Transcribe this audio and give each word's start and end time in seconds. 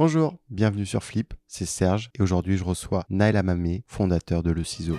Bonjour, 0.00 0.36
bienvenue 0.48 0.86
sur 0.86 1.02
Flip, 1.02 1.34
c'est 1.48 1.64
Serge 1.64 2.10
et 2.16 2.22
aujourd'hui 2.22 2.56
je 2.56 2.62
reçois 2.62 3.02
Naël 3.10 3.36
Amamé, 3.36 3.82
fondateur 3.88 4.44
de 4.44 4.52
Le 4.52 4.62
Ciseau. 4.62 4.96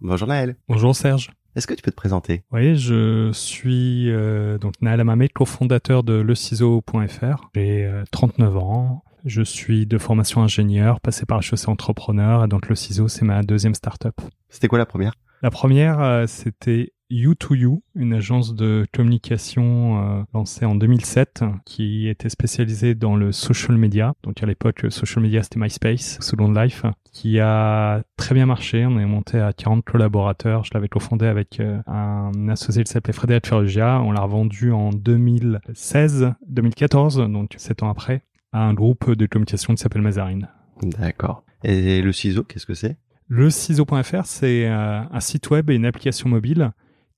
Bonjour 0.00 0.28
Naël. 0.28 0.56
Bonjour 0.68 0.94
Serge. 0.94 1.32
Est-ce 1.56 1.68
que 1.68 1.74
tu 1.74 1.82
peux 1.82 1.92
te 1.92 1.96
présenter? 1.96 2.42
Oui, 2.50 2.76
je 2.76 3.30
suis 3.32 4.10
euh, 4.10 4.58
donc 4.58 4.74
Naël 4.80 5.00
Amamé, 5.00 5.28
cofondateur 5.28 6.02
de 6.02 6.14
leciseau.fr. 6.14 7.50
J'ai 7.54 8.02
39 8.10 8.54
euh, 8.54 8.58
ans. 8.58 9.04
Je 9.24 9.42
suis 9.42 9.86
de 9.86 9.96
formation 9.96 10.42
ingénieur, 10.42 11.00
passé 11.00 11.26
par 11.26 11.40
HEC 11.40 11.68
entrepreneur, 11.68 12.44
et 12.44 12.48
donc 12.48 12.68
le 12.68 12.74
ciseau, 12.74 13.08
c'est 13.08 13.24
ma 13.24 13.42
deuxième 13.42 13.74
startup. 13.74 14.20
C'était 14.48 14.68
quoi 14.68 14.78
la 14.78 14.86
première? 14.86 15.14
La 15.42 15.50
première, 15.50 16.00
euh, 16.00 16.26
c'était 16.26 16.92
You2You, 17.10 17.82
une 17.94 18.14
agence 18.14 18.54
de 18.54 18.86
communication 18.92 20.20
euh, 20.20 20.22
lancée 20.32 20.64
en 20.64 20.74
2007, 20.74 21.44
qui 21.64 22.08
était 22.08 22.28
spécialisée 22.28 22.94
dans 22.94 23.16
le 23.16 23.32
social 23.32 23.76
media. 23.76 24.14
Donc 24.22 24.42
à 24.42 24.46
l'époque, 24.46 24.86
social 24.88 25.22
media, 25.22 25.42
c'était 25.42 25.60
MySpace, 25.60 26.18
Second 26.20 26.52
Life, 26.52 26.84
qui 27.12 27.38
a 27.40 28.02
très 28.16 28.34
bien 28.34 28.46
marché. 28.46 28.86
On 28.86 28.98
est 28.98 29.06
monté 29.06 29.38
à 29.38 29.52
40 29.52 29.84
collaborateurs. 29.84 30.64
Je 30.64 30.70
l'avais 30.74 30.88
cofondé 30.88 31.26
avec 31.26 31.60
euh, 31.60 31.80
un 31.86 32.48
associé 32.48 32.84
qui 32.84 32.92
s'appelait 32.92 33.12
Frédéric 33.12 33.46
Ferrugia. 33.46 34.00
On 34.00 34.12
l'a 34.12 34.22
revendu 34.22 34.72
en 34.72 34.90
2016, 34.90 36.32
2014, 36.48 37.18
donc 37.28 37.54
7 37.56 37.82
ans 37.82 37.90
après 37.90 38.22
à 38.54 38.60
un 38.60 38.72
groupe 38.72 39.10
de 39.10 39.26
communication 39.26 39.74
qui 39.74 39.82
s'appelle 39.82 40.02
Mazarine. 40.02 40.48
D'accord. 40.82 41.44
Et 41.64 42.00
le 42.00 42.12
ciseau, 42.12 42.44
qu'est-ce 42.44 42.66
que 42.66 42.74
c'est? 42.74 42.96
Le 43.26 43.50
ciseau.fr, 43.50 44.26
c'est 44.26 44.68
euh, 44.68 45.00
un 45.10 45.20
site 45.20 45.50
web 45.50 45.70
et 45.70 45.74
une 45.74 45.86
application 45.86 46.28
mobile 46.28 46.72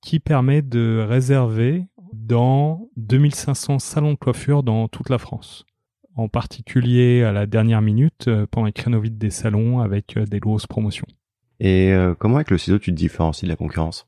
qui 0.07 0.21
permet 0.21 0.63
de 0.63 1.05
réserver 1.07 1.87
dans 2.13 2.89
2500 2.97 3.79
salons 3.81 4.13
de 4.13 4.19
coiffure 4.19 4.63
dans 4.63 4.89
toute 4.89 5.11
la 5.11 5.19
France. 5.19 5.67
En 6.15 6.29
particulier 6.29 7.23
à 7.23 7.33
la 7.33 7.47
dernière 7.47 7.83
minute, 7.83 8.29
euh, 8.29 8.47
pendant 8.51 8.67
les 8.67 8.73
créneaux 8.73 9.01
vides 9.01 9.19
des 9.19 9.31
salons 9.31 9.81
avec 9.81 10.17
euh, 10.17 10.25
des 10.25 10.39
grosses 10.39 10.67
promotions. 10.67 11.07
Et 11.59 11.95
comment 12.19 12.37
avec 12.37 12.51
le 12.51 12.59
ciseau 12.59 12.79
tu 12.79 12.91
te 12.91 12.97
différencies 12.97 13.47
de 13.47 13.51
la 13.51 13.57
concurrence? 13.57 14.07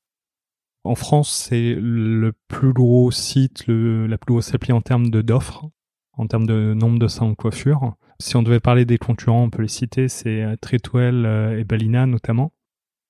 En 0.85 0.95
France, 0.95 1.31
c'est 1.31 1.75
le 1.75 2.35
plus 2.47 2.75
gros 2.75 3.11
site, 3.11 3.67
le, 3.67 4.07
la 4.07 4.19
plus 4.19 4.35
grosse 4.35 4.55
appli 4.55 4.73
en 4.73 4.83
termes 4.83 5.09
d'offres 5.09 5.71
en 6.19 6.27
termes 6.27 6.47
de 6.47 6.75
nombre 6.75 6.99
de 6.99 7.09
salons 7.09 7.31
de 7.31 7.37
coiffure. 7.37 7.95
Si 8.21 8.37
on 8.37 8.43
devait 8.43 8.61
parler 8.61 8.85
des 8.85 8.99
concurrents, 8.99 9.45
on 9.45 9.51
peut 9.51 9.63
les 9.63 9.69
citer, 9.69 10.09
c'est 10.09 10.43
euh, 10.43 10.57
Tretwell 10.61 11.25
euh, 11.25 11.59
et 11.59 11.65
Balina 11.65 12.07
notamment. 12.07 12.53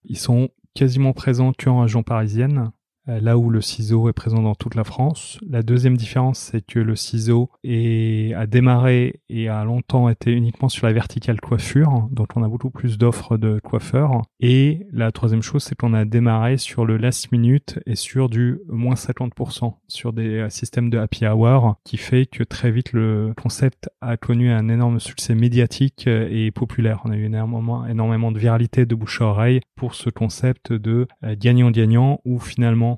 Ils 0.04 0.18
sont 0.18 0.50
quasiment 0.74 1.14
présents 1.14 1.52
qu'en 1.52 1.80
région 1.80 2.02
parisienne. 2.02 2.70
Euh, 3.08 3.20
là 3.20 3.38
où 3.38 3.50
le 3.50 3.60
ciseau 3.60 4.08
est 4.08 4.12
présent 4.12 4.42
dans 4.42 4.54
toute 4.54 4.74
la 4.74 4.84
France. 4.84 5.38
La 5.48 5.62
deuxième 5.62 5.96
différence, 5.96 6.38
c'est 6.38 6.64
que 6.64 6.78
le 6.78 6.96
ciseau 6.96 7.50
est, 7.64 8.34
a 8.34 8.46
démarré 8.46 9.20
et 9.28 9.48
a 9.48 9.64
longtemps 9.64 10.08
été 10.08 10.32
uniquement 10.32 10.68
sur 10.68 10.86
la 10.86 10.92
verticale 10.92 11.40
coiffure, 11.40 12.08
donc 12.10 12.28
on 12.36 12.42
a 12.42 12.48
beaucoup 12.48 12.70
plus 12.70 12.98
d'offres 12.98 13.36
de 13.36 13.60
coiffeurs. 13.60 14.22
Et 14.40 14.86
la 14.92 15.12
troisième 15.12 15.42
chose, 15.42 15.62
c'est 15.62 15.74
qu'on 15.74 15.94
a 15.94 16.04
démarré 16.04 16.58
sur 16.58 16.84
le 16.84 16.96
last 16.96 17.32
minute 17.32 17.78
et 17.86 17.96
sur 17.96 18.28
du 18.28 18.60
moins 18.68 18.94
50%, 18.94 19.74
sur 19.88 20.12
des 20.12 20.46
systèmes 20.50 20.90
de 20.90 20.98
happy 20.98 21.26
hour, 21.26 21.76
qui 21.84 21.96
fait 21.96 22.26
que 22.26 22.44
très 22.44 22.70
vite 22.70 22.92
le 22.92 23.32
concept 23.40 23.88
a 24.00 24.16
connu 24.16 24.50
un 24.50 24.68
énorme 24.68 25.00
succès 25.00 25.34
médiatique 25.34 26.06
et 26.06 26.50
populaire. 26.50 27.00
On 27.04 27.10
a 27.10 27.16
eu 27.16 27.24
énormément, 27.24 27.86
énormément 27.86 28.32
de 28.32 28.38
viralité 28.38 28.86
de 28.86 28.94
bouche 28.94 29.20
à 29.20 29.26
oreille 29.26 29.60
pour 29.76 29.94
ce 29.94 30.10
concept 30.10 30.72
de 30.72 31.06
euh, 31.24 31.34
gagnant-gagnant 31.38 32.20
où 32.24 32.38
finalement 32.38 32.97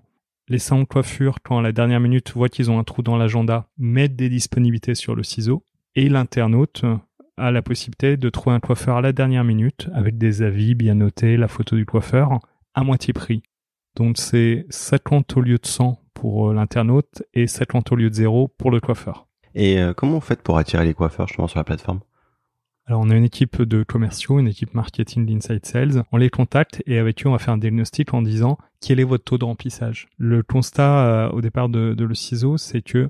les 0.51 0.59
salons 0.59 0.83
de 0.83 0.87
coiffure, 0.87 1.37
quand 1.45 1.59
à 1.59 1.63
la 1.63 1.71
dernière 1.71 2.01
minute 2.01 2.33
voient 2.33 2.49
qu'ils 2.49 2.73
ont 2.73 2.81
un 2.81 2.85
trou 2.85 3.03
dans 3.03 3.17
l'agenda, 3.17 3.69
mettent 3.79 4.17
des 4.17 4.29
disponibilités 4.29 4.97
sur 4.97 5.15
le 5.15 5.23
ciseau. 5.23 5.65
Et 5.95 6.09
l'internaute 6.09 6.85
a 7.37 7.53
la 7.53 7.63
possibilité 7.63 8.17
de 8.17 8.29
trouver 8.31 8.57
un 8.57 8.61
coiffeur 8.61 8.97
à 8.97 9.01
la 9.01 9.13
dernière 9.13 9.45
minute, 9.45 9.89
avec 9.95 10.19
des 10.19 10.43
avis 10.43 10.75
bien 10.75 10.95
notés, 10.95 11.37
la 11.37 11.47
photo 11.47 11.77
du 11.77 11.87
coiffeur, 11.87 12.41
à 12.75 12.83
moitié 12.83 13.13
prix. 13.13 13.45
Donc 13.95 14.19
c'est 14.19 14.67
50 14.71 15.37
au 15.37 15.41
lieu 15.41 15.57
de 15.57 15.67
100 15.67 16.03
pour 16.15 16.51
euh, 16.51 16.55
l'internaute 16.55 17.23
et 17.33 17.47
50 17.47 17.93
au 17.93 17.97
lieu 17.97 18.11
de 18.11 18.15
0 18.15 18.49
pour 18.49 18.73
le 18.73 18.81
coiffeur. 18.81 19.29
Et 19.55 19.81
euh, 19.81 19.95
comment 19.95 20.15
vous 20.15 20.21
faites 20.21 20.43
pour 20.43 20.59
attirer 20.59 20.85
les 20.85 20.95
coiffeurs 20.95 21.29
justement 21.29 21.49
sur 21.49 21.59
la 21.61 21.65
plateforme? 21.65 22.01
Alors 22.91 23.03
on 23.05 23.11
a 23.11 23.15
une 23.15 23.23
équipe 23.23 23.63
de 23.63 23.85
commerciaux, 23.85 24.41
une 24.41 24.49
équipe 24.49 24.75
marketing 24.75 25.25
d'inside 25.25 25.65
sales. 25.65 26.03
On 26.11 26.17
les 26.17 26.29
contacte 26.29 26.83
et 26.87 26.99
avec 26.99 27.25
eux 27.25 27.29
on 27.29 27.33
va 27.33 27.39
faire 27.39 27.55
un 27.55 27.59
diagnostic 27.59 28.13
en 28.15 28.21
disant 28.21 28.59
quel 28.81 28.99
est 28.99 29.05
votre 29.05 29.23
taux 29.23 29.39
de 29.39 29.45
remplissage? 29.45 30.09
Le 30.19 30.43
constat 30.43 31.07
euh, 31.07 31.31
au 31.31 31.41
départ 31.41 31.69
de, 31.69 31.95
le 31.97 32.15
ciseau, 32.17 32.57
c'est 32.57 32.83
que 32.83 33.09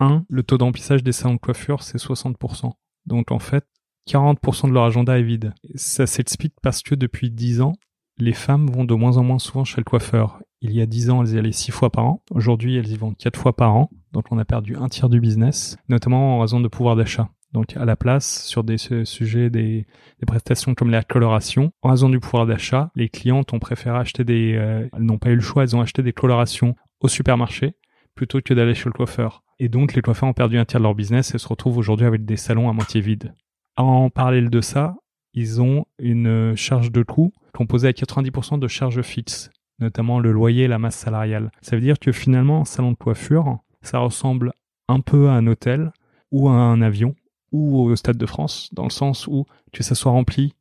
1. 0.00 0.26
Le 0.28 0.42
taux 0.42 0.58
de 0.58 0.64
remplissage 0.64 1.02
des 1.02 1.12
salons 1.12 1.36
de 1.36 1.38
coiffure, 1.38 1.82
c'est 1.82 1.96
60%. 1.96 2.72
Donc 3.06 3.32
en 3.32 3.38
fait, 3.38 3.64
40% 4.06 4.68
de 4.68 4.74
leur 4.74 4.84
agenda 4.84 5.18
est 5.18 5.22
vide. 5.22 5.54
Ça 5.76 6.06
s'explique 6.06 6.54
parce 6.60 6.82
que 6.82 6.94
depuis 6.94 7.30
10 7.30 7.62
ans, 7.62 7.72
les 8.18 8.34
femmes 8.34 8.66
vont 8.66 8.84
de 8.84 8.92
moins 8.92 9.16
en 9.16 9.24
moins 9.24 9.38
souvent 9.38 9.64
chez 9.64 9.78
le 9.78 9.84
coiffeur. 9.84 10.42
Il 10.60 10.72
y 10.72 10.82
a 10.82 10.86
10 10.86 11.08
ans, 11.08 11.24
elles 11.24 11.36
y 11.36 11.38
allaient 11.38 11.52
6 11.52 11.70
fois 11.70 11.88
par 11.88 12.04
an. 12.04 12.22
Aujourd'hui, 12.32 12.76
elles 12.76 12.90
y 12.90 12.96
vont 12.98 13.14
4 13.14 13.40
fois 13.40 13.56
par 13.56 13.76
an. 13.76 13.88
Donc 14.12 14.26
on 14.30 14.36
a 14.36 14.44
perdu 14.44 14.76
un 14.76 14.90
tiers 14.90 15.08
du 15.08 15.20
business, 15.20 15.78
notamment 15.88 16.36
en 16.36 16.40
raison 16.40 16.60
de 16.60 16.68
pouvoir 16.68 16.96
d'achat 16.96 17.30
donc 17.52 17.76
à 17.76 17.84
la 17.84 17.96
place 17.96 18.44
sur 18.44 18.64
des 18.64 18.78
sujets 18.78 19.50
des, 19.50 19.86
prestations 20.26 20.74
comme 20.74 20.90
la 20.90 21.02
coloration. 21.02 21.72
En 21.82 21.90
raison 21.90 22.08
du 22.08 22.20
pouvoir 22.20 22.46
d'achat, 22.46 22.90
les 22.94 23.08
clientes 23.08 23.52
ont 23.52 23.58
préféré 23.58 23.98
acheter 23.98 24.24
des, 24.24 24.54
euh, 24.54 24.88
elles 24.92 25.02
n'ont 25.02 25.18
pas 25.18 25.30
eu 25.30 25.34
le 25.34 25.40
choix, 25.40 25.62
elles 25.62 25.76
ont 25.76 25.80
acheté 25.80 26.02
des 26.02 26.12
colorations 26.12 26.74
au 27.00 27.08
supermarché 27.08 27.74
plutôt 28.14 28.40
que 28.40 28.54
d'aller 28.54 28.74
chez 28.74 28.86
le 28.86 28.92
coiffeur. 28.92 29.42
Et 29.58 29.68
donc 29.68 29.94
les 29.94 30.02
coiffeurs 30.02 30.28
ont 30.28 30.34
perdu 30.34 30.58
un 30.58 30.64
tiers 30.64 30.80
de 30.80 30.84
leur 30.84 30.94
business 30.94 31.34
et 31.34 31.38
se 31.38 31.48
retrouvent 31.48 31.78
aujourd'hui 31.78 32.06
avec 32.06 32.24
des 32.24 32.36
salons 32.36 32.68
à 32.68 32.72
moitié 32.72 33.00
vides. 33.00 33.34
En 33.76 34.10
parallèle 34.10 34.50
de 34.50 34.60
ça, 34.60 34.96
ils 35.34 35.62
ont 35.62 35.86
une 35.98 36.54
charge 36.56 36.92
de 36.92 37.02
coût 37.02 37.32
composée 37.54 37.88
à 37.88 37.92
90% 37.92 38.58
de 38.58 38.68
charges 38.68 39.02
fixes, 39.02 39.50
notamment 39.78 40.20
le 40.20 40.30
loyer 40.30 40.64
et 40.64 40.68
la 40.68 40.78
masse 40.78 40.96
salariale. 40.96 41.50
Ça 41.62 41.76
veut 41.76 41.82
dire 41.82 41.98
que 41.98 42.12
finalement, 42.12 42.62
un 42.62 42.64
salon 42.64 42.92
de 42.92 42.96
coiffure, 42.96 43.58
ça 43.80 43.98
ressemble 43.98 44.52
un 44.88 45.00
peu 45.00 45.28
à 45.28 45.32
un 45.32 45.46
hôtel 45.46 45.92
ou 46.30 46.48
à 46.48 46.52
un 46.52 46.82
avion 46.82 47.14
ou 47.52 47.80
au 47.80 47.96
Stade 47.96 48.16
de 48.16 48.26
France, 48.26 48.70
dans 48.72 48.84
le 48.84 48.90
sens 48.90 49.26
où 49.26 49.46
que 49.72 49.82
ça 49.82 49.94
soit 49.94 50.12
rempli 50.12 50.54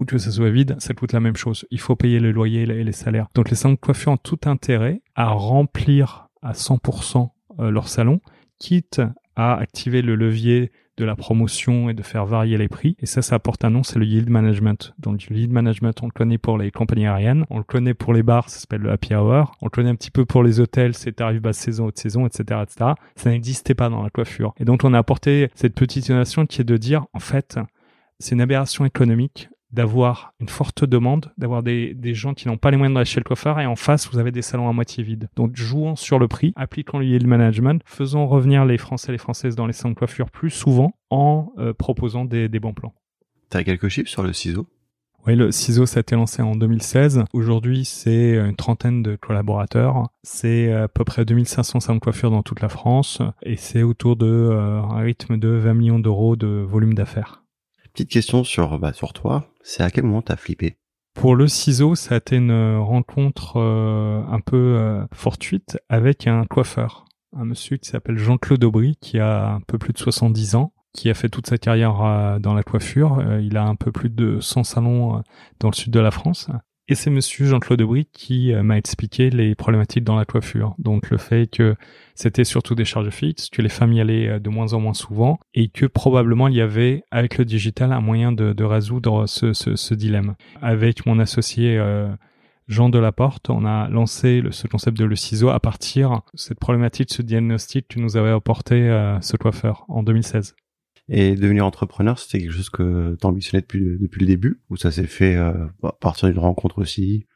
ou 0.00 0.04
que 0.04 0.18
ça 0.18 0.30
soit 0.30 0.50
vide, 0.50 0.76
ça 0.78 0.94
coûte 0.94 1.12
la 1.12 1.20
même 1.20 1.36
chose. 1.36 1.66
Il 1.70 1.80
faut 1.80 1.96
payer 1.96 2.20
le 2.20 2.32
loyer 2.32 2.62
et 2.62 2.84
les 2.84 2.92
salaires. 2.92 3.28
Donc 3.34 3.50
les 3.50 3.56
salons 3.56 3.74
de 3.74 3.80
coiffure 3.80 4.12
ont 4.12 4.16
tout 4.16 4.38
intérêt 4.44 5.02
à 5.14 5.30
remplir 5.30 6.28
à 6.42 6.52
100% 6.52 7.30
euh, 7.58 7.70
leur 7.70 7.88
salon, 7.88 8.20
quitte 8.58 9.00
à 9.38 9.54
activer 9.56 10.02
le 10.02 10.16
levier 10.16 10.72
de 10.96 11.04
la 11.04 11.14
promotion 11.14 11.88
et 11.88 11.94
de 11.94 12.02
faire 12.02 12.26
varier 12.26 12.58
les 12.58 12.66
prix. 12.66 12.96
Et 12.98 13.06
ça, 13.06 13.22
ça 13.22 13.36
apporte 13.36 13.64
un 13.64 13.70
nom, 13.70 13.84
c'est 13.84 14.00
le 14.00 14.04
yield 14.04 14.28
management. 14.28 14.94
Donc, 14.98 15.28
le 15.30 15.36
yield 15.36 15.52
management, 15.52 16.02
on 16.02 16.06
le 16.06 16.12
connaît 16.12 16.38
pour 16.38 16.58
les 16.58 16.72
compagnies 16.72 17.06
aériennes, 17.06 17.46
on 17.48 17.58
le 17.58 17.64
connaît 17.64 17.94
pour 17.94 18.12
les 18.12 18.24
bars, 18.24 18.50
ça 18.50 18.58
s'appelle 18.58 18.80
le 18.80 18.90
happy 18.90 19.14
hour, 19.14 19.52
on 19.62 19.66
le 19.66 19.70
connaît 19.70 19.90
un 19.90 19.94
petit 19.94 20.10
peu 20.10 20.24
pour 20.26 20.42
les 20.42 20.58
hôtels, 20.58 20.94
c'est 20.94 21.12
tarif 21.12 21.40
basse 21.40 21.56
saison, 21.56 21.86
haute 21.86 21.98
saison, 21.98 22.26
etc., 22.26 22.60
etc. 22.64 22.90
Ça 23.14 23.30
n'existait 23.30 23.74
pas 23.74 23.88
dans 23.88 24.02
la 24.02 24.10
coiffure. 24.10 24.54
Et 24.58 24.64
donc, 24.64 24.82
on 24.82 24.92
a 24.92 24.98
apporté 24.98 25.50
cette 25.54 25.74
petite 25.74 26.08
innovation 26.08 26.44
qui 26.44 26.60
est 26.60 26.64
de 26.64 26.76
dire, 26.76 27.06
en 27.12 27.20
fait, 27.20 27.60
c'est 28.18 28.34
une 28.34 28.40
aberration 28.40 28.84
économique 28.84 29.48
d'avoir 29.70 30.32
une 30.40 30.48
forte 30.48 30.84
demande, 30.84 31.32
d'avoir 31.36 31.62
des, 31.62 31.94
des 31.94 32.14
gens 32.14 32.34
qui 32.34 32.48
n'ont 32.48 32.56
pas 32.56 32.70
les 32.70 32.76
moyens 32.76 32.94
d'aller 32.94 33.04
chez 33.04 33.20
le 33.20 33.24
coiffeur 33.24 33.60
et 33.60 33.66
en 33.66 33.76
face 33.76 34.08
vous 34.10 34.18
avez 34.18 34.32
des 34.32 34.42
salons 34.42 34.68
à 34.68 34.72
moitié 34.72 35.02
vides. 35.02 35.28
Donc 35.36 35.56
jouons 35.56 35.96
sur 35.96 36.18
le 36.18 36.28
prix, 36.28 36.52
appliquons 36.56 36.98
le 36.98 37.06
yield 37.06 37.26
management, 37.26 37.82
faisons 37.84 38.26
revenir 38.26 38.64
les 38.64 38.78
Français 38.78 39.10
et 39.10 39.12
les 39.12 39.18
Françaises 39.18 39.56
dans 39.56 39.66
les 39.66 39.72
salons 39.72 39.90
de 39.90 39.98
coiffure 39.98 40.30
plus 40.30 40.50
souvent 40.50 40.94
en 41.10 41.52
euh, 41.58 41.72
proposant 41.72 42.24
des, 42.24 42.48
des 42.48 42.60
bons 42.60 42.74
plans. 42.74 42.94
T'as 43.50 43.64
quelques 43.64 43.88
chiffres 43.88 44.10
sur 44.10 44.22
le 44.22 44.32
ciseau? 44.32 44.66
Oui, 45.26 45.36
le 45.36 45.50
ciseau, 45.50 45.84
ça 45.84 45.98
a 45.98 46.00
été 46.00 46.14
lancé 46.14 46.42
en 46.42 46.54
2016. 46.54 47.24
Aujourd'hui, 47.32 47.84
c'est 47.84 48.36
une 48.36 48.56
trentaine 48.56 49.02
de 49.02 49.16
collaborateurs. 49.16 50.08
C'est 50.22 50.72
à 50.72 50.88
peu 50.88 51.04
près 51.04 51.24
2500 51.24 51.80
salons 51.80 51.96
de 51.96 52.00
coiffure 52.00 52.30
dans 52.30 52.42
toute 52.42 52.60
la 52.60 52.68
France. 52.68 53.20
Et 53.42 53.56
c'est 53.56 53.82
autour 53.82 54.16
de 54.16 54.26
euh, 54.26 54.80
un 54.80 55.00
rythme 55.00 55.36
de 55.36 55.48
20 55.48 55.74
millions 55.74 55.98
d'euros 55.98 56.36
de 56.36 56.46
volume 56.46 56.94
d'affaires. 56.94 57.42
Petite 57.98 58.12
question 58.12 58.44
sur, 58.44 58.78
bah, 58.78 58.92
sur 58.92 59.12
toi. 59.12 59.50
C'est 59.64 59.82
à 59.82 59.90
quel 59.90 60.04
moment 60.04 60.22
t'as 60.22 60.36
flippé? 60.36 60.76
Pour 61.14 61.34
le 61.34 61.48
ciseau, 61.48 61.96
ça 61.96 62.14
a 62.14 62.18
été 62.18 62.36
une 62.36 62.76
rencontre 62.76 63.56
euh, 63.56 64.22
un 64.30 64.38
peu 64.38 64.76
euh, 64.78 65.04
fortuite 65.12 65.80
avec 65.88 66.28
un 66.28 66.44
coiffeur, 66.44 67.06
un 67.36 67.44
monsieur 67.44 67.76
qui 67.76 67.88
s'appelle 67.88 68.16
Jean-Claude 68.16 68.62
Aubry, 68.62 68.96
qui 69.00 69.18
a 69.18 69.48
un 69.48 69.60
peu 69.62 69.78
plus 69.78 69.92
de 69.92 69.98
70 69.98 70.54
ans, 70.54 70.72
qui 70.92 71.10
a 71.10 71.14
fait 71.14 71.28
toute 71.28 71.48
sa 71.48 71.58
carrière 71.58 72.00
euh, 72.04 72.38
dans 72.38 72.54
la 72.54 72.62
coiffure. 72.62 73.20
il 73.40 73.56
a 73.56 73.64
un 73.64 73.74
peu 73.74 73.90
plus 73.90 74.10
de 74.10 74.38
100 74.38 74.62
salons 74.62 75.20
dans 75.58 75.68
le 75.68 75.74
sud 75.74 75.92
de 75.92 75.98
la 75.98 76.12
France. 76.12 76.50
Et 76.90 76.94
c'est 76.94 77.10
monsieur 77.10 77.44
Jean-Claude 77.44 77.78
Debris 77.78 78.08
qui 78.14 78.54
euh, 78.54 78.62
m'a 78.62 78.78
expliqué 78.78 79.28
les 79.28 79.54
problématiques 79.54 80.04
dans 80.04 80.16
la 80.16 80.24
coiffure. 80.24 80.74
Donc 80.78 81.10
le 81.10 81.18
fait 81.18 81.46
que 81.46 81.76
c'était 82.14 82.44
surtout 82.44 82.74
des 82.74 82.86
charges 82.86 83.10
fixes, 83.10 83.50
que 83.50 83.60
les 83.60 83.68
femmes 83.68 83.92
y 83.92 84.00
allaient 84.00 84.28
euh, 84.28 84.38
de 84.38 84.48
moins 84.48 84.72
en 84.72 84.80
moins 84.80 84.94
souvent 84.94 85.38
et 85.52 85.68
que 85.68 85.84
probablement 85.84 86.48
il 86.48 86.54
y 86.54 86.62
avait 86.62 87.04
avec 87.10 87.36
le 87.36 87.44
digital 87.44 87.92
un 87.92 88.00
moyen 88.00 88.32
de, 88.32 88.54
de 88.54 88.64
résoudre 88.64 89.26
ce, 89.26 89.52
ce, 89.52 89.76
ce, 89.76 89.92
dilemme. 89.92 90.34
Avec 90.62 91.04
mon 91.04 91.18
associé 91.18 91.76
euh, 91.76 92.08
Jean 92.68 92.88
Delaporte, 92.88 93.50
on 93.50 93.66
a 93.66 93.90
lancé 93.90 94.42
ce 94.50 94.66
concept 94.66 94.96
de 94.96 95.04
le 95.04 95.16
ciseau 95.16 95.50
à 95.50 95.60
partir 95.60 96.22
de 96.32 96.38
cette 96.38 96.58
problématique, 96.58 97.12
ce 97.12 97.20
diagnostic 97.20 97.88
que 97.88 98.00
nous 98.00 98.16
avait 98.16 98.30
apporté 98.30 99.16
ce 99.22 99.36
coiffeur 99.38 99.84
en 99.88 100.02
2016. 100.02 100.54
Et 101.08 101.34
devenir 101.34 101.64
entrepreneur, 101.64 102.18
c'était 102.18 102.38
quelque 102.38 102.52
chose 102.52 102.70
que 102.70 103.16
t'ambitionnais 103.16 103.62
depuis, 103.62 103.96
depuis 103.98 104.20
le 104.20 104.26
début 104.26 104.60
ou 104.68 104.76
ça 104.76 104.90
s'est 104.90 105.06
fait 105.06 105.36
euh, 105.36 105.66
à 105.82 105.92
partir 105.92 106.28
d'une 106.28 106.38
rencontre 106.38 106.78
aussi? 106.78 107.26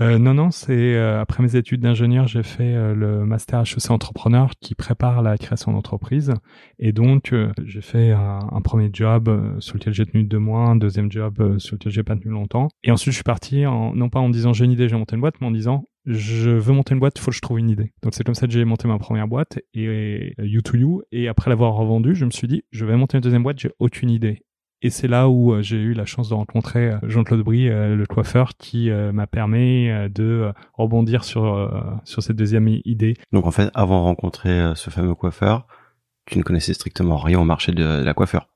Euh, 0.00 0.18
non, 0.18 0.32
non, 0.32 0.50
c'est 0.50 0.94
euh, 0.94 1.20
après 1.20 1.42
mes 1.42 1.56
études 1.56 1.82
d'ingénieur, 1.82 2.26
j'ai 2.26 2.42
fait 2.42 2.74
euh, 2.74 2.94
le 2.94 3.26
master 3.26 3.60
HEC 3.60 3.90
entrepreneur 3.90 4.50
qui 4.58 4.74
prépare 4.74 5.20
la 5.20 5.36
création 5.36 5.72
d'entreprise. 5.72 6.32
Et 6.78 6.92
donc, 6.92 7.34
j'ai 7.64 7.82
fait 7.82 8.12
un, 8.12 8.60
premier 8.62 8.88
job 8.92 9.56
sur 9.58 9.74
lequel 9.76 9.92
j'ai 9.92 10.06
tenu 10.06 10.24
deux 10.24 10.38
mois, 10.38 10.60
un 10.60 10.76
deuxième 10.76 11.10
job 11.10 11.58
sur 11.58 11.74
lequel 11.74 11.92
j'ai 11.92 12.02
pas 12.02 12.16
tenu 12.16 12.30
longtemps. 12.30 12.68
Et 12.82 12.90
ensuite, 12.90 13.12
je 13.12 13.16
suis 13.16 13.24
parti, 13.24 13.66
en, 13.66 13.94
non 13.94 14.08
pas 14.08 14.20
en 14.20 14.30
disant 14.30 14.52
j'ai 14.52 14.64
une 14.64 14.70
idée, 14.70 14.88
j'ai 14.88 14.96
monté 14.96 15.16
une 15.16 15.20
boîte, 15.20 15.34
mais 15.40 15.46
en 15.46 15.50
disant 15.50 15.84
je 16.06 16.50
veux 16.50 16.72
monter 16.72 16.94
une 16.94 17.00
boîte, 17.00 17.18
il 17.18 17.20
faut 17.20 17.30
que 17.30 17.36
je 17.36 17.40
trouve 17.40 17.58
une 17.58 17.70
idée. 17.70 17.92
Donc 18.02 18.14
c'est 18.14 18.24
comme 18.24 18.34
ça 18.34 18.46
que 18.46 18.52
j'ai 18.52 18.64
monté 18.64 18.88
ma 18.88 18.98
première 18.98 19.28
boîte 19.28 19.58
et 19.74 20.34
You2You. 20.38 21.02
Et 21.12 21.28
après 21.28 21.50
l'avoir 21.50 21.74
revendue, 21.74 22.14
je 22.14 22.24
me 22.24 22.30
suis 22.30 22.48
dit, 22.48 22.62
je 22.70 22.84
vais 22.84 22.96
monter 22.96 23.18
une 23.18 23.22
deuxième 23.22 23.42
boîte, 23.42 23.58
j'ai 23.58 23.72
aucune 23.78 24.10
idée. 24.10 24.44
Et 24.82 24.88
c'est 24.88 25.08
là 25.08 25.28
où 25.28 25.52
euh, 25.52 25.62
j'ai 25.62 25.76
eu 25.76 25.92
la 25.92 26.06
chance 26.06 26.30
de 26.30 26.34
rencontrer 26.34 26.90
euh, 26.90 26.98
Jean-Claude 27.02 27.42
Brie, 27.42 27.68
euh, 27.68 27.96
le 27.96 28.06
coiffeur, 28.06 28.52
qui 28.56 28.90
m'a 28.90 29.26
permis 29.26 29.88
de 30.10 30.52
rebondir 30.74 31.24
sur 31.24 31.70
sur 32.04 32.22
cette 32.22 32.36
deuxième 32.36 32.68
idée. 32.84 33.14
Donc 33.32 33.46
en 33.46 33.50
fait, 33.50 33.70
avant 33.74 33.98
de 33.98 34.04
rencontrer 34.04 34.72
ce 34.74 34.90
fameux 34.90 35.14
coiffeur, 35.14 35.66
tu 36.26 36.38
ne 36.38 36.42
connaissais 36.42 36.74
strictement 36.74 37.16
rien 37.16 37.40
au 37.40 37.44
marché 37.44 37.72
de 37.72 37.84
la 37.84 38.14
coiffeur. 38.14 38.48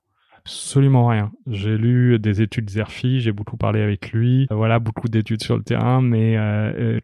Absolument 0.46 1.06
rien. 1.06 1.32
J'ai 1.46 1.78
lu 1.78 2.18
des 2.18 2.42
études 2.42 2.68
Zerfi, 2.68 3.20
j'ai 3.20 3.32
beaucoup 3.32 3.56
parlé 3.56 3.80
avec 3.80 4.12
lui, 4.12 4.46
voilà, 4.50 4.78
beaucoup 4.78 5.08
d'études 5.08 5.42
sur 5.42 5.56
le 5.56 5.62
terrain, 5.62 6.02
mais 6.02 6.36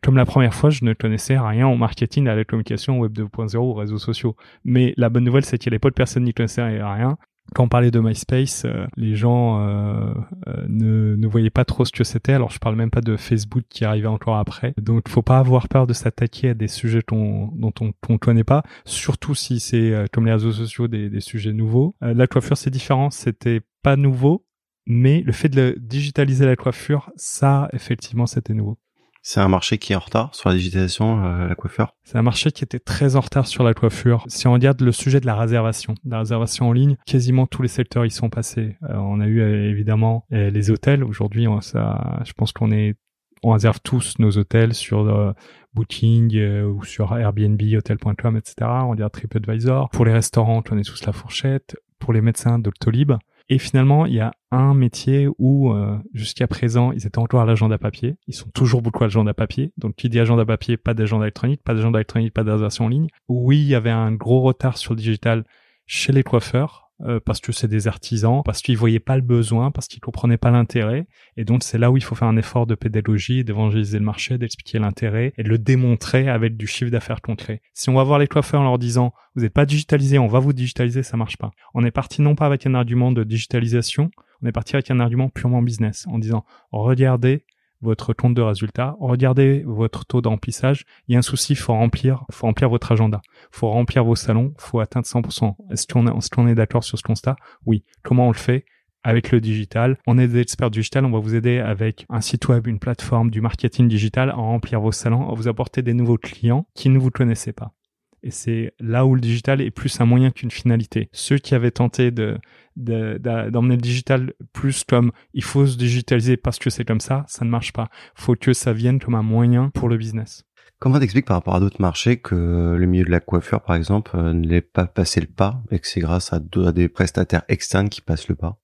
comme 0.03 0.17
la 0.17 0.27
première 0.27 0.53
fois, 0.53 0.69
je 0.69 0.85
ne 0.85 0.93
connaissais 0.93 1.39
rien 1.39 1.67
au 1.67 1.77
marketing, 1.77 2.29
à 2.29 2.35
la 2.35 2.45
communication, 2.45 2.99
web 2.99 3.13
2.0, 3.13 3.57
aux 3.57 3.73
réseaux 3.73 3.99
sociaux. 3.99 4.37
Mais 4.65 4.93
la 4.99 5.09
bonne 5.09 5.25
nouvelle, 5.25 5.47
c'est 5.47 5.57
qu'à 5.57 5.71
l'époque, 5.71 5.95
personne 5.95 6.25
n'y 6.25 6.35
connaissait 6.35 6.63
rien 6.83 7.17
quand 7.55 7.65
on 7.65 7.69
parlait 7.69 7.91
de 7.91 8.01
MySpace, 8.01 8.65
euh, 8.65 8.87
les 8.97 9.15
gens 9.15 9.61
euh, 9.61 10.13
euh, 10.49 10.65
ne, 10.69 11.17
ne 11.17 11.27
voyaient 11.27 11.51
pas 11.51 11.65
trop 11.65 11.85
ce 11.85 11.93
que 11.93 12.05
c'était. 12.05 12.33
Alors 12.33 12.51
je 12.51 12.59
parle 12.59 12.77
même 12.77 12.91
pas 12.91 13.01
de 13.01 13.17
Facebook 13.17 13.65
qui 13.69 13.85
arrivait 13.85 14.07
encore 14.07 14.37
après. 14.37 14.75
Donc 14.79 15.09
faut 15.09 15.23
pas 15.23 15.39
avoir 15.39 15.69
peur 15.69 15.87
de 15.87 15.93
s'attaquer 15.93 16.51
à 16.51 16.55
des 16.55 16.69
sujets 16.69 17.01
dont 17.09 17.73
on 17.81 18.13
ne 18.13 18.17
connaît 18.19 18.45
pas, 18.45 18.63
surtout 18.85 19.35
si 19.35 19.61
c'est 19.61 20.05
comme 20.13 20.27
les 20.27 20.33
réseaux 20.33 20.53
sociaux 20.53 20.89
des, 20.89 21.09
des 21.09 21.21
sujets 21.21 21.53
nouveaux. 21.53 21.95
la 22.01 22.27
coiffure 22.27 22.57
c'est 22.57 22.71
différent, 22.71 23.11
c'était 23.11 23.61
pas 23.83 23.97
nouveau, 23.97 24.45
mais 24.87 25.23
le 25.23 25.33
fait 25.33 25.49
de 25.49 25.77
digitaliser 25.81 26.47
la 26.47 26.57
coiffure, 26.57 27.11
ça 27.17 27.69
effectivement 27.73 28.27
c'était 28.27 28.55
nouveau. 28.55 28.79
C'est 29.23 29.41
un 29.41 29.49
marché 29.49 29.77
qui 29.77 29.93
est 29.93 29.97
en 29.97 30.01
retard 30.01 30.35
sur 30.35 30.49
la 30.49 30.57
digitalisation, 30.57 31.25
euh, 31.25 31.47
la 31.47 31.55
coiffure 31.55 31.95
C'est 32.05 32.17
un 32.17 32.23
marché 32.23 32.53
qui 32.53 32.65
était 32.65 32.79
très 32.79 33.17
en 33.17 33.21
retard 33.21 33.47
sur 33.47 33.63
la 33.63 33.75
coiffure. 33.75 34.25
Si 34.29 34.47
on 34.47 34.53
regarde 34.53 34.81
le 34.81 34.93
sujet 34.93 35.21
de 35.21 35.27
la 35.27 35.37
réservation, 35.37 35.95
la 36.05 36.21
réservation 36.21 36.69
en 36.69 36.73
ligne, 36.73 36.97
quasiment 37.07 37.47
tous 37.47 37.61
les 37.61 37.69
secteurs 37.69 38.07
y 38.07 38.11
sont 38.11 38.31
passés. 38.31 38.77
Euh, 38.85 38.95
on 38.95 39.21
a 39.21 39.27
eu 39.27 39.41
euh, 39.41 39.69
évidemment 39.69 40.25
les 40.31 40.71
hôtels. 40.71 41.05
Aujourd'hui, 41.05 41.47
ça, 41.61 42.21
je 42.25 42.33
pense 42.33 42.53
qu'on 42.53 42.71
est, 42.71 42.95
on 43.43 43.53
réserve 43.53 43.81
tous 43.83 44.15
nos 44.19 44.39
hôtels 44.39 44.75
sur 44.75 45.35
Booking 45.75 46.63
ou 46.63 46.85
sur 46.85 47.17
Airbnb, 47.17 47.61
Hotel.com, 47.77 48.37
etc. 48.37 48.55
On 48.85 48.95
dirait 48.95 49.11
TripAdvisor. 49.11 49.91
Pour 49.91 50.05
les 50.05 50.13
restaurants, 50.13 50.59
on 50.59 50.63
connaît 50.63 50.83
tous 50.83 51.05
la 51.05 51.13
fourchette. 51.13 51.77
Pour 51.99 52.13
les 52.13 52.21
médecins, 52.21 52.59
Doctolib. 52.59 53.13
Et 53.53 53.59
finalement, 53.59 54.07
il 54.07 54.15
y 54.15 54.21
a 54.21 54.33
un 54.53 54.75
métier 54.75 55.29
où 55.39 55.73
euh, 55.73 55.99
jusqu'à 56.15 56.47
présent, 56.47 56.93
ils 56.93 57.05
étaient 57.05 57.19
encore 57.19 57.41
à 57.41 57.45
l'agenda 57.45 57.79
papier. 57.79 58.15
Ils 58.29 58.35
sont 58.35 58.49
toujours 58.51 58.81
beaucoup 58.81 59.03
à 59.03 59.09
l'agenda 59.09 59.35
papier. 59.35 59.73
Donc, 59.77 59.97
qui 59.97 60.09
dit 60.09 60.21
agenda 60.21 60.47
papier, 60.47 60.77
pas 60.77 60.95
d'agenda 60.95 61.25
électronique, 61.25 61.61
pas 61.65 61.75
d'agenda 61.75 61.99
électronique, 61.99 62.33
pas 62.33 62.45
d'adresse 62.45 62.81
en 62.81 62.87
ligne. 62.87 63.09
Oui, 63.29 63.59
il 63.59 63.67
y 63.67 63.75
avait 63.75 63.91
un 63.91 64.13
gros 64.13 64.41
retard 64.41 64.79
sur 64.79 64.93
le 64.95 64.99
digital 64.99 65.45
chez 65.85 66.13
les 66.13 66.23
coiffeurs 66.23 66.90
euh, 67.03 67.21
parce 67.25 67.41
que 67.41 67.53
c'est 67.53 67.69
des 67.69 67.89
artisans, 67.89 68.43
parce 68.45 68.61
qu'ils 68.61 68.77
voyaient 68.77 69.01
pas 69.01 69.17
le 69.17 69.23
besoin, 69.23 69.71
parce 69.71 69.89
qu'ils 69.89 70.01
comprenaient 70.01 70.37
pas 70.37 70.51
l'intérêt. 70.51 71.07
Et 71.37 71.45
donc 71.45 71.63
c'est 71.63 71.79
là 71.79 71.91
où 71.91 71.97
il 71.97 72.03
faut 72.03 72.15
faire 72.15 72.29
un 72.29 72.37
effort 72.37 72.67
de 72.67 72.75
pédagogie, 72.75 73.45
d'évangéliser 73.45 73.99
le 73.99 74.05
marché, 74.05 74.39
d'expliquer 74.39 74.79
l'intérêt 74.79 75.33
et 75.39 75.43
de 75.43 75.49
le 75.49 75.59
démontrer 75.59 76.29
avec 76.29 76.57
du 76.57 76.67
chiffre 76.67 76.91
d'affaires 76.91 77.23
concret. 77.23 77.63
Si 77.75 77.89
on 77.89 77.95
va 77.95 78.05
voir 78.05 78.19
les 78.19 78.27
coiffeurs 78.27 78.61
en 78.61 78.65
leur 78.65 78.79
disant 78.79 79.13
vous 79.35 79.43
n'êtes 79.43 79.55
pas 79.55 79.67
digitalisé, 79.67 80.19
on 80.19 80.27
va 80.27 80.41
vous 80.41 80.53
digitaliser, 80.53 81.03
ça 81.03 81.17
marche 81.17 81.37
pas. 81.37 81.51
On 81.75 81.85
est 81.85 81.91
parti 81.91 82.21
non 82.21 82.35
pas 82.35 82.47
avec 82.47 82.67
un 82.67 82.75
argument 82.75 83.13
de 83.13 83.25
digitalisation, 83.25 84.11
on 84.43 84.47
est 84.47 84.53
parti 84.53 84.77
avec 84.77 84.91
un 84.91 85.01
argument 85.01 85.29
purement 85.29 85.63
business 85.63 86.07
en 86.09 86.19
disant 86.19 86.45
regardez 86.73 87.45
votre 87.81 88.13
compte 88.13 88.35
de 88.35 88.43
résultat, 88.43 88.97
regardez 89.01 89.63
votre 89.67 90.05
taux 90.05 90.21
d'emplissage. 90.21 90.85
Il 91.09 91.13
y 91.13 91.17
a 91.17 91.19
un 91.19 91.23
souci, 91.23 91.55
faut 91.55 91.73
remplir, 91.73 92.25
faut 92.31 92.47
remplir 92.47 92.69
votre 92.69 92.93
agenda, 92.93 93.21
faut 93.51 93.71
remplir 93.71 94.05
vos 94.05 94.17
salons, 94.17 94.55
faut 94.59 94.81
atteindre 94.81 95.07
100%. 95.07 95.55
Est-ce 95.71 95.87
qu'on 96.31 96.47
est, 96.47 96.55
d'accord 96.55 96.85
sur 96.85 96.99
ce 96.99 97.03
constat? 97.03 97.37
Oui. 97.67 97.85
Comment 98.03 98.27
on 98.27 98.33
le 98.33 98.37
fait? 98.37 98.65
Avec 99.03 99.31
le 99.31 99.41
digital. 99.41 99.97
On 100.07 100.19
est 100.19 100.29
des 100.29 100.41
experts 100.41 100.71
digital, 100.71 101.07
on 101.07 101.11
va 101.11 101.21
vous 101.21 101.35
aider 101.35 101.59
avec 101.59 102.05
un 102.11 102.21
site 102.21 102.49
web, 102.49 102.67
une 102.67 102.79
plateforme, 102.79 103.31
du 103.31 103.41
marketing 103.41 103.89
digital 103.89 104.29
à 104.29 104.35
remplir 104.35 104.81
vos 104.81 104.93
salons, 104.93 105.31
à 105.31 105.35
vous 105.35 105.49
apporter 105.49 105.81
des 105.81 105.95
nouveaux 105.95 106.19
clients 106.19 106.67
qui 106.75 106.91
ne 106.91 106.99
vous 106.99 107.11
connaissaient 107.11 107.55
pas. 107.55 107.73
Et 108.23 108.31
c'est 108.31 108.73
là 108.81 109.07
où 109.07 109.15
le 109.15 109.21
digital 109.21 109.61
est 109.61 109.71
plus 109.71 110.01
un 110.01 110.07
moyen 110.07 110.31
qu'une 110.31 110.51
finalité. 110.51 111.09
Ceux 111.13 111.39
qui 111.39 111.55
avaient 111.55 111.71
tenté 111.71 112.11
de 112.11 112.39
d'emmener 112.77 113.75
le 113.75 113.83
digital 113.83 114.33
plus 114.53 114.85
comme 114.85 115.13
il 115.35 115.43
faut 115.43 115.67
se 115.67 115.77
digitaliser 115.77 116.37
parce 116.39 116.59
que 116.59 116.71
c'est 116.71 116.85
comme 116.85 117.01
ça, 117.01 117.25
ça 117.29 117.45
ne 117.45 117.51
marche 117.51 117.73
pas. 117.73 117.89
Faut 118.15 118.37
que 118.37 118.53
ça 118.53 118.73
vienne 118.73 119.01
comme 119.01 119.15
un 119.15 119.23
moyen 119.23 119.71
pour 119.71 119.89
le 119.89 119.99
business. 119.99 120.45
Comment 120.81 120.99
t'expliques 120.99 121.27
par 121.27 121.37
rapport 121.37 121.55
à 121.55 121.61
d'autres 121.61 121.81
marchés 121.81 122.17
que 122.17 122.75
le 122.79 122.87
milieu 122.87 123.05
de 123.05 123.11
la 123.11 123.21
coiffure, 123.21 123.61
par 123.61 123.77
exemple, 123.77 124.13
euh, 124.15 124.33
ne 124.33 124.47
l'ait 124.47 124.63
pas 124.63 124.87
passé 124.87 125.21
le 125.21 125.27
pas 125.27 125.63
et 125.71 125.79
que 125.79 125.87
c'est 125.87 126.01
grâce 126.01 126.33
à, 126.33 126.41
des 126.41 126.89
prestataires 126.89 127.43
externes 127.49 127.91
qui 127.91 128.01
passent 128.01 128.29
le 128.29 128.35
pas? 128.35 128.59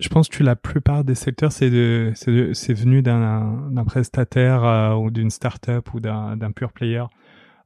Je 0.00 0.08
pense 0.08 0.28
que 0.28 0.42
la 0.42 0.56
plupart 0.56 1.04
des 1.04 1.14
secteurs, 1.14 1.52
c'est 1.52 1.68
de, 1.68 2.12
c'est 2.14 2.72
venu 2.72 3.02
d'un 3.02 3.84
prestataire 3.84 4.64
euh, 4.64 4.94
ou 4.94 5.10
d'une 5.10 5.28
start-up 5.28 5.92
ou 5.92 6.00
d'un 6.00 6.52
pure 6.52 6.72
player. 6.72 7.04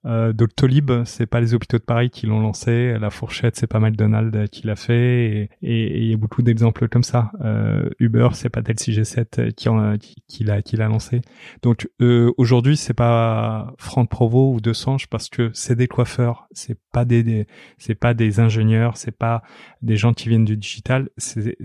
Euh, 0.04 0.32
Doctolib, 0.32 1.04
c'est 1.04 1.26
pas 1.26 1.40
les 1.40 1.54
hôpitaux 1.54 1.78
de 1.78 1.82
Paris 1.82 2.10
qui 2.10 2.26
l'ont 2.26 2.40
lancé. 2.40 2.96
La 2.98 3.10
Fourchette, 3.10 3.56
c'est 3.56 3.66
pas 3.66 3.78
McDonald's 3.78 4.50
qui 4.50 4.66
l'a 4.66 4.76
fait. 4.76 5.48
Et 5.62 6.02
il 6.02 6.10
y 6.10 6.14
a 6.14 6.16
beaucoup 6.16 6.42
d'exemples 6.42 6.88
comme 6.88 7.04
ça. 7.04 7.30
Euh, 7.42 7.88
Uber, 8.00 8.28
c'est 8.32 8.48
pas 8.48 8.62
Delcy 8.62 8.92
G7 8.92 9.52
qui, 9.52 10.44
l'a 10.44 10.62
qui 10.62 10.76
l'a 10.76 10.88
lancé. 10.88 11.20
Donc 11.62 11.88
euh, 12.00 12.32
aujourd'hui, 12.36 12.76
c'est 12.76 12.94
pas 12.94 13.74
Franck 13.78 14.10
Provo 14.10 14.52
ou 14.54 14.60
De 14.60 14.72
Sange 14.72 15.08
parce 15.08 15.28
que 15.28 15.50
c'est 15.54 15.76
des 15.76 15.88
coiffeurs. 15.88 16.48
C'est 16.52 16.78
pas 16.92 17.04
des, 17.04 17.22
des 17.22 17.46
c'est 17.78 17.94
pas 17.94 18.14
des 18.14 18.40
ingénieurs. 18.40 18.96
C'est 18.96 19.16
pas 19.16 19.42
des 19.82 19.96
gens 19.96 20.12
qui 20.12 20.28
viennent 20.28 20.44
du 20.44 20.56
digital. 20.56 21.08
C'est 21.16 21.56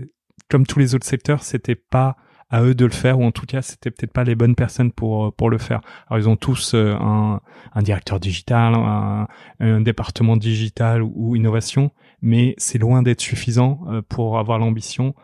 comme 0.48 0.66
tous 0.66 0.78
les 0.78 0.94
autres 0.94 1.06
secteurs, 1.06 1.42
c'était 1.42 1.74
pas 1.74 2.16
à 2.50 2.62
eux 2.62 2.74
de 2.74 2.84
le 2.84 2.90
faire 2.90 3.18
ou 3.18 3.24
en 3.24 3.30
tout 3.32 3.46
cas 3.46 3.62
c'était 3.62 3.90
peut-être 3.90 4.12
pas 4.12 4.24
les 4.24 4.34
bonnes 4.34 4.54
personnes 4.54 4.92
pour 4.92 5.26
euh, 5.26 5.30
pour 5.30 5.50
le 5.50 5.58
faire. 5.58 5.80
Alors 6.08 6.18
ils 6.18 6.28
ont 6.28 6.36
tous 6.36 6.74
euh, 6.74 6.94
un, 6.94 7.40
un 7.74 7.82
directeur 7.82 8.20
digital, 8.20 8.74
un, 8.74 9.28
un 9.60 9.80
département 9.80 10.36
digital 10.36 11.02
ou, 11.02 11.36
innovation, 11.36 11.90
mais 12.22 12.54
c'est 12.58 12.78
loin 12.78 13.02
d'être 13.02 13.20
suffisant 13.20 13.80
euh, 13.88 14.02
pour 14.08 14.38
avoir 14.38 14.58
l'ambition 14.58 15.14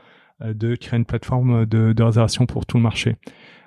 de 0.44 0.74
créer 0.74 0.98
une 0.98 1.04
plateforme 1.04 1.64
de, 1.64 1.92
de 1.92 2.02
réservation 2.02 2.44
pour 2.44 2.66
tout 2.66 2.76
le 2.76 2.82
marché. 2.82 3.16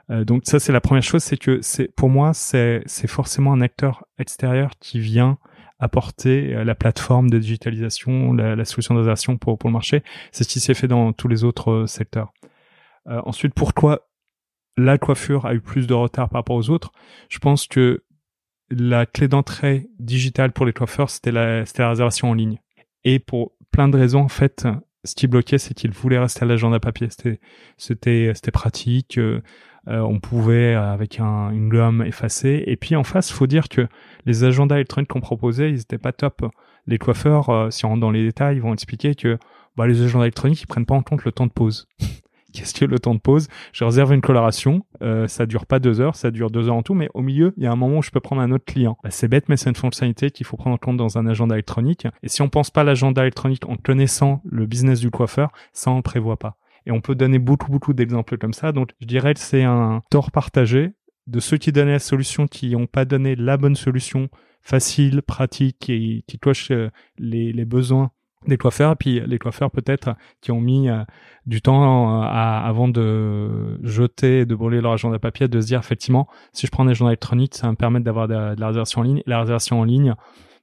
donc 0.09 0.41
ça 0.45 0.59
c'est 0.59 0.73
la 0.73 0.81
première 0.81 1.01
chose, 1.01 1.23
c'est 1.23 1.37
que 1.37 1.59
c'est 1.61 1.87
pour 1.95 2.09
moi 2.09 2.33
c'est 2.33 2.83
c'est 2.85 3.07
forcément 3.07 3.53
un 3.53 3.61
acteur 3.61 4.05
extérieur 4.19 4.71
qui 4.79 4.99
vient 4.99 5.37
apporter 5.79 6.53
la 6.65 6.75
plateforme 6.75 7.29
de 7.29 7.39
digitalisation, 7.39 8.33
la, 8.33 8.55
la 8.55 8.65
solution 8.65 8.95
de 8.95 8.99
réservation 8.99 9.37
pour, 9.37 9.57
pour 9.57 9.69
le 9.69 9.73
marché. 9.73 10.03
C'est 10.31 10.43
ce 10.43 10.49
qui 10.49 10.59
s'est 10.59 10.73
fait 10.73 10.87
dans 10.89 11.13
tous 11.13 11.29
les 11.29 11.43
autres 11.45 11.85
secteurs. 11.87 12.33
Euh, 13.07 13.21
ensuite, 13.25 13.53
pourquoi 13.53 14.07
la 14.77 14.97
coiffure 14.97 15.45
a 15.45 15.53
eu 15.53 15.61
plus 15.61 15.87
de 15.87 15.93
retard 15.93 16.29
par 16.29 16.39
rapport 16.39 16.55
aux 16.55 16.69
autres? 16.69 16.91
Je 17.29 17.39
pense 17.39 17.67
que 17.67 18.03
la 18.69 19.05
clé 19.05 19.27
d'entrée 19.27 19.87
digitale 19.99 20.51
pour 20.51 20.65
les 20.65 20.73
coiffeurs, 20.73 21.09
c'était 21.09 21.31
la, 21.31 21.63
la 21.63 21.89
réservation 21.89 22.29
en 22.29 22.33
ligne. 22.33 22.59
Et 23.03 23.19
pour 23.19 23.53
plein 23.71 23.87
de 23.87 23.97
raisons, 23.97 24.21
en 24.21 24.27
fait, 24.27 24.67
ce 25.05 25.15
qui 25.15 25.27
bloquait, 25.27 25.57
c'est 25.57 25.73
qu'ils 25.73 25.91
voulaient 25.91 26.19
rester 26.19 26.43
à 26.43 26.45
l'agenda 26.45 26.79
papier. 26.79 27.07
C'était, 27.09 27.39
c'était, 27.77 28.31
c'était 28.35 28.51
pratique. 28.51 29.17
Euh, 29.17 29.41
euh, 29.87 30.01
on 30.01 30.19
pouvait 30.19 30.73
avec 30.73 31.21
un, 31.21 31.49
une 31.51 31.69
gomme 31.69 32.01
effacer. 32.01 32.63
Et 32.67 32.75
puis 32.75 32.97
en 32.97 33.05
face, 33.05 33.31
faut 33.31 33.47
dire 33.47 33.69
que 33.69 33.87
les 34.25 34.43
agendas 34.43 34.75
électroniques 34.75 35.09
qu'on 35.09 35.21
proposait, 35.21 35.69
ils 35.71 35.79
étaient 35.79 35.97
pas 35.97 36.11
top. 36.11 36.45
Les 36.87 36.97
coiffeurs, 36.97 37.71
si 37.71 37.85
on 37.85 37.89
rentre 37.89 38.01
dans 38.01 38.11
les 38.11 38.23
détails, 38.23 38.57
ils 38.57 38.61
vont 38.61 38.73
expliquer 38.73 39.15
que 39.15 39.37
bah, 39.77 39.87
les 39.87 40.01
agendas 40.01 40.25
électroniques, 40.25 40.61
ils 40.61 40.67
prennent 40.67 40.85
pas 40.85 40.95
en 40.95 41.03
compte 41.03 41.23
le 41.23 41.31
temps 41.31 41.47
de 41.47 41.51
pause. 41.51 41.87
Qu'est-ce 42.53 42.73
que 42.73 42.85
le 42.85 42.99
temps 42.99 43.15
de 43.15 43.19
pause? 43.19 43.47
Je 43.73 43.83
réserve 43.83 44.13
une 44.13 44.21
coloration, 44.21 44.85
euh, 45.01 45.27
ça 45.27 45.45
dure 45.45 45.65
pas 45.65 45.79
deux 45.79 46.01
heures, 46.01 46.15
ça 46.15 46.31
dure 46.31 46.49
deux 46.49 46.67
heures 46.69 46.75
en 46.75 46.83
tout, 46.83 46.93
mais 46.93 47.09
au 47.13 47.21
milieu, 47.21 47.53
il 47.57 47.63
y 47.63 47.67
a 47.67 47.71
un 47.71 47.75
moment 47.75 47.99
où 47.99 48.01
je 48.01 48.11
peux 48.11 48.19
prendre 48.19 48.41
un 48.41 48.51
autre 48.51 48.65
client. 48.65 48.97
Bah, 49.03 49.09
c'est 49.11 49.27
bête, 49.27 49.49
mais 49.49 49.57
c'est 49.57 49.69
une 49.69 49.75
fonctionnalité 49.75 50.31
qu'il 50.31 50.45
faut 50.45 50.57
prendre 50.57 50.75
en 50.75 50.77
compte 50.77 50.97
dans 50.97 51.17
un 51.17 51.27
agenda 51.27 51.55
électronique. 51.55 52.07
Et 52.23 52.29
si 52.29 52.41
on 52.41 52.49
pense 52.49 52.69
pas 52.69 52.83
l'agenda 52.83 53.21
électronique 53.21 53.67
en 53.67 53.75
connaissant 53.75 54.41
le 54.45 54.65
business 54.65 54.99
du 54.99 55.11
coiffeur, 55.11 55.51
ça 55.73 55.91
on 55.91 56.01
prévoit 56.01 56.37
pas. 56.37 56.57
Et 56.85 56.91
on 56.91 57.01
peut 57.01 57.15
donner 57.15 57.39
beaucoup, 57.39 57.69
beaucoup 57.69 57.93
d'exemples 57.93 58.37
comme 58.37 58.53
ça. 58.53 58.71
Donc, 58.71 58.91
je 59.01 59.07
dirais 59.07 59.33
que 59.33 59.41
c'est 59.41 59.63
un 59.63 60.01
tort 60.09 60.31
partagé 60.31 60.93
de 61.27 61.39
ceux 61.41 61.57
qui 61.57 61.73
donnaient 61.73 61.91
la 61.91 61.99
solution, 61.99 62.47
qui 62.47 62.71
n'ont 62.71 62.87
pas 62.87 63.03
donné 63.03 63.35
la 63.35 63.57
bonne 63.57 63.75
solution 63.75 64.29
facile, 64.61 65.21
pratique 65.21 65.89
et 65.89 66.23
qui 66.27 66.39
coche 66.39 66.71
euh, 66.71 66.89
les, 67.17 67.51
les 67.53 67.65
besoins 67.65 68.11
des 68.47 68.57
coiffeurs, 68.57 68.93
et 68.93 68.95
puis 68.95 69.21
les 69.25 69.39
coiffeurs 69.39 69.71
peut-être 69.71 70.15
qui 70.41 70.51
ont 70.51 70.61
mis 70.61 70.89
euh, 70.89 71.03
du 71.45 71.61
temps 71.61 72.21
à, 72.21 72.63
avant 72.65 72.87
de 72.87 73.79
jeter, 73.83 74.45
de 74.45 74.55
brûler 74.55 74.81
leur 74.81 74.93
agenda 74.93 75.19
papier, 75.19 75.47
de 75.47 75.61
se 75.61 75.67
dire 75.67 75.79
effectivement, 75.79 76.27
si 76.53 76.65
je 76.67 76.71
prends 76.71 76.83
un 76.85 76.89
agenda 76.89 77.11
électronique, 77.11 77.55
ça 77.55 77.67
va 77.67 77.71
me 77.71 77.77
permettre 77.77 78.05
d'avoir 78.05 78.27
de, 78.27 78.33
la 78.33 78.67
réservation 78.67 79.01
en 79.01 79.03
ligne. 79.03 79.21
La 79.25 79.39
réservation 79.39 79.79
en 79.79 79.83
ligne, 79.83 80.15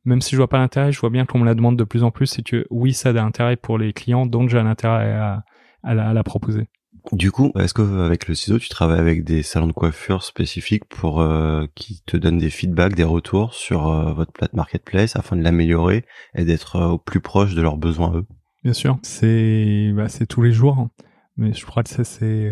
même 0.04 0.20
si 0.20 0.32
je 0.32 0.36
vois 0.36 0.48
pas 0.48 0.58
l'intérêt, 0.58 0.92
je 0.92 1.00
vois 1.00 1.10
bien 1.10 1.24
qu'on 1.26 1.38
me 1.38 1.46
la 1.46 1.54
demande 1.54 1.78
de 1.78 1.84
plus 1.84 2.02
en 2.04 2.10
plus, 2.10 2.26
c'est 2.26 2.42
que 2.42 2.66
oui, 2.70 2.92
ça 2.92 3.10
a 3.10 3.12
de 3.12 3.18
l'intérêt 3.18 3.56
pour 3.56 3.78
les 3.78 3.92
clients, 3.92 4.26
donc 4.26 4.48
j'ai 4.48 4.58
un 4.58 4.66
intérêt 4.66 5.12
à, 5.12 5.44
à, 5.82 5.94
la, 5.94 6.08
à 6.08 6.12
la 6.12 6.22
proposer. 6.22 6.68
Du 7.12 7.30
coup, 7.30 7.52
est-ce 7.58 7.74
que 7.74 7.82
avec 8.00 8.28
le 8.28 8.34
ciseau, 8.34 8.58
tu 8.58 8.70
travailles 8.70 8.98
avec 8.98 9.24
des 9.24 9.42
salons 9.42 9.66
de 9.66 9.72
coiffure 9.72 10.22
spécifiques 10.22 10.86
pour 10.86 11.20
euh, 11.20 11.66
qui 11.74 12.02
te 12.06 12.16
donnent 12.16 12.38
des 12.38 12.48
feedbacks, 12.48 12.94
des 12.94 13.04
retours 13.04 13.52
sur 13.52 13.88
euh, 13.88 14.14
votre 14.14 14.32
plate 14.32 14.54
marketplace 14.54 15.14
afin 15.14 15.36
de 15.36 15.42
l'améliorer 15.42 16.06
et 16.34 16.44
d'être 16.46 16.76
euh, 16.76 16.88
au 16.88 16.98
plus 16.98 17.20
proche 17.20 17.54
de 17.54 17.60
leurs 17.60 17.76
besoins 17.76 18.16
eux? 18.16 18.26
Bien 18.62 18.72
sûr, 18.72 18.98
c'est 19.02 19.92
bah, 19.94 20.08
c'est 20.08 20.24
tous 20.24 20.40
les 20.40 20.52
jours, 20.52 20.78
hein. 20.78 20.90
mais 21.36 21.52
je 21.52 21.66
crois 21.66 21.82
que 21.82 21.90
ça 21.90 22.04
c'est 22.04 22.50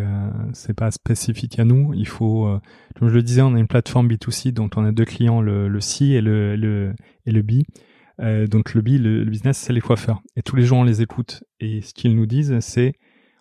c'est 0.52 0.74
pas 0.74 0.90
spécifique 0.90 1.58
à 1.58 1.64
nous. 1.64 1.94
Il 1.94 2.06
faut, 2.06 2.46
comme 2.98 3.08
je 3.08 3.14
le 3.14 3.22
disais, 3.22 3.40
on 3.40 3.54
a 3.54 3.58
une 3.58 3.66
plateforme 3.66 4.08
B2C 4.08 4.52
dont 4.52 4.68
on 4.76 4.84
a 4.84 4.92
deux 4.92 5.06
clients, 5.06 5.40
le, 5.40 5.68
le 5.68 5.80
C 5.80 6.04
et 6.04 6.20
le, 6.20 6.54
le 6.56 6.94
et 7.24 7.32
le 7.32 7.40
B. 7.40 7.62
donc 8.50 8.74
le 8.74 8.82
B, 8.82 9.00
le 9.00 9.24
business, 9.24 9.56
c'est 9.56 9.72
les 9.72 9.80
coiffeurs. 9.80 10.20
Et 10.36 10.42
tous 10.42 10.56
les 10.56 10.64
jours 10.64 10.76
on 10.76 10.84
les 10.84 11.00
écoute 11.00 11.42
et 11.60 11.80
ce 11.80 11.94
qu'ils 11.94 12.14
nous 12.14 12.26
disent, 12.26 12.60
c'est 12.60 12.92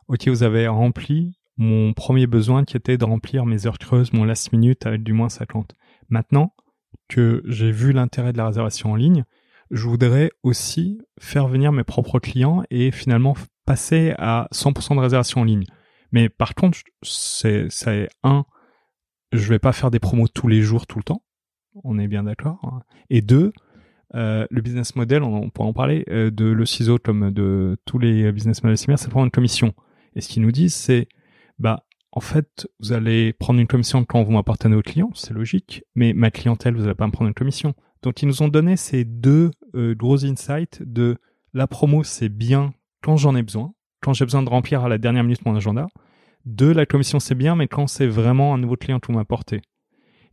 ok, 0.08 0.28
vous 0.28 0.44
avez 0.44 0.68
rempli 0.68 1.38
mon 1.58 1.94
premier 1.94 2.28
besoin 2.28 2.64
qui 2.64 2.78
était 2.78 2.98
de 2.98 3.06
remplir 3.06 3.46
mes 3.46 3.68
heures 3.68 3.78
creuses, 3.78 4.14
mon 4.14 4.24
last 4.24 4.52
minute 4.52 4.86
avec 4.86 5.04
du 5.04 5.14
moins 5.14 5.30
50. 5.30 5.76
Maintenant 6.10 6.54
que 7.08 7.44
j'ai 7.46 7.72
vu 7.72 7.92
l'intérêt 7.92 8.34
de 8.34 8.38
la 8.38 8.48
réservation 8.48 8.92
en 8.92 8.96
ligne, 8.96 9.26
je 9.70 9.88
voudrais 9.88 10.32
aussi 10.44 11.00
faire 11.20 11.48
venir 11.48 11.72
mes 11.72 11.84
propres 11.84 12.20
clients 12.20 12.64
et 12.70 12.92
finalement 12.92 13.36
passer 13.66 14.14
à 14.18 14.48
100% 14.54 14.96
de 14.96 15.02
réservation 15.02 15.42
en 15.42 15.44
ligne. 15.44 15.66
Mais 16.12 16.30
par 16.30 16.56
contre, 16.56 16.80
c'est, 17.04 17.68
c'est 17.70 18.10
un, 18.24 18.46
je 19.32 19.48
vais 19.48 19.60
pas 19.60 19.72
faire 19.72 19.92
des 19.92 20.00
promos 20.00 20.28
tous 20.28 20.48
les 20.48 20.62
jours, 20.62 20.88
tout 20.88 20.98
le 21.00 21.04
temps. 21.04 21.24
On 21.84 22.00
est 22.00 22.08
bien 22.08 22.24
d'accord. 22.24 22.60
Hein. 22.64 22.82
Et 23.10 23.22
deux, 23.22 23.54
euh, 24.16 24.46
le 24.50 24.62
business 24.62 24.96
model, 24.96 25.24
on, 25.24 25.50
pourra 25.50 25.70
en 25.70 25.74
parler, 25.74 26.04
euh, 26.10 26.32
de 26.32 26.46
le 26.46 26.66
ciseau 26.66 26.98
comme 26.98 27.32
de 27.32 27.78
tous 27.86 27.98
les 27.98 28.30
business 28.34 28.62
models 28.64 28.78
similaires, 28.78 29.00
c'est 29.00 29.10
prendre 29.10 29.26
une 29.26 29.32
commission. 29.32 29.74
Et 30.16 30.22
ce 30.22 30.30
qu'ils 30.30 30.42
nous 30.42 30.52
disent, 30.52 30.74
c'est, 30.74 31.08
bah, 31.60 31.86
en 32.12 32.20
fait, 32.20 32.68
vous 32.80 32.92
allez 32.92 33.34
prendre 33.34 33.60
une 33.60 33.68
commission 33.68 34.04
quand 34.04 34.24
vous 34.24 34.32
m'apportez 34.32 34.68
à 34.68 34.72
vos 34.72 34.82
clients, 34.82 35.12
c'est 35.14 35.34
logique, 35.34 35.84
mais 35.96 36.14
ma 36.14 36.32
clientèle, 36.32 36.76
vous 36.76 36.82
n'allez 36.82 36.96
pas 36.96 37.08
me 37.08 37.12
prendre 37.12 37.30
une 37.30 37.34
commission. 37.34 37.74
Donc, 38.02 38.22
ils 38.22 38.26
nous 38.26 38.42
ont 38.42 38.48
donné 38.48 38.76
ces 38.76 39.06
deux 39.06 39.52
euh, 39.76 39.96
gros 39.96 40.26
insights 40.26 40.82
de 40.82 41.18
la 41.54 41.68
promo, 41.68 42.04
c'est 42.04 42.30
bien 42.30 42.74
quand 43.02 43.18
j'en 43.18 43.36
ai 43.36 43.44
besoin, 43.44 43.74
quand 44.02 44.14
j'ai 44.14 44.26
besoin 44.26 44.44
de 44.44 44.50
remplir 44.50 44.84
à 44.84 44.90
la 44.90 44.98
dernière 44.98 45.24
minute 45.24 45.46
mon 45.46 45.56
agenda. 45.56 45.88
Deux, 46.46 46.74
la 46.74 46.86
commission, 46.86 47.20
c'est 47.20 47.36
bien, 47.36 47.56
mais 47.56 47.68
quand 47.68 47.88
c'est 47.88 48.08
vraiment 48.08 48.54
un 48.54 48.58
nouveau 48.58 48.76
client 48.76 49.00
que 49.00 49.08
vous 49.08 49.18
m'apportez. 49.18 49.62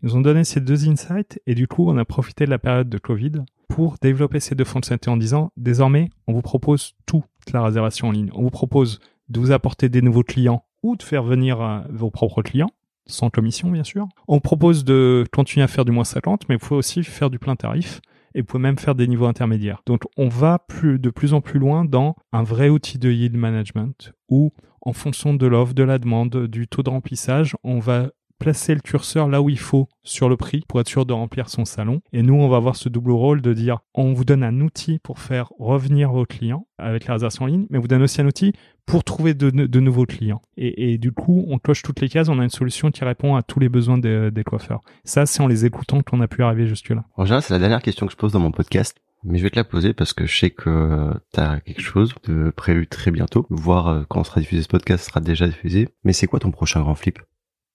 Ils 0.02 0.06
nous 0.06 0.16
ont 0.16 0.20
donné 0.20 0.44
ces 0.44 0.60
deux 0.60 0.88
insights 0.88 1.40
et 1.46 1.54
du 1.54 1.66
coup, 1.66 1.88
on 1.88 1.96
a 1.98 2.04
profité 2.04 2.44
de 2.44 2.50
la 2.50 2.58
période 2.58 2.88
de 2.88 2.98
Covid 2.98 3.32
pour 3.68 3.96
développer 4.00 4.40
ces 4.40 4.54
deux 4.54 4.64
fonctionnalités 4.64 5.10
en 5.10 5.16
disant, 5.16 5.50
désormais, 5.56 6.08
on 6.26 6.32
vous 6.32 6.42
propose 6.42 6.94
toute 7.04 7.24
la 7.52 7.62
réservation 7.62 8.08
en 8.08 8.12
ligne. 8.12 8.30
On 8.32 8.42
vous 8.42 8.50
propose 8.50 9.00
de 9.28 9.40
vous 9.40 9.52
apporter 9.52 9.88
des 9.88 10.02
nouveaux 10.02 10.22
clients 10.22 10.64
ou 10.82 10.96
de 10.96 11.02
faire 11.02 11.22
venir 11.22 11.60
euh, 11.60 11.80
vos 11.90 12.10
propres 12.10 12.42
clients, 12.42 12.70
sans 13.06 13.30
commission 13.30 13.70
bien 13.70 13.84
sûr. 13.84 14.08
On 14.26 14.40
propose 14.40 14.84
de 14.84 15.24
continuer 15.32 15.64
à 15.64 15.68
faire 15.68 15.84
du 15.84 15.92
moins 15.92 16.04
50, 16.04 16.48
mais 16.48 16.56
vous 16.56 16.66
pouvez 16.66 16.78
aussi 16.78 17.02
faire 17.02 17.30
du 17.30 17.38
plein 17.38 17.56
tarif 17.56 18.00
et 18.34 18.40
vous 18.40 18.46
pouvez 18.46 18.62
même 18.62 18.78
faire 18.78 18.94
des 18.94 19.08
niveaux 19.08 19.26
intermédiaires. 19.26 19.82
Donc 19.86 20.02
on 20.16 20.28
va 20.28 20.58
plus, 20.58 20.98
de 20.98 21.10
plus 21.10 21.34
en 21.34 21.40
plus 21.40 21.58
loin 21.58 21.84
dans 21.84 22.16
un 22.32 22.42
vrai 22.42 22.68
outil 22.68 22.98
de 22.98 23.10
yield 23.10 23.36
management 23.36 24.12
où 24.28 24.52
en 24.82 24.92
fonction 24.92 25.34
de 25.34 25.46
l'offre, 25.46 25.74
de 25.74 25.82
la 25.82 25.98
demande, 25.98 26.46
du 26.46 26.68
taux 26.68 26.82
de 26.82 26.90
remplissage, 26.90 27.56
on 27.64 27.78
va 27.78 28.10
placer 28.38 28.74
le 28.74 28.80
curseur 28.80 29.28
là 29.28 29.42
où 29.42 29.48
il 29.48 29.58
faut 29.58 29.88
sur 30.02 30.28
le 30.28 30.36
prix 30.36 30.64
pour 30.68 30.80
être 30.80 30.88
sûr 30.88 31.06
de 31.06 31.12
remplir 31.12 31.48
son 31.48 31.64
salon. 31.64 32.00
Et 32.12 32.22
nous, 32.22 32.34
on 32.34 32.48
va 32.48 32.56
avoir 32.56 32.76
ce 32.76 32.88
double 32.88 33.12
rôle 33.12 33.42
de 33.42 33.52
dire, 33.52 33.80
on 33.94 34.12
vous 34.12 34.24
donne 34.24 34.42
un 34.42 34.60
outil 34.60 34.98
pour 34.98 35.18
faire 35.18 35.50
revenir 35.58 36.12
vos 36.12 36.24
clients 36.24 36.66
avec 36.78 37.06
la 37.06 37.14
réservation 37.14 37.44
en 37.44 37.48
ligne, 37.48 37.66
mais 37.70 37.78
on 37.78 37.80
vous 37.80 37.88
donne 37.88 38.02
aussi 38.02 38.20
un 38.20 38.26
outil 38.26 38.52
pour 38.86 39.04
trouver 39.04 39.34
de, 39.34 39.80
nouveaux 39.80 40.06
clients. 40.06 40.40
Et, 40.56 40.96
du 40.96 41.12
coup, 41.12 41.44
on 41.48 41.58
coche 41.58 41.82
toutes 41.82 42.00
les 42.00 42.08
cases, 42.08 42.28
on 42.28 42.38
a 42.38 42.42
une 42.42 42.48
solution 42.48 42.90
qui 42.90 43.04
répond 43.04 43.36
à 43.36 43.42
tous 43.42 43.60
les 43.60 43.68
besoins 43.68 43.98
des, 43.98 44.44
coiffeurs. 44.46 44.80
Ça, 45.04 45.26
c'est 45.26 45.42
en 45.42 45.46
les 45.46 45.66
écoutant 45.66 46.00
qu'on 46.00 46.20
a 46.22 46.28
pu 46.28 46.42
arriver 46.42 46.66
jusque-là. 46.66 47.04
En 47.16 47.26
c'est 47.26 47.50
la 47.50 47.58
dernière 47.58 47.82
question 47.82 48.06
que 48.06 48.12
je 48.12 48.16
pose 48.16 48.32
dans 48.32 48.40
mon 48.40 48.50
podcast. 48.50 48.96
Mais 49.24 49.38
je 49.38 49.42
vais 49.42 49.50
te 49.50 49.56
la 49.56 49.64
poser 49.64 49.94
parce 49.94 50.12
que 50.12 50.26
je 50.26 50.38
sais 50.38 50.50
que 50.50 51.12
tu 51.34 51.40
as 51.40 51.60
quelque 51.60 51.82
chose 51.82 52.14
de 52.24 52.50
prévu 52.50 52.86
très 52.86 53.10
bientôt, 53.10 53.46
voire 53.50 53.88
euh, 53.88 54.02
quand 54.08 54.22
sera 54.22 54.40
diffusé 54.40 54.62
ce 54.62 54.68
podcast 54.68 55.06
sera 55.06 55.20
déjà 55.20 55.48
diffusé. 55.48 55.88
Mais 56.04 56.12
c'est 56.12 56.28
quoi 56.28 56.38
ton 56.38 56.52
prochain 56.52 56.80
grand 56.80 56.94
flip? 56.94 57.18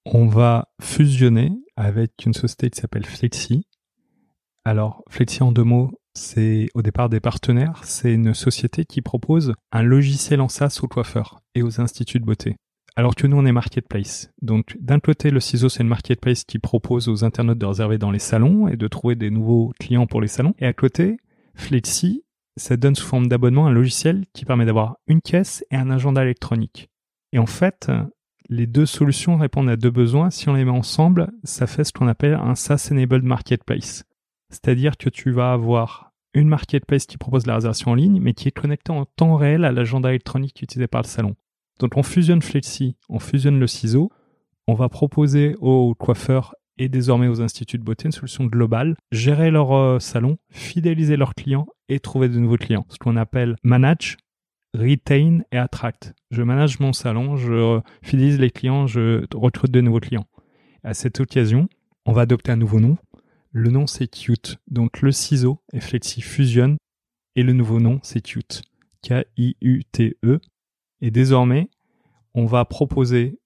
On 0.06 0.28
va 0.28 0.68
fusionner 0.82 1.52
avec 1.76 2.12
une 2.26 2.34
société 2.34 2.70
qui 2.70 2.80
s'appelle 2.80 3.06
Flexi. 3.06 3.66
Alors, 4.66 5.04
Flexi 5.10 5.44
en 5.44 5.52
deux 5.52 5.64
mots, 5.64 5.92
c'est 6.14 6.68
au 6.74 6.82
départ 6.82 7.10
des 7.10 7.20
partenaires. 7.20 7.82
C'est 7.84 8.14
une 8.14 8.34
société 8.34 8.86
qui 8.86 9.02
propose 9.02 9.54
un 9.72 9.84
logiciel 9.84 10.42
en 10.42 10.50
SaaS 10.50 10.80
aux 10.82 10.88
coiffeurs 10.88 11.42
et 11.56 11.64
aux 11.64 11.82
instituts 11.82 12.20
de 12.20 12.26
beauté. 12.26 12.56
Alors 12.96 13.16
que 13.16 13.26
nous, 13.26 13.38
on 13.38 13.46
est 13.46 13.52
marketplace. 13.52 14.30
Donc, 14.42 14.78
d'un 14.80 15.00
côté, 15.00 15.32
le 15.32 15.40
ciseau, 15.40 15.68
c'est 15.68 15.82
une 15.82 15.90
marketplace 15.90 16.44
qui 16.44 16.60
propose 16.60 17.10
aux 17.10 17.24
internautes 17.24 17.58
de 17.58 17.66
réserver 17.66 17.98
dans 17.98 18.12
les 18.12 18.20
salons 18.20 18.68
et 18.68 18.78
de 18.78 18.88
trouver 18.88 19.16
des 19.16 19.32
nouveaux 19.32 19.74
clients 19.80 20.06
pour 20.06 20.22
les 20.22 20.28
salons. 20.28 20.54
Et 20.60 20.66
à 20.68 20.74
côté, 20.74 21.18
Flexi, 21.56 22.24
ça 22.56 22.78
donne 22.78 22.96
sous 22.96 23.08
forme 23.08 23.28
d'abonnement 23.28 23.66
un 23.66 23.72
logiciel 23.72 24.26
qui 24.34 24.46
permet 24.46 24.66
d'avoir 24.66 24.98
une 25.08 25.22
caisse 25.22 25.66
et 25.72 25.76
un 25.76 25.90
agenda 25.90 26.22
électronique. 26.22 26.90
Et 27.32 27.40
en 27.40 27.48
fait, 27.48 27.90
les 28.50 28.68
deux 28.68 28.86
solutions 28.86 29.38
répondent 29.38 29.70
à 29.70 29.76
deux 29.76 29.92
besoins. 29.92 30.30
Si 30.30 30.50
on 30.50 30.54
les 30.54 30.66
met 30.66 30.72
ensemble, 30.72 31.32
ça 31.44 31.68
fait 31.68 31.84
ce 31.84 31.94
qu'on 31.94 32.08
appelle 32.08 32.34
un 32.34 32.56
SaaS-enabled 32.56 33.24
marketplace. 33.24 34.04
C'est-à-dire 34.50 34.98
que 34.98 35.10
tu 35.10 35.32
vas 35.32 35.54
avoir 35.54 36.12
une 36.34 36.48
marketplace 36.48 37.06
qui 37.06 37.18
propose 37.18 37.46
la 37.46 37.56
réservation 37.56 37.92
en 37.92 37.96
ligne, 37.96 38.20
mais 38.22 38.34
qui 38.34 38.48
est 38.48 38.52
connectée 38.52 38.92
en 38.92 39.06
temps 39.06 39.36
réel 39.36 39.66
à 39.66 39.72
l'agenda 39.72 40.10
électronique 40.10 40.62
utilisé 40.62 40.88
par 40.88 41.02
le 41.02 41.08
salon. 41.08 41.36
Donc 41.80 41.98
on 41.98 42.04
fusionne 42.04 42.42
Flexi, 42.42 42.96
on 43.10 43.20
fusionne 43.20 43.60
le 43.60 43.68
ciseau, 43.68 44.12
on 44.68 44.74
va 44.74 44.90
proposer 44.90 45.56
aux 45.60 45.96
coiffeurs 45.96 46.56
et 46.78 46.90
désormais 46.90 47.28
aux 47.28 47.42
instituts 47.42 47.78
de 47.78 47.84
beauté 47.84 48.06
une 48.06 48.12
solution 48.12 48.46
globale, 48.46 48.96
gérer 49.12 49.52
leur 49.52 49.74
euh, 49.74 50.00
salon, 50.00 50.38
fidéliser 50.50 51.18
leurs 51.18 51.36
clients 51.36 51.68
et 51.90 52.00
trouver 52.00 52.30
de 52.30 52.40
nouveaux 52.40 52.58
clients. 52.58 52.86
Ce 52.90 52.98
qu'on 52.98 53.16
appelle 53.16 53.56
manage, 53.64 54.18
retain 54.74 55.40
et 55.52 55.58
attract. 55.58 56.14
Je 56.32 56.42
manage 56.42 56.80
mon 56.80 56.94
salon, 56.94 57.38
je 57.38 57.80
fidélise 58.02 58.40
les 58.40 58.52
clients, 58.52 58.88
je 58.88 59.26
recrute 59.34 59.72
de 59.72 59.82
nouveaux 59.82 60.00
clients. 60.00 60.28
À 60.84 60.94
cette 60.94 61.20
occasion, 61.20 61.70
on 62.06 62.12
va 62.12 62.22
adopter 62.22 62.52
un 62.52 62.58
nouveau 62.58 62.80
nom. 62.80 62.98
Le 63.52 63.70
nom 63.70 63.88
c'est 63.88 64.08
Cute. 64.08 64.58
Donc 64.70 65.02
le 65.02 65.12
ciseau 65.12 65.60
et 65.74 65.80
Flexi 65.80 66.22
fusionnent 66.22 66.78
et 67.36 67.44
le 67.44 67.54
nouveau 67.54 67.80
nom 67.80 68.00
c'est 68.04 68.22
Cute. 68.22 68.64
K-I-U-T-E. 69.04 70.40
Et 71.02 71.12
désormais, 71.12 71.70
on 72.34 72.46
va 72.46 72.66
proposer 72.66 73.40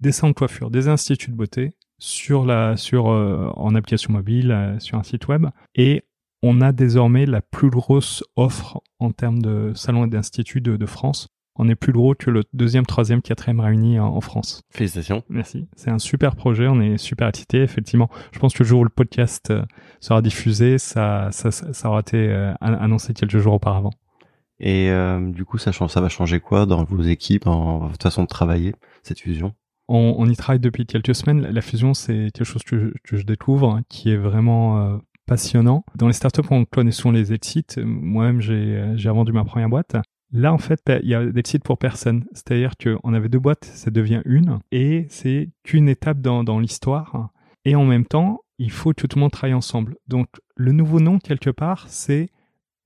des 0.00 0.12
salons 0.12 0.30
de 0.30 0.34
coiffure, 0.34 0.70
des 0.70 0.88
instituts 0.88 1.30
de 1.30 1.36
beauté 1.36 1.74
sur 1.98 2.44
la, 2.44 2.76
sur, 2.76 3.10
euh, 3.10 3.50
en 3.56 3.74
application 3.74 4.12
mobile, 4.12 4.50
euh, 4.50 4.78
sur 4.78 4.98
un 4.98 5.02
site 5.02 5.28
web. 5.28 5.46
Et 5.74 6.04
on 6.46 6.60
a 6.60 6.70
désormais 6.70 7.26
la 7.26 7.42
plus 7.42 7.70
grosse 7.70 8.22
offre 8.36 8.80
en 9.00 9.10
termes 9.10 9.42
de 9.42 9.72
salons 9.74 10.06
et 10.06 10.08
d'instituts 10.08 10.60
de, 10.60 10.86
France. 10.86 11.28
On 11.56 11.68
est 11.68 11.74
plus 11.74 11.92
gros 11.92 12.14
que 12.14 12.30
le 12.30 12.44
deuxième, 12.52 12.86
troisième, 12.86 13.20
quatrième 13.20 13.58
réunis 13.58 13.98
en, 13.98 14.20
France. 14.20 14.62
Félicitations. 14.70 15.24
Merci. 15.28 15.66
C'est 15.74 15.90
un 15.90 15.98
super 15.98 16.36
projet. 16.36 16.68
On 16.68 16.80
est 16.80 16.98
super 16.98 17.26
excités. 17.26 17.62
Effectivement, 17.62 18.08
je 18.30 18.38
pense 18.38 18.54
que 18.54 18.62
le 18.62 18.68
jour 18.68 18.80
où 18.80 18.84
le 18.84 18.90
podcast 18.90 19.50
euh, 19.50 19.64
sera 20.00 20.22
diffusé, 20.22 20.78
ça, 20.78 21.30
ça, 21.32 21.50
ça 21.50 21.88
aura 21.88 22.00
été 22.00 22.28
euh, 22.28 22.54
annoncé 22.60 23.12
quelques 23.12 23.38
jours 23.38 23.54
auparavant. 23.54 23.90
Et 24.60 24.90
euh, 24.90 25.28
du 25.32 25.44
coup, 25.44 25.58
ça, 25.58 25.72
ça 25.72 26.00
va 26.00 26.08
changer 26.08 26.38
quoi 26.38 26.64
dans 26.64 26.84
vos 26.84 27.02
équipes, 27.02 27.44
dans 27.44 27.88
votre 27.88 28.02
façon 28.02 28.22
de 28.22 28.28
travailler, 28.28 28.74
cette 29.02 29.18
fusion? 29.18 29.52
On, 29.88 30.28
y 30.28 30.36
travaille 30.36 30.60
depuis 30.60 30.86
quelques 30.86 31.14
semaines. 31.14 31.42
La 31.42 31.60
fusion, 31.60 31.94
c'est 31.94 32.30
quelque 32.34 32.44
chose 32.44 32.62
que 32.64 32.92
je, 33.04 33.22
découvre, 33.22 33.70
hein, 33.70 33.82
qui 33.88 34.10
est 34.10 34.16
vraiment 34.16 35.00
passionnant. 35.26 35.84
Dans 35.94 36.06
les 36.06 36.12
startups, 36.12 36.42
on 36.50 36.64
connaît 36.64 36.92
souvent 36.92 37.12
les 37.12 37.32
exits. 37.32 37.66
Moi-même, 37.78 38.40
j'ai, 38.40 38.92
j'ai 38.96 39.10
vendu 39.10 39.32
ma 39.32 39.44
première 39.44 39.68
boîte. 39.68 39.96
Là, 40.32 40.52
en 40.52 40.58
fait, 40.58 40.80
il 41.02 41.08
y 41.08 41.14
a 41.14 41.24
des 41.24 41.42
sites 41.44 41.64
pour 41.64 41.78
personne. 41.78 42.24
C'est-à-dire 42.32 42.72
qu'on 42.76 43.14
avait 43.14 43.28
deux 43.28 43.38
boîtes, 43.38 43.64
ça 43.64 43.90
devient 43.90 44.22
une, 44.24 44.58
et 44.72 45.06
c'est 45.08 45.50
qu'une 45.62 45.88
étape 45.88 46.20
dans, 46.20 46.44
dans 46.44 46.58
l'histoire. 46.58 47.30
Et 47.64 47.74
en 47.74 47.84
même 47.84 48.06
temps, 48.06 48.40
il 48.58 48.70
faut 48.70 48.92
que 48.92 49.06
tout 49.06 49.16
le 49.16 49.20
monde 49.20 49.30
travaille 49.30 49.54
ensemble. 49.54 49.96
Donc, 50.08 50.28
le 50.56 50.72
nouveau 50.72 51.00
nom, 51.00 51.18
quelque 51.18 51.50
part, 51.50 51.86
c'est 51.88 52.30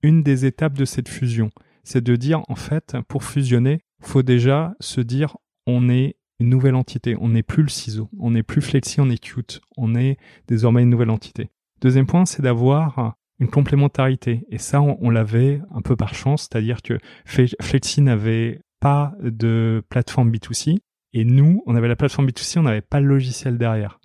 une 0.03 0.23
des 0.23 0.45
étapes 0.45 0.77
de 0.77 0.85
cette 0.85 1.09
fusion. 1.09 1.49
C'est 1.83 2.03
de 2.03 2.15
dire, 2.15 2.41
en 2.47 2.55
fait, 2.55 2.97
pour 3.07 3.23
fusionner, 3.23 3.81
faut 4.01 4.23
déjà 4.23 4.75
se 4.79 5.01
dire, 5.01 5.37
on 5.65 5.89
est 5.89 6.17
une 6.39 6.49
nouvelle 6.49 6.75
entité. 6.75 7.15
On 7.19 7.29
n'est 7.29 7.43
plus 7.43 7.63
le 7.63 7.69
ciseau. 7.69 8.09
On 8.19 8.31
n'est 8.31 8.43
plus 8.43 8.61
Flexi, 8.61 8.99
on 8.99 9.09
est 9.09 9.21
Cute. 9.21 9.61
On 9.77 9.95
est 9.95 10.17
désormais 10.47 10.81
une 10.81 10.89
nouvelle 10.89 11.11
entité. 11.11 11.49
Deuxième 11.81 12.05
point, 12.05 12.25
c'est 12.25 12.41
d'avoir 12.41 13.15
une 13.39 13.49
complémentarité. 13.49 14.45
Et 14.49 14.59
ça, 14.59 14.81
on, 14.81 15.09
l'avait 15.09 15.61
un 15.73 15.81
peu 15.81 15.95
par 15.95 16.13
chance, 16.13 16.43
c'est-à-dire 16.43 16.83
que 16.83 16.99
Flexi 17.25 18.01
n'avait 18.01 18.61
pas 18.79 19.13
de 19.21 19.83
plateforme 19.89 20.31
B2C. 20.31 20.77
Et 21.13 21.25
nous, 21.25 21.63
on 21.65 21.75
avait 21.75 21.87
la 21.87 21.95
plateforme 21.95 22.27
B2C, 22.27 22.59
on 22.59 22.63
n'avait 22.63 22.81
pas 22.81 22.99
le 22.99 23.07
logiciel 23.07 23.57
derrière. 23.57 23.99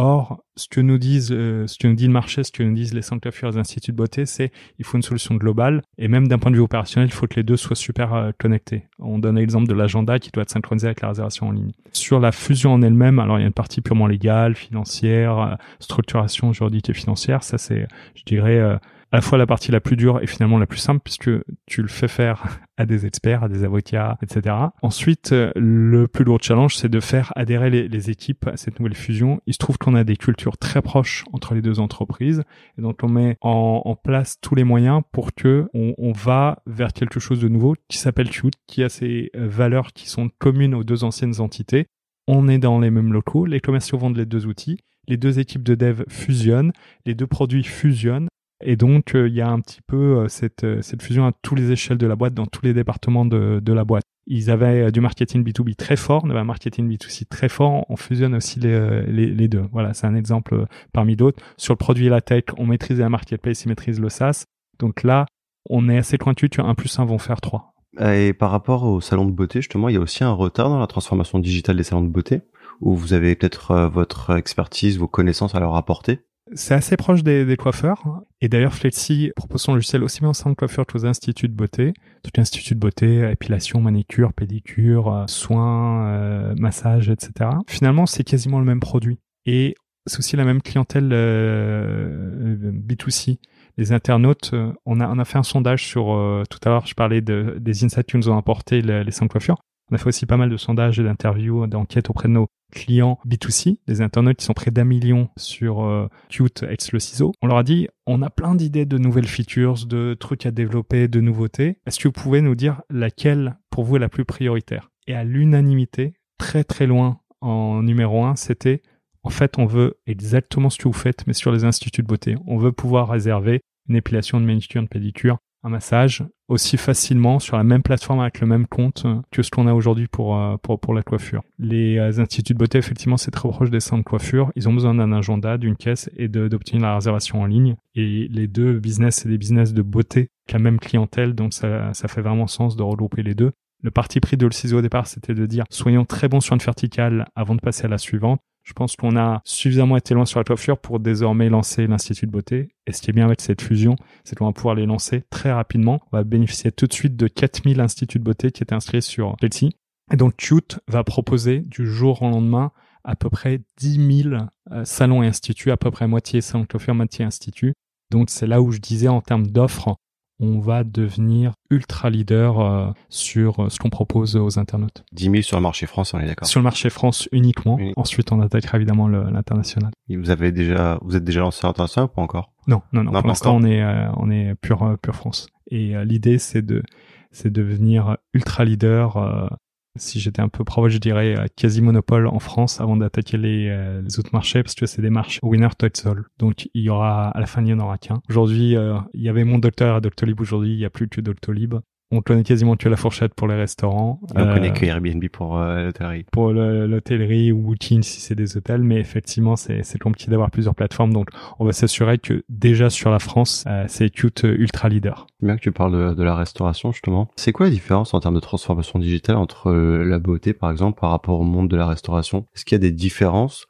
Or, 0.00 0.44
ce 0.54 0.68
que 0.68 0.80
nous 0.80 0.96
disent, 0.96 1.32
euh, 1.32 1.66
ce 1.66 1.76
que 1.76 1.88
nous 1.88 1.96
dit 1.96 2.06
le 2.06 2.12
marché, 2.12 2.44
ce 2.44 2.52
que 2.52 2.62
nous 2.62 2.72
disent 2.72 2.94
les 2.94 3.00
coiffures 3.20 3.48
et 3.48 3.50
les 3.50 3.58
instituts 3.58 3.90
de 3.90 3.96
beauté, 3.96 4.26
c'est 4.26 4.52
il 4.78 4.84
faut 4.84 4.96
une 4.96 5.02
solution 5.02 5.34
globale. 5.34 5.82
Et 5.98 6.06
même 6.06 6.28
d'un 6.28 6.38
point 6.38 6.52
de 6.52 6.56
vue 6.56 6.62
opérationnel, 6.62 7.08
il 7.08 7.12
faut 7.12 7.26
que 7.26 7.34
les 7.34 7.42
deux 7.42 7.56
soient 7.56 7.74
super 7.74 8.14
euh, 8.14 8.30
connectés. 8.38 8.86
On 9.00 9.18
donne 9.18 9.38
l'exemple 9.38 9.66
de 9.66 9.74
l'agenda 9.74 10.20
qui 10.20 10.30
doit 10.30 10.44
être 10.44 10.50
synchronisé 10.50 10.86
avec 10.86 11.00
la 11.00 11.08
réservation 11.08 11.48
en 11.48 11.50
ligne. 11.50 11.72
Sur 11.92 12.20
la 12.20 12.30
fusion 12.30 12.74
en 12.74 12.82
elle-même, 12.82 13.18
alors 13.18 13.38
il 13.38 13.40
y 13.40 13.44
a 13.44 13.48
une 13.48 13.52
partie 13.52 13.80
purement 13.80 14.06
légale, 14.06 14.54
financière, 14.54 15.36
euh, 15.36 15.54
structuration 15.80 16.52
juridique 16.52 16.88
et 16.90 16.94
financière. 16.94 17.42
Ça, 17.42 17.58
c'est, 17.58 17.88
je 18.14 18.22
dirais, 18.22 18.78
à 19.10 19.16
la 19.16 19.22
fois 19.22 19.38
la 19.38 19.46
partie 19.46 19.72
la 19.72 19.80
plus 19.80 19.96
dure 19.96 20.20
et 20.22 20.26
finalement 20.26 20.58
la 20.58 20.66
plus 20.66 20.78
simple 20.78 21.00
puisque 21.02 21.30
tu 21.66 21.82
le 21.82 21.88
fais 21.88 22.08
faire 22.08 22.60
à 22.76 22.86
des 22.86 23.06
experts, 23.06 23.42
à 23.42 23.48
des 23.48 23.64
avocats, 23.64 24.18
etc. 24.22 24.54
Ensuite, 24.82 25.32
le 25.32 26.06
plus 26.06 26.24
lourd 26.24 26.38
challenge, 26.40 26.76
c'est 26.76 26.88
de 26.88 27.00
faire 27.00 27.32
adhérer 27.34 27.70
les, 27.70 28.10
équipes 28.10 28.46
à 28.46 28.56
cette 28.56 28.78
nouvelle 28.78 28.94
fusion. 28.94 29.40
Il 29.46 29.54
se 29.54 29.58
trouve 29.58 29.78
qu'on 29.78 29.94
a 29.94 30.04
des 30.04 30.16
cultures 30.16 30.56
très 30.56 30.82
proches 30.82 31.24
entre 31.32 31.54
les 31.54 31.62
deux 31.62 31.80
entreprises 31.80 32.42
et 32.78 32.82
donc 32.82 33.00
on 33.02 33.08
met 33.08 33.36
en, 33.40 33.96
place 34.04 34.36
tous 34.40 34.54
les 34.54 34.64
moyens 34.64 35.02
pour 35.12 35.34
que 35.34 35.68
on, 35.74 36.12
va 36.12 36.62
vers 36.66 36.92
quelque 36.92 37.20
chose 37.20 37.40
de 37.40 37.48
nouveau 37.48 37.74
qui 37.88 37.98
s'appelle 37.98 38.30
Shoot, 38.30 38.52
qui 38.66 38.82
a 38.82 38.88
ces 38.88 39.30
euh, 39.36 39.48
valeurs 39.48 39.92
qui 39.92 40.08
sont 40.08 40.30
communes 40.38 40.74
aux 40.74 40.84
deux 40.84 41.04
anciennes 41.04 41.40
entités. 41.40 41.86
On 42.28 42.48
est 42.48 42.58
dans 42.58 42.78
les 42.78 42.90
mêmes 42.90 43.12
locaux, 43.12 43.44
les 43.44 43.60
commerciaux 43.60 43.98
vendent 43.98 44.16
les 44.16 44.26
deux 44.26 44.46
outils, 44.46 44.78
les 45.08 45.16
deux 45.16 45.40
équipes 45.40 45.64
de 45.64 45.74
dev 45.74 46.04
fusionnent, 46.08 46.72
les 47.06 47.14
deux 47.14 47.26
produits 47.26 47.64
fusionnent 47.64 48.28
et 48.60 48.76
donc, 48.76 49.14
euh, 49.14 49.28
il 49.28 49.34
y 49.34 49.40
a 49.40 49.48
un 49.48 49.60
petit 49.60 49.80
peu 49.86 50.18
euh, 50.18 50.28
cette, 50.28 50.64
euh, 50.64 50.82
cette 50.82 51.02
fusion 51.02 51.26
à 51.26 51.32
tous 51.42 51.54
les 51.54 51.70
échelles 51.70 51.98
de 51.98 52.06
la 52.06 52.16
boîte, 52.16 52.34
dans 52.34 52.46
tous 52.46 52.64
les 52.64 52.74
départements 52.74 53.24
de, 53.24 53.60
de 53.60 53.72
la 53.72 53.84
boîte. 53.84 54.04
Ils 54.26 54.50
avaient 54.50 54.92
du 54.92 55.00
marketing 55.00 55.42
B2B 55.42 55.74
très 55.74 55.96
fort, 55.96 56.22
on 56.24 56.30
avait 56.30 56.40
un 56.40 56.44
marketing 56.44 56.88
B2C 56.88 57.26
très 57.28 57.48
fort, 57.48 57.86
on 57.88 57.96
fusionne 57.96 58.34
aussi 58.34 58.60
les, 58.60 59.06
les, 59.06 59.48
deux. 59.48 59.64
Voilà, 59.72 59.94
c'est 59.94 60.06
un 60.06 60.14
exemple 60.14 60.66
parmi 60.92 61.16
d'autres. 61.16 61.42
Sur 61.56 61.72
le 61.72 61.78
produit 61.78 62.06
et 62.06 62.10
la 62.10 62.20
tech, 62.20 62.44
on 62.58 62.66
maîtrise 62.66 62.98
la 62.98 63.08
marketplace, 63.08 63.64
ils 63.64 63.68
maîtrisent 63.68 64.00
le 64.00 64.10
SaaS. 64.10 64.44
Donc 64.78 65.02
là, 65.02 65.24
on 65.70 65.88
est 65.88 65.96
assez 65.96 66.18
pointu, 66.18 66.50
tu 66.50 66.60
as 66.60 66.64
1 66.64 66.74
plus 66.74 66.98
1 66.98 67.06
vont 67.06 67.16
faire 67.16 67.40
3. 67.40 67.72
Et 68.00 68.34
par 68.34 68.50
rapport 68.50 68.84
au 68.84 69.00
salon 69.00 69.24
de 69.24 69.30
beauté, 69.30 69.62
justement, 69.62 69.88
il 69.88 69.94
y 69.94 69.98
a 69.98 70.00
aussi 70.00 70.24
un 70.24 70.32
retard 70.32 70.68
dans 70.68 70.78
la 70.78 70.86
transformation 70.86 71.38
digitale 71.38 71.78
des 71.78 71.82
salons 71.82 72.04
de 72.04 72.10
beauté, 72.10 72.42
où 72.82 72.94
vous 72.94 73.14
avez 73.14 73.34
peut-être 73.34 73.88
votre 73.90 74.36
expertise, 74.36 74.98
vos 74.98 75.08
connaissances 75.08 75.54
à 75.54 75.60
leur 75.60 75.74
apporter? 75.74 76.20
C'est 76.54 76.74
assez 76.74 76.96
proche 76.96 77.22
des, 77.22 77.56
coiffeurs. 77.56 78.22
Et 78.40 78.48
d'ailleurs, 78.48 78.74
Flexi 78.74 79.32
propose 79.36 79.62
son 79.62 79.74
logiciel 79.74 80.02
aussi 80.02 80.20
bien 80.20 80.30
au 80.30 80.34
sein 80.34 80.50
de 80.50 80.54
coiffeurs 80.54 80.86
qu'aux 80.86 81.06
instituts 81.06 81.48
de 81.48 81.54
beauté. 81.54 81.92
Tout 82.22 82.40
instituts 82.40 82.74
de 82.74 82.80
beauté, 82.80 83.30
épilation, 83.30 83.80
manicure, 83.80 84.32
pédicure, 84.32 85.12
euh, 85.12 85.26
soins, 85.26 86.06
euh, 86.08 86.54
massage, 86.56 87.10
etc. 87.10 87.50
Finalement, 87.66 88.06
c'est 88.06 88.24
quasiment 88.24 88.58
le 88.58 88.64
même 88.64 88.80
produit. 88.80 89.18
Et 89.46 89.74
c'est 90.06 90.18
aussi 90.18 90.36
la 90.36 90.44
même 90.44 90.62
clientèle 90.62 91.10
euh, 91.12 92.72
B2C. 92.72 93.38
Les 93.76 93.92
internautes, 93.92 94.54
on 94.86 95.00
a, 95.00 95.08
on 95.08 95.18
a 95.18 95.24
fait 95.24 95.38
un 95.38 95.44
sondage 95.44 95.86
sur, 95.86 96.06
tout 96.50 96.58
à 96.64 96.68
l'heure, 96.68 96.86
je 96.86 96.94
parlais 96.94 97.20
de, 97.20 97.58
des 97.60 97.84
insights 97.84 98.08
que 98.08 98.16
nous 98.16 98.28
ont 98.28 98.36
apporté 98.36 98.82
les, 98.82 99.04
les 99.04 99.12
5 99.12 99.28
coiffures. 99.28 99.58
On 99.90 99.94
a 99.94 99.98
fait 99.98 100.08
aussi 100.08 100.26
pas 100.26 100.36
mal 100.36 100.50
de 100.50 100.56
sondages 100.56 100.98
et 100.98 101.04
d'interviews, 101.04 101.68
d'enquêtes 101.68 102.10
auprès 102.10 102.26
de 102.26 102.32
nos 102.32 102.48
clients 102.72 103.18
B2C, 103.26 103.78
des 103.86 104.00
internautes 104.00 104.38
qui 104.38 104.44
sont 104.44 104.54
près 104.54 104.70
d'un 104.70 104.84
million 104.84 105.28
sur 105.36 105.84
euh, 105.84 106.08
Qt 106.28 106.66
X 106.70 106.92
le 106.92 106.98
ciseau. 106.98 107.32
On 107.42 107.46
leur 107.46 107.58
a 107.58 107.62
dit, 107.62 107.88
on 108.06 108.22
a 108.22 108.30
plein 108.30 108.54
d'idées 108.54 108.86
de 108.86 108.98
nouvelles 108.98 109.26
features, 109.26 109.86
de 109.86 110.14
trucs 110.14 110.46
à 110.46 110.50
développer, 110.50 111.08
de 111.08 111.20
nouveautés. 111.20 111.78
Est-ce 111.86 111.98
que 111.98 112.08
vous 112.08 112.12
pouvez 112.12 112.40
nous 112.40 112.54
dire 112.54 112.82
laquelle 112.90 113.56
pour 113.70 113.84
vous 113.84 113.96
est 113.96 114.00
la 114.00 114.08
plus 114.08 114.24
prioritaire? 114.24 114.90
Et 115.06 115.14
à 115.14 115.24
l'unanimité, 115.24 116.14
très 116.38 116.64
très 116.64 116.86
loin 116.86 117.20
en 117.40 117.82
numéro 117.82 118.24
un, 118.24 118.36
c'était 118.36 118.82
en 119.22 119.30
fait 119.30 119.58
on 119.58 119.66
veut 119.66 119.98
exactement 120.06 120.70
ce 120.70 120.78
que 120.78 120.88
vous 120.88 120.92
faites, 120.92 121.26
mais 121.26 121.32
sur 121.32 121.52
les 121.52 121.64
instituts 121.64 122.02
de 122.02 122.06
beauté. 122.06 122.36
On 122.46 122.58
veut 122.58 122.72
pouvoir 122.72 123.08
réserver 123.08 123.60
une 123.88 123.96
épilation 123.96 124.40
de 124.40 124.46
manicure, 124.46 124.82
de 124.82 124.88
pédicure 124.88 125.38
un 125.62 125.70
massage 125.70 126.24
aussi 126.48 126.78
facilement 126.78 127.38
sur 127.38 127.56
la 127.56 127.64
même 127.64 127.82
plateforme 127.82 128.20
avec 128.20 128.40
le 128.40 128.46
même 128.46 128.66
compte 128.66 129.06
que 129.30 129.42
ce 129.42 129.50
qu'on 129.50 129.66
a 129.66 129.74
aujourd'hui 129.74 130.08
pour, 130.08 130.36
euh, 130.36 130.56
pour, 130.56 130.80
pour 130.80 130.94
la 130.94 131.02
coiffure. 131.02 131.42
Les 131.58 131.98
euh, 131.98 132.20
instituts 132.20 132.54
de 132.54 132.58
beauté, 132.58 132.78
effectivement, 132.78 133.18
c'est 133.18 133.30
très 133.30 133.48
proche 133.48 133.70
des 133.70 133.80
centres 133.80 134.02
de 134.02 134.08
coiffure. 134.08 134.50
Ils 134.56 134.68
ont 134.68 134.72
besoin 134.72 134.94
d'un 134.94 135.12
agenda, 135.12 135.58
d'une 135.58 135.76
caisse 135.76 136.10
et 136.16 136.28
d'obtenir 136.28 136.82
la 136.82 136.94
réservation 136.94 137.42
en 137.42 137.46
ligne. 137.46 137.76
Et 137.94 138.28
les 138.28 138.46
deux 138.46 138.78
business, 138.78 139.16
c'est 139.16 139.28
des 139.28 139.38
business 139.38 139.74
de 139.74 139.82
beauté, 139.82 140.30
qui 140.46 140.56
même 140.56 140.78
clientèle, 140.78 141.34
donc 141.34 141.52
ça, 141.52 141.92
ça 141.92 142.08
fait 142.08 142.22
vraiment 142.22 142.46
sens 142.46 142.76
de 142.76 142.82
regrouper 142.82 143.22
les 143.22 143.34
deux. 143.34 143.52
Le 143.82 143.90
parti 143.92 144.18
pris 144.18 144.36
de 144.36 144.46
le 144.46 144.52
ciseau 144.52 144.78
au 144.78 144.82
départ, 144.82 145.06
c'était 145.06 145.34
de 145.34 145.46
dire 145.46 145.64
soyons 145.70 146.04
très 146.04 146.28
bons 146.28 146.40
sur 146.40 146.54
une 146.54 146.60
verticale 146.60 147.28
avant 147.36 147.54
de 147.54 147.60
passer 147.60 147.84
à 147.84 147.88
la 147.88 147.98
suivante. 147.98 148.40
Je 148.68 148.74
pense 148.74 148.96
qu'on 148.96 149.16
a 149.16 149.40
suffisamment 149.44 149.96
été 149.96 150.12
loin 150.12 150.26
sur 150.26 150.38
la 150.38 150.44
coiffure 150.44 150.76
pour 150.76 151.00
désormais 151.00 151.48
lancer 151.48 151.86
l'Institut 151.86 152.26
de 152.26 152.30
beauté. 152.30 152.68
Et 152.86 152.92
ce 152.92 153.00
qui 153.00 153.08
est 153.08 153.14
bien 153.14 153.24
avec 153.24 153.40
cette 153.40 153.62
fusion, 153.62 153.96
c'est 154.24 154.36
qu'on 154.36 154.44
va 154.44 154.52
pouvoir 154.52 154.74
les 154.74 154.84
lancer 154.84 155.22
très 155.30 155.50
rapidement. 155.50 156.02
On 156.12 156.18
va 156.18 156.22
bénéficier 156.22 156.70
tout 156.70 156.86
de 156.86 156.92
suite 156.92 157.16
de 157.16 157.28
4000 157.28 157.80
instituts 157.80 158.18
de 158.18 158.24
beauté 158.24 158.52
qui 158.52 158.62
étaient 158.62 158.74
inscrits 158.74 159.00
sur 159.00 159.36
Chelsea. 159.40 159.70
Et 160.12 160.16
donc, 160.16 160.36
Cute 160.36 160.80
va 160.86 161.02
proposer 161.02 161.60
du 161.60 161.86
jour 161.86 162.20
au 162.20 162.28
lendemain 162.28 162.70
à 163.04 163.16
peu 163.16 163.30
près 163.30 163.62
10 163.78 164.24
000 164.24 164.34
euh, 164.70 164.84
salons 164.84 165.22
et 165.22 165.28
instituts, 165.28 165.70
à 165.70 165.78
peu 165.78 165.90
près 165.90 166.06
moitié 166.06 166.42
salon 166.42 166.64
de 166.64 166.68
coiffure, 166.68 166.94
moitié 166.94 167.24
institut. 167.24 167.72
Donc, 168.10 168.28
c'est 168.28 168.46
là 168.46 168.60
où 168.60 168.70
je 168.70 168.80
disais 168.80 169.08
en 169.08 169.22
termes 169.22 169.46
d'offres, 169.46 169.96
on 170.40 170.60
va 170.60 170.84
devenir 170.84 171.52
ultra 171.70 172.10
leader 172.10 172.60
euh, 172.60 172.90
sur 173.08 173.60
euh, 173.60 173.68
ce 173.68 173.78
qu'on 173.78 173.90
propose 173.90 174.36
aux 174.36 174.58
internautes. 174.58 175.04
10 175.12 175.24
000 175.24 175.42
sur 175.42 175.56
le 175.56 175.62
marché 175.62 175.86
France, 175.86 176.14
on 176.14 176.20
est 176.20 176.26
d'accord. 176.26 176.46
Sur 176.46 176.60
le 176.60 176.64
marché 176.64 176.90
France 176.90 177.28
uniquement. 177.32 177.78
Ensuite, 177.96 178.32
on 178.32 178.40
attaquera 178.40 178.76
évidemment 178.76 179.08
l'international. 179.08 179.90
Vous 180.08 180.30
avez 180.30 180.52
déjà, 180.52 180.98
vous 181.02 181.16
êtes 181.16 181.24
déjà 181.24 181.40
lancé 181.40 181.66
international 181.66 182.08
ou 182.10 182.14
pas 182.14 182.22
encore? 182.22 182.52
Non, 182.66 182.82
non, 182.92 183.04
non. 183.04 183.12
pour 183.12 183.26
l'instant, 183.26 183.56
on 183.56 183.64
est, 183.64 183.82
euh, 183.82 184.08
on 184.16 184.30
est 184.30 184.54
pure, 184.56 184.96
pure 185.02 185.14
France. 185.14 185.48
Et 185.70 185.94
l'idée, 186.04 186.38
c'est 186.38 186.62
de, 186.62 186.82
c'est 187.30 187.50
de 187.50 187.62
devenir 187.62 188.16
ultra 188.32 188.64
leader 188.64 189.50
si 189.98 190.20
j'étais 190.20 190.40
un 190.40 190.48
peu 190.48 190.64
proche, 190.64 190.92
je 190.92 190.98
dirais 190.98 191.36
euh, 191.36 191.46
quasi 191.56 191.82
monopole 191.82 192.26
en 192.26 192.38
France 192.38 192.80
avant 192.80 192.96
d'attaquer 192.96 193.36
les, 193.36 193.68
euh, 193.68 194.02
les, 194.02 194.18
autres 194.18 194.30
marchés 194.32 194.62
parce 194.62 194.74
que 194.74 194.86
c'est 194.86 195.02
des 195.02 195.10
marches 195.10 195.40
winner 195.42 195.68
takes 195.76 196.06
all. 196.06 196.24
Donc 196.38 196.68
il 196.74 196.82
y 196.82 196.90
aura 196.90 197.28
à 197.28 197.40
la 197.40 197.46
fin 197.46 197.60
il 197.62 197.64
n'y 197.64 197.72
en 197.72 197.80
aura 197.80 197.98
qu'un. 197.98 198.20
Aujourd'hui, 198.28 198.76
euh, 198.76 198.98
il 199.14 199.22
y 199.22 199.28
avait 199.28 199.44
mon 199.44 199.58
docteur 199.58 199.96
à 199.96 200.00
Doctolib. 200.00 200.40
Aujourd'hui, 200.40 200.72
il 200.72 200.78
n'y 200.78 200.84
a 200.84 200.90
plus 200.90 201.08
que 201.08 201.20
Doctolib. 201.20 201.74
On 202.10 202.22
connaît 202.22 202.42
quasiment 202.42 202.76
que 202.76 202.88
la 202.88 202.96
fourchette 202.96 203.34
pour 203.34 203.48
les 203.48 203.54
restaurants. 203.54 204.20
on 204.34 204.46
connaît 204.46 204.72
que 204.72 204.86
Airbnb 204.86 205.22
pour 205.28 205.58
l'hôtellerie. 205.58 206.24
Pour 206.32 206.52
l'hôtellerie 206.52 207.52
ou 207.52 207.58
Booking 207.58 208.02
si 208.02 208.20
c'est 208.20 208.34
des 208.34 208.56
hôtels, 208.56 208.82
mais 208.82 208.98
effectivement 208.98 209.56
c'est 209.56 209.98
compliqué 209.98 210.30
d'avoir 210.30 210.50
plusieurs 210.50 210.74
plateformes. 210.74 211.12
Donc 211.12 211.28
on 211.58 211.66
va 211.66 211.72
s'assurer 211.72 212.18
que 212.18 212.44
déjà 212.48 212.88
sur 212.88 213.10
la 213.10 213.18
France, 213.18 213.64
c'est 213.88 214.10
Qt 214.10 214.44
ultra 214.44 214.88
leader. 214.88 215.26
Bien 215.42 215.56
que 215.56 215.60
tu 215.60 215.70
parles 215.70 216.16
de, 216.16 216.22
la 216.22 216.34
restauration 216.34 216.92
justement. 216.92 217.28
C'est 217.36 217.52
quoi 217.52 217.66
la 217.66 217.72
différence 217.72 218.12
en 218.14 218.20
termes 218.20 218.34
de 218.34 218.40
transformation 218.40 218.98
digitale 218.98 219.36
entre 219.36 219.70
euh, 219.70 220.04
la 220.04 220.18
beauté 220.18 220.52
par 220.52 220.70
exemple 220.70 221.00
par 221.00 221.10
rapport 221.10 221.38
au 221.38 221.44
monde 221.44 221.68
de 221.68 221.76
la 221.76 221.86
restauration? 221.86 222.46
Est-ce 222.54 222.64
qu'il 222.64 222.74
y 222.74 222.80
a 222.80 222.82
des 222.82 222.92
différences 222.92 223.67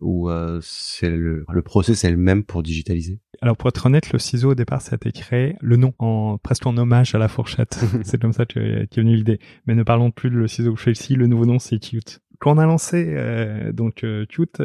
ou 0.00 0.30
euh, 0.30 0.60
c'est 0.62 1.10
le, 1.10 1.44
le 1.50 1.62
process 1.62 2.04
est 2.04 2.10
le 2.10 2.16
même 2.16 2.44
pour 2.44 2.62
digitaliser? 2.62 3.20
Alors 3.42 3.56
pour 3.56 3.68
être 3.68 3.86
honnête, 3.86 4.12
le 4.12 4.18
ciseau 4.18 4.52
au 4.52 4.54
départ 4.54 4.82
ça 4.82 4.92
a 4.92 4.96
été 4.96 5.12
créé 5.12 5.56
le 5.60 5.76
nom 5.76 5.94
en 5.98 6.38
presque 6.38 6.66
en 6.66 6.76
hommage 6.76 7.14
à 7.14 7.18
la 7.18 7.28
fourchette. 7.28 7.78
c'est 8.04 8.20
comme 8.20 8.32
ça 8.32 8.46
que 8.46 8.84
qu'est 8.86 9.00
venue 9.00 9.16
l'idée. 9.16 9.38
Mais 9.66 9.74
ne 9.74 9.82
parlons 9.82 10.10
plus 10.10 10.30
de 10.30 10.36
le 10.36 10.48
ciseau 10.48 10.76
Chelsea, 10.76 11.16
le 11.16 11.26
nouveau 11.26 11.46
nom 11.46 11.58
c'est 11.58 11.78
Cute. 11.78 12.20
Quand 12.38 12.54
on 12.54 12.58
a 12.58 12.66
lancé 12.66 13.14
euh, 13.16 13.72
donc 13.72 14.04
Cute, 14.28 14.60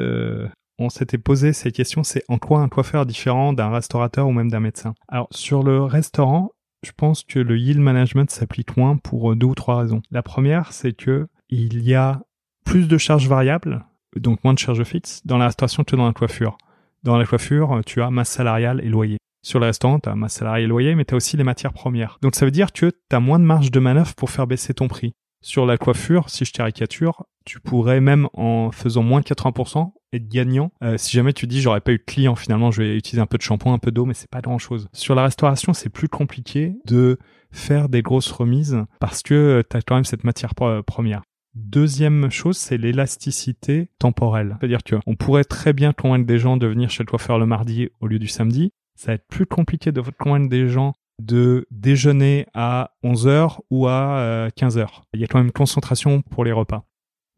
on 0.77 0.89
s'était 0.89 1.17
posé 1.17 1.53
ces 1.53 1.71
questions, 1.71 2.03
c'est 2.03 2.23
en 2.27 2.37
quoi 2.37 2.61
un 2.61 2.69
coiffeur 2.69 3.05
différent 3.05 3.53
d'un 3.53 3.69
restaurateur 3.69 4.27
ou 4.27 4.31
même 4.31 4.49
d'un 4.49 4.59
médecin? 4.59 4.93
Alors 5.07 5.27
sur 5.31 5.63
le 5.63 5.83
restaurant, 5.83 6.51
je 6.83 6.91
pense 6.95 7.23
que 7.23 7.39
le 7.39 7.57
yield 7.57 7.79
management 7.79 8.29
s'applique 8.29 8.75
moins 8.77 8.97
pour 8.97 9.31
euh, 9.31 9.35
deux 9.35 9.47
ou 9.47 9.55
trois 9.55 9.77
raisons. 9.77 10.01
La 10.09 10.23
première, 10.23 10.73
c'est 10.73 10.93
que 10.93 11.27
il 11.49 11.83
y 11.83 11.93
a 11.93 12.21
plus 12.65 12.87
de 12.87 12.97
charges 12.97 13.27
variables, 13.27 13.85
donc 14.15 14.43
moins 14.43 14.53
de 14.53 14.59
charges 14.59 14.83
fixes, 14.83 15.21
dans 15.25 15.37
la 15.37 15.45
restauration 15.45 15.83
que 15.83 15.95
dans 15.95 16.07
la 16.07 16.13
coiffure. 16.13 16.57
Dans 17.03 17.17
la 17.17 17.25
coiffure, 17.25 17.81
tu 17.85 18.01
as 18.01 18.09
masse 18.11 18.29
salariale 18.29 18.81
et 18.83 18.89
loyer. 18.89 19.17
Sur 19.43 19.59
le 19.59 19.65
restaurant, 19.65 19.99
tu 19.99 20.09
as 20.09 20.15
masse 20.15 20.33
salarié 20.33 20.65
et 20.65 20.67
loyer, 20.67 20.93
mais 20.95 21.05
tu 21.05 21.13
as 21.13 21.17
aussi 21.17 21.35
les 21.35 21.43
matières 21.43 21.73
premières. 21.73 22.19
Donc 22.21 22.35
ça 22.35 22.45
veut 22.45 22.51
dire 22.51 22.71
que 22.71 22.91
tu 22.91 23.15
as 23.15 23.19
moins 23.19 23.39
de 23.39 23.43
marge 23.43 23.71
de 23.71 23.79
manœuvre 23.79 24.13
pour 24.13 24.29
faire 24.29 24.45
baisser 24.45 24.73
ton 24.73 24.87
prix. 24.87 25.13
Sur 25.43 25.65
la 25.65 25.77
coiffure, 25.77 26.29
si 26.29 26.45
je 26.45 26.51
caricature, 26.51 27.25
tu 27.45 27.59
pourrais 27.59 27.99
même 27.99 28.27
en 28.33 28.71
faisant 28.71 29.01
moins 29.01 29.21
de 29.21 29.25
80% 29.25 29.91
être 30.13 30.27
gagnant. 30.27 30.71
Euh, 30.83 30.97
si 30.97 31.15
jamais 31.15 31.33
tu 31.33 31.47
dis 31.47 31.61
j'aurais 31.61 31.81
pas 31.81 31.93
eu 31.93 31.97
de 31.97 32.03
client, 32.03 32.35
finalement 32.35 32.69
je 32.69 32.83
vais 32.83 32.95
utiliser 32.95 33.21
un 33.21 33.25
peu 33.25 33.39
de 33.39 33.41
shampoing, 33.41 33.73
un 33.73 33.79
peu 33.79 33.91
d'eau, 33.91 34.05
mais 34.05 34.13
c'est 34.13 34.29
pas 34.29 34.41
grand 34.41 34.59
chose. 34.59 34.87
Sur 34.93 35.15
la 35.15 35.23
restauration, 35.23 35.73
c'est 35.73 35.89
plus 35.89 36.09
compliqué 36.09 36.75
de 36.85 37.17
faire 37.51 37.89
des 37.89 38.03
grosses 38.03 38.31
remises 38.31 38.77
parce 38.99 39.23
que 39.23 39.63
tu 39.67 39.75
as 39.75 39.81
quand 39.81 39.95
même 39.95 40.05
cette 40.05 40.23
matière 40.23 40.53
première. 40.53 41.23
Deuxième 41.53 42.31
chose, 42.31 42.57
c'est 42.57 42.77
l'élasticité 42.77 43.89
temporelle. 43.99 44.57
C'est-à-dire 44.59 44.83
qu'on 44.83 45.15
pourrait 45.15 45.43
très 45.43 45.73
bien 45.73 45.91
convaincre 45.91 46.25
des 46.25 46.39
gens 46.39 46.57
de 46.57 46.67
venir 46.67 46.89
chez 46.89 47.03
le 47.03 47.09
coiffeur 47.09 47.39
le 47.39 47.45
mardi 47.45 47.89
au 47.99 48.07
lieu 48.07 48.19
du 48.19 48.27
samedi. 48.27 48.71
Ça 48.95 49.07
va 49.07 49.13
être 49.15 49.27
plus 49.27 49.45
compliqué 49.45 49.91
de 49.91 50.01
convaincre 50.01 50.49
des 50.49 50.67
gens 50.67 50.93
de 51.21 51.67
déjeuner 51.71 52.47
à 52.53 52.91
11h 53.03 53.59
ou 53.69 53.87
à 53.87 54.47
15h. 54.55 54.79
Euh, 54.79 54.85
Il 55.13 55.19
y 55.19 55.23
a 55.23 55.27
quand 55.27 55.39
même 55.39 55.47
une 55.47 55.51
concentration 55.51 56.21
pour 56.21 56.45
les 56.45 56.51
repas. 56.51 56.85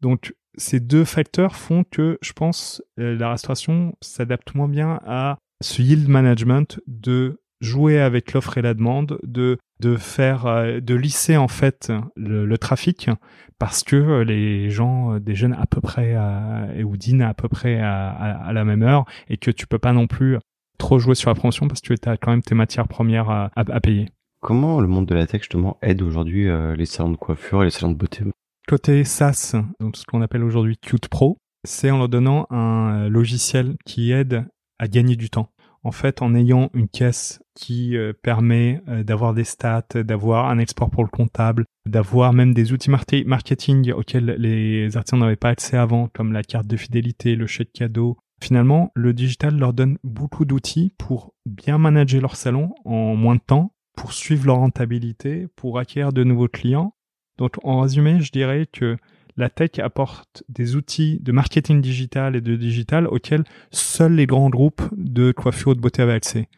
Donc 0.00 0.34
ces 0.56 0.80
deux 0.80 1.04
facteurs 1.04 1.56
font 1.56 1.84
que 1.84 2.18
je 2.22 2.32
pense 2.32 2.82
euh, 3.00 3.16
la 3.16 3.30
restauration 3.30 3.96
s'adapte 4.00 4.54
moins 4.54 4.68
bien 4.68 5.00
à 5.04 5.38
ce 5.60 5.82
yield 5.82 6.08
management 6.08 6.80
de 6.86 7.40
jouer 7.60 7.98
avec 7.98 8.32
l'offre 8.32 8.58
et 8.58 8.62
la 8.62 8.74
demande, 8.74 9.18
de 9.24 9.58
de 9.84 9.96
faire 9.96 10.46
euh, 10.46 10.80
de 10.80 10.94
lisser 10.94 11.36
en 11.36 11.48
fait 11.48 11.92
le, 12.16 12.56
trafic 12.56 13.10
parce 13.58 13.84
que 13.84 14.22
les 14.22 14.70
gens 14.70 15.18
déjeunent 15.18 15.56
à 15.60 15.66
peu 15.66 15.80
près 15.80 16.14
à, 16.14 16.68
ou 16.84 16.96
dînent 16.96 17.22
à 17.22 17.34
peu 17.34 17.48
près 17.48 17.80
à, 17.80 18.50
la 18.52 18.64
même 18.64 18.82
heure 18.82 19.04
et 19.28 19.36
que 19.36 19.50
tu 19.50 19.66
peux 19.66 19.78
pas 19.78 19.92
non 19.92 20.06
plus 20.06 20.38
trop 20.78 20.98
jouer 20.98 21.14
sur 21.14 21.30
la 21.30 21.34
promotion 21.34 21.68
parce 21.68 21.80
que 21.80 21.94
tu 21.94 22.08
as 22.08 22.16
quand 22.16 22.30
même 22.30 22.42
tes 22.42 22.54
matières 22.54 22.88
premières 22.88 23.28
à, 23.28 23.50
à, 23.56 23.80
payer. 23.80 24.08
Comment 24.40 24.80
le 24.80 24.88
monde 24.88 25.06
de 25.06 25.14
la 25.14 25.26
tech 25.26 25.42
justement 25.42 25.76
aide 25.82 26.00
aujourd'hui 26.00 26.48
euh, 26.48 26.74
les 26.74 26.86
salons 26.86 27.10
de 27.10 27.16
coiffure 27.16 27.62
et 27.62 27.66
les 27.66 27.70
salons 27.70 27.92
de 27.92 27.98
beauté? 27.98 28.24
Côté 28.66 29.04
SaaS, 29.04 29.56
donc 29.80 29.96
ce 29.96 30.04
qu'on 30.04 30.22
appelle 30.22 30.44
aujourd'hui 30.44 30.78
Qt 30.78 31.08
Pro, 31.08 31.36
c'est 31.64 31.90
en 31.90 31.98
leur 31.98 32.08
donnant 32.08 32.46
un 32.50 33.08
logiciel 33.08 33.76
qui 33.84 34.12
aide 34.12 34.46
à 34.78 34.88
gagner 34.88 35.16
du 35.16 35.28
temps. 35.28 35.50
En 35.84 35.92
fait, 35.92 36.22
en 36.22 36.34
ayant 36.34 36.70
une 36.74 36.88
caisse 36.88 37.40
qui 37.54 37.96
euh, 37.96 38.12
permet 38.12 38.82
euh, 38.88 39.04
d'avoir 39.04 39.34
des 39.34 39.44
stats, 39.44 39.86
d'avoir 39.94 40.48
un 40.48 40.58
export 40.58 40.90
pour 40.90 41.04
le 41.04 41.10
comptable, 41.10 41.66
d'avoir 41.86 42.32
même 42.32 42.54
des 42.54 42.72
outils 42.72 42.90
marketing 42.90 43.92
auxquels 43.92 44.36
les 44.38 44.96
artisans 44.96 45.20
n'avaient 45.20 45.36
pas 45.36 45.50
accès 45.50 45.76
avant, 45.76 46.08
comme 46.08 46.32
la 46.32 46.42
carte 46.42 46.66
de 46.66 46.76
fidélité, 46.76 47.36
le 47.36 47.46
chèque 47.46 47.72
cadeau, 47.72 48.16
Finalement, 48.44 48.92
le 48.94 49.14
digital 49.14 49.56
leur 49.56 49.72
donne 49.72 49.96
beaucoup 50.04 50.44
d'outils 50.44 50.92
pour 50.98 51.32
bien 51.46 51.78
manager 51.78 52.20
leur 52.20 52.36
salon 52.36 52.74
en 52.84 53.14
moins 53.16 53.36
de 53.36 53.40
temps, 53.40 53.72
pour 53.96 54.12
suivre 54.12 54.46
leur 54.46 54.56
rentabilité, 54.56 55.46
pour 55.56 55.78
acquérir 55.78 56.12
de 56.12 56.24
nouveaux 56.24 56.48
clients. 56.48 56.94
Donc, 57.38 57.56
en 57.64 57.80
résumé, 57.80 58.20
je 58.20 58.30
dirais 58.32 58.66
que 58.70 58.98
la 59.36 59.50
tech 59.50 59.78
apporte 59.78 60.44
des 60.48 60.76
outils 60.76 61.18
de 61.20 61.32
marketing 61.32 61.80
digital 61.80 62.36
et 62.36 62.40
de 62.40 62.56
digital 62.56 63.06
auxquels 63.06 63.44
seuls 63.70 64.14
les 64.14 64.26
grands 64.26 64.50
groupes 64.50 64.82
de 64.96 65.32
coiffure 65.32 65.72
ou 65.72 65.74
de 65.74 65.80
beauté 65.80 66.02
avaient 66.02 66.12
accès. 66.12 66.48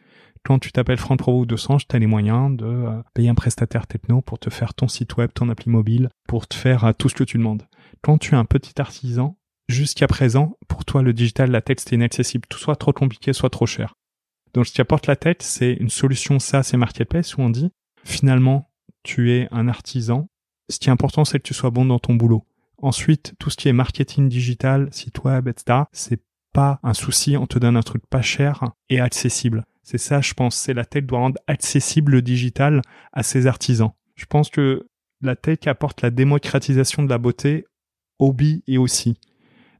Quand 0.47 0.59
tu 0.59 0.71
t'appelles 0.71 0.97
Franck 0.97 1.19
Provo 1.19 1.41
ou 1.41 1.45
200, 1.45 1.77
tu 1.89 1.95
as 1.95 1.99
les 1.99 2.07
moyens 2.07 2.55
de 2.55 2.65
euh, 2.65 3.01
payer 3.13 3.27
un 3.27 3.35
prestataire 3.35 3.85
techno 3.85 4.21
pour 4.21 4.39
te 4.39 4.49
faire 4.49 4.73
ton 4.73 4.87
site 4.87 5.17
web, 5.17 5.29
ton 5.33 5.49
appli 5.49 5.69
mobile, 5.69 6.09
pour 6.25 6.47
te 6.47 6.55
faire 6.55 6.85
euh, 6.85 6.93
tout 6.97 7.09
ce 7.09 7.15
que 7.15 7.25
tu 7.25 7.37
demandes. 7.37 7.63
Quand 8.01 8.17
tu 8.17 8.33
es 8.33 8.37
un 8.37 8.45
petit 8.45 8.79
artisan, 8.79 9.37
jusqu'à 9.67 10.07
présent, 10.07 10.57
pour 10.69 10.85
toi, 10.85 11.01
le 11.01 11.11
digital, 11.11 11.51
la 11.51 11.61
tech, 11.61 11.79
c'était 11.79 11.95
inaccessible. 11.95 12.45
Tout 12.47 12.59
soit 12.59 12.77
trop 12.77 12.93
compliqué, 12.93 13.33
soit 13.33 13.49
trop 13.49 13.65
cher. 13.65 13.95
Donc, 14.53 14.67
ce 14.67 14.71
qui 14.71 14.79
apporte 14.79 15.07
la 15.07 15.17
tech, 15.17 15.37
c'est 15.41 15.73
une 15.73 15.89
solution 15.89 16.39
SaaS 16.39 16.71
et 16.73 16.77
marketplace 16.77 17.35
où 17.35 17.41
on 17.41 17.49
dit, 17.49 17.71
finalement, 18.05 18.71
tu 19.03 19.33
es 19.33 19.49
un 19.51 19.67
artisan. 19.67 20.29
Ce 20.69 20.79
qui 20.79 20.87
est 20.87 20.93
important, 20.93 21.25
c'est 21.25 21.39
que 21.39 21.47
tu 21.47 21.53
sois 21.53 21.71
bon 21.71 21.83
dans 21.83 21.99
ton 21.99 22.15
boulot. 22.15 22.46
Ensuite, 22.81 23.33
tout 23.39 23.49
ce 23.49 23.57
qui 23.57 23.69
est 23.69 23.73
marketing 23.73 24.29
digital, 24.29 24.89
site 24.91 25.23
web, 25.23 25.47
etc., 25.47 25.83
c'est 25.91 26.21
pas 26.53 26.79
un 26.83 26.93
souci. 26.93 27.37
On 27.37 27.47
te 27.47 27.59
donne 27.59 27.77
un 27.77 27.81
truc 27.81 28.03
pas 28.07 28.21
cher 28.21 28.63
et 28.89 28.99
accessible. 28.99 29.65
C'est 29.83 29.97
ça, 29.97 30.21
je 30.21 30.33
pense. 30.33 30.55
C'est 30.55 30.73
la 30.73 30.85
tech 30.85 31.03
doit 31.03 31.19
rendre 31.19 31.39
accessible 31.47 32.13
le 32.13 32.21
digital 32.21 32.81
à 33.13 33.23
ses 33.23 33.47
artisans. 33.47 33.91
Je 34.15 34.25
pense 34.25 34.49
que 34.49 34.87
la 35.21 35.35
tech 35.35 35.59
apporte 35.65 36.01
la 36.01 36.11
démocratisation 36.11 37.03
de 37.03 37.09
la 37.09 37.17
beauté 37.17 37.65
au 38.19 38.33
B 38.33 38.61
et 38.67 38.77
aussi 38.77 39.17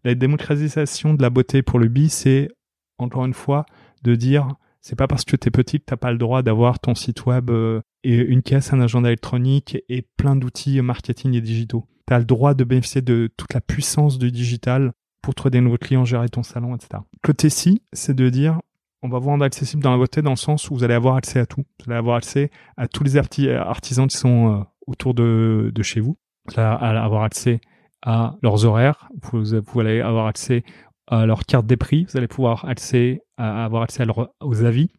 la 0.08 0.16
démocratisation 0.16 1.14
de 1.14 1.22
la 1.22 1.30
beauté 1.30 1.62
pour 1.62 1.80
le 1.80 1.88
bi, 1.88 2.10
c'est 2.10 2.50
encore 2.98 3.26
une 3.26 3.34
fois 3.34 3.66
de 4.04 4.16
dire 4.16 4.48
c'est 4.82 4.96
pas 4.96 5.08
parce 5.08 5.26
que 5.26 5.36
t'es 5.36 5.52
petit 5.52 5.80
que 5.80 5.86
t'as 5.86 5.98
pas 5.98 6.12
le 6.12 6.18
droit 6.18 6.44
d'avoir 6.44 6.80
ton 6.80 6.96
site 6.96 7.26
web 7.26 7.50
euh, 7.50 7.82
et 8.04 8.16
une 8.16 8.42
caisse, 8.42 8.72
un 8.72 8.80
agenda 8.80 9.10
électronique 9.10 9.78
et 9.90 10.04
plein 10.16 10.38
d'outils 10.38 10.82
marketing 10.82 11.34
et 11.34 11.42
digitaux. 11.42 11.86
T'as 12.08 12.20
le 12.20 12.26
droit 12.26 12.54
de 12.54 12.64
bénéficier 12.64 13.02
de 13.02 13.30
toute 13.38 13.54
la 13.54 13.62
puissance 13.62 14.18
du 14.18 14.32
digital 14.32 14.94
pour 15.22 15.36
trouver 15.36 15.52
des 15.52 15.62
nouveaux 15.62 15.78
clients, 15.78 16.06
gérer 16.06 16.30
ton 16.30 16.42
salon, 16.42 16.76
etc. 16.76 17.04
Côté 17.22 17.50
si, 17.50 17.82
c'est 17.94 18.16
de 18.16 18.30
dire 18.30 18.60
on 19.04 19.10
va 19.10 19.20
vous 19.20 19.28
rendre 19.28 19.46
accessible 19.46 19.84
dans 19.84 19.92
la 19.92 19.98
beauté 19.98 20.22
dans 20.22 20.32
le 20.32 20.38
sens 20.38 20.70
où 20.70 20.74
vous 20.74 20.84
allez 20.84 20.94
avoir 20.94 21.16
accès 21.16 21.40
à 21.40 21.46
tout. 21.46 21.64
Vous 21.80 21.92
allez 21.92 22.00
avoir 22.00 22.16
accès 22.16 22.50
à 22.78 22.88
tous 22.88 23.04
les 23.04 23.18
artisans 23.18 24.08
qui 24.08 24.18
sont 24.18 24.54
euh, 24.54 24.64
autour 24.88 25.14
de, 25.14 25.72
chez 25.82 26.00
vous. 26.00 26.18
Vous 26.48 26.60
allez 26.60 26.98
avoir 26.98 27.24
accès 27.24 27.62
à 28.02 28.36
leurs 28.42 28.66
horaires, 28.66 29.10
vous, 29.22 29.80
allez 29.80 30.02
avoir 30.02 30.28
accès 30.28 30.64
à 31.08 31.26
leur 31.26 31.46
carte 31.46 31.66
des 31.66 31.78
prix, 31.78 32.06
vous 32.06 32.18
allez 32.18 32.28
pouvoir 32.28 32.66
accès 32.66 33.22
avoir 33.38 33.84
accès 33.84 34.06
aux 34.40 34.64
avis, 34.64 34.90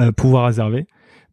euh, 0.00 0.10
pouvoir 0.12 0.46
réserver. 0.46 0.86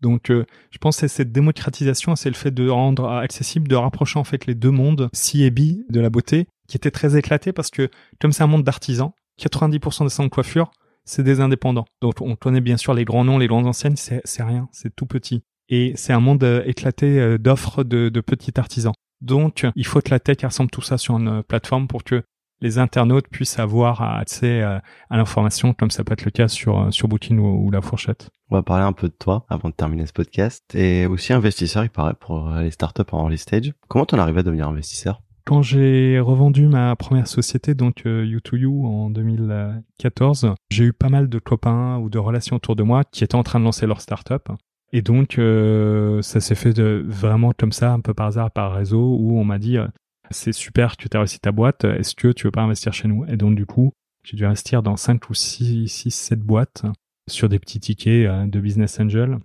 Donc, 0.03 0.29
euh, 0.29 0.45
je 0.69 0.77
pense 0.77 0.97
que 0.97 0.99
c'est 1.01 1.07
cette 1.07 1.31
démocratisation, 1.31 2.15
c'est 2.17 2.29
le 2.29 2.35
fait 2.35 2.51
de 2.51 2.67
rendre 2.69 3.09
accessible, 3.09 3.69
de 3.69 3.75
rapprocher 3.75 4.19
en 4.19 4.25
fait 4.25 4.45
les 4.45 4.53
deux 4.53 4.69
mondes, 4.69 5.09
si 5.13 5.43
et 5.43 5.49
bi, 5.49 5.85
de 5.89 6.01
la 6.01 6.09
beauté, 6.09 6.45
qui 6.67 6.75
était 6.75 6.91
très 6.91 7.17
éclaté 7.17 7.53
parce 7.53 7.71
que 7.71 7.89
comme 8.19 8.33
c'est 8.33 8.43
un 8.43 8.47
monde 8.47 8.63
d'artisans, 8.63 9.11
90% 9.41 10.03
des 10.03 10.09
salons 10.09 10.27
de 10.27 10.33
coiffure, 10.33 10.71
c'est 11.05 11.23
des 11.23 11.39
indépendants. 11.39 11.85
Donc, 12.01 12.15
on 12.19 12.35
connaît 12.35 12.61
bien 12.61 12.75
sûr 12.75 12.93
les 12.93 13.05
grands 13.05 13.23
noms, 13.23 13.37
les 13.37 13.47
grandes 13.47 13.65
anciennes, 13.65 13.95
c'est 13.95 14.21
rien, 14.43 14.67
c'est 14.73 14.93
tout 14.93 15.05
petit. 15.05 15.41
Et 15.69 15.93
c'est 15.95 16.11
un 16.11 16.19
monde 16.19 16.43
euh, 16.43 16.61
éclaté 16.65 17.37
d'offres 17.39 17.85
de, 17.85 18.09
de 18.09 18.21
petits 18.21 18.51
artisans. 18.57 18.93
Donc, 19.21 19.65
il 19.77 19.85
faut 19.85 20.01
que 20.01 20.09
la 20.09 20.19
tech 20.19 20.37
ressemble 20.43 20.69
tout 20.69 20.81
ça 20.81 20.97
sur 20.97 21.17
une 21.17 21.43
plateforme 21.43 21.87
pour 21.87 22.03
que 22.03 22.23
les 22.63 22.79
internautes 22.79 23.27
puissent 23.27 23.59
avoir 23.59 24.01
accès 24.01 24.63
à, 24.63 24.81
l'information, 25.11 25.73
comme 25.73 25.91
ça 25.91 26.03
peut 26.03 26.13
être 26.13 26.25
le 26.25 26.31
cas 26.31 26.47
sur, 26.47 26.91
sur 26.91 27.07
Booking 27.07 27.37
ou, 27.37 27.69
La 27.69 27.81
Fourchette. 27.81 28.29
On 28.49 28.55
va 28.55 28.63
parler 28.63 28.83
un 28.83 28.93
peu 28.93 29.09
de 29.09 29.13
toi 29.13 29.45
avant 29.49 29.69
de 29.69 29.73
terminer 29.75 30.07
ce 30.07 30.13
podcast. 30.13 30.63
Et 30.73 31.05
aussi 31.05 31.33
investisseur, 31.33 31.83
il 31.83 31.89
paraît, 31.89 32.15
pour 32.19 32.49
les 32.51 32.71
startups 32.71 33.03
en 33.11 33.23
early 33.23 33.37
stage. 33.37 33.73
Comment 33.89 34.05
t'en 34.05 34.17
arrivé 34.17 34.39
à 34.39 34.43
devenir 34.43 34.67
investisseur? 34.67 35.21
Quand 35.45 35.61
j'ai 35.61 36.21
revendu 36.21 36.67
ma 36.67 36.95
première 36.95 37.27
société, 37.27 37.73
donc 37.75 38.03
euh, 38.05 38.23
U2U 38.25 38.85
en 38.85 39.09
2014, 39.09 40.53
j'ai 40.71 40.85
eu 40.85 40.93
pas 40.93 41.09
mal 41.09 41.27
de 41.27 41.37
copains 41.37 41.97
ou 41.97 42.09
de 42.09 42.17
relations 42.17 42.55
autour 42.55 42.77
de 42.77 42.83
moi 42.83 43.03
qui 43.03 43.25
étaient 43.25 43.35
en 43.35 43.43
train 43.43 43.59
de 43.59 43.65
lancer 43.65 43.85
leur 43.85 43.99
startup. 43.99 44.47
Et 44.93 45.01
donc, 45.01 45.37
euh, 45.37 46.21
ça 46.21 46.39
s'est 46.39 46.55
fait 46.55 46.71
de, 46.71 47.03
vraiment 47.05 47.51
comme 47.57 47.73
ça, 47.73 47.91
un 47.91 47.99
peu 47.99 48.13
par 48.13 48.27
hasard, 48.27 48.51
par 48.51 48.73
réseau, 48.73 49.17
où 49.19 49.37
on 49.37 49.43
m'a 49.43 49.59
dit, 49.59 49.77
euh, 49.77 49.87
c'est 50.33 50.51
super 50.51 50.97
que 50.97 51.07
tu 51.07 51.15
as 51.15 51.19
réussi 51.19 51.39
ta 51.39 51.51
boîte, 51.51 51.85
est-ce 51.85 52.15
que 52.15 52.31
tu 52.31 52.47
veux 52.47 52.51
pas 52.51 52.61
investir 52.61 52.93
chez 52.93 53.07
nous? 53.07 53.25
Et 53.25 53.37
donc, 53.37 53.55
du 53.55 53.65
coup, 53.65 53.93
j'ai 54.23 54.37
dû 54.37 54.45
investir 54.45 54.83
dans 54.83 54.97
5 54.97 55.29
ou 55.29 55.33
6, 55.33 55.87
6 55.87 56.11
7 56.11 56.39
boîtes 56.39 56.83
sur 57.29 57.49
des 57.49 57.59
petits 57.59 57.79
tickets 57.79 58.27
euh, 58.27 58.45
de 58.45 58.59
business 58.59 58.99
angel. 58.99 59.39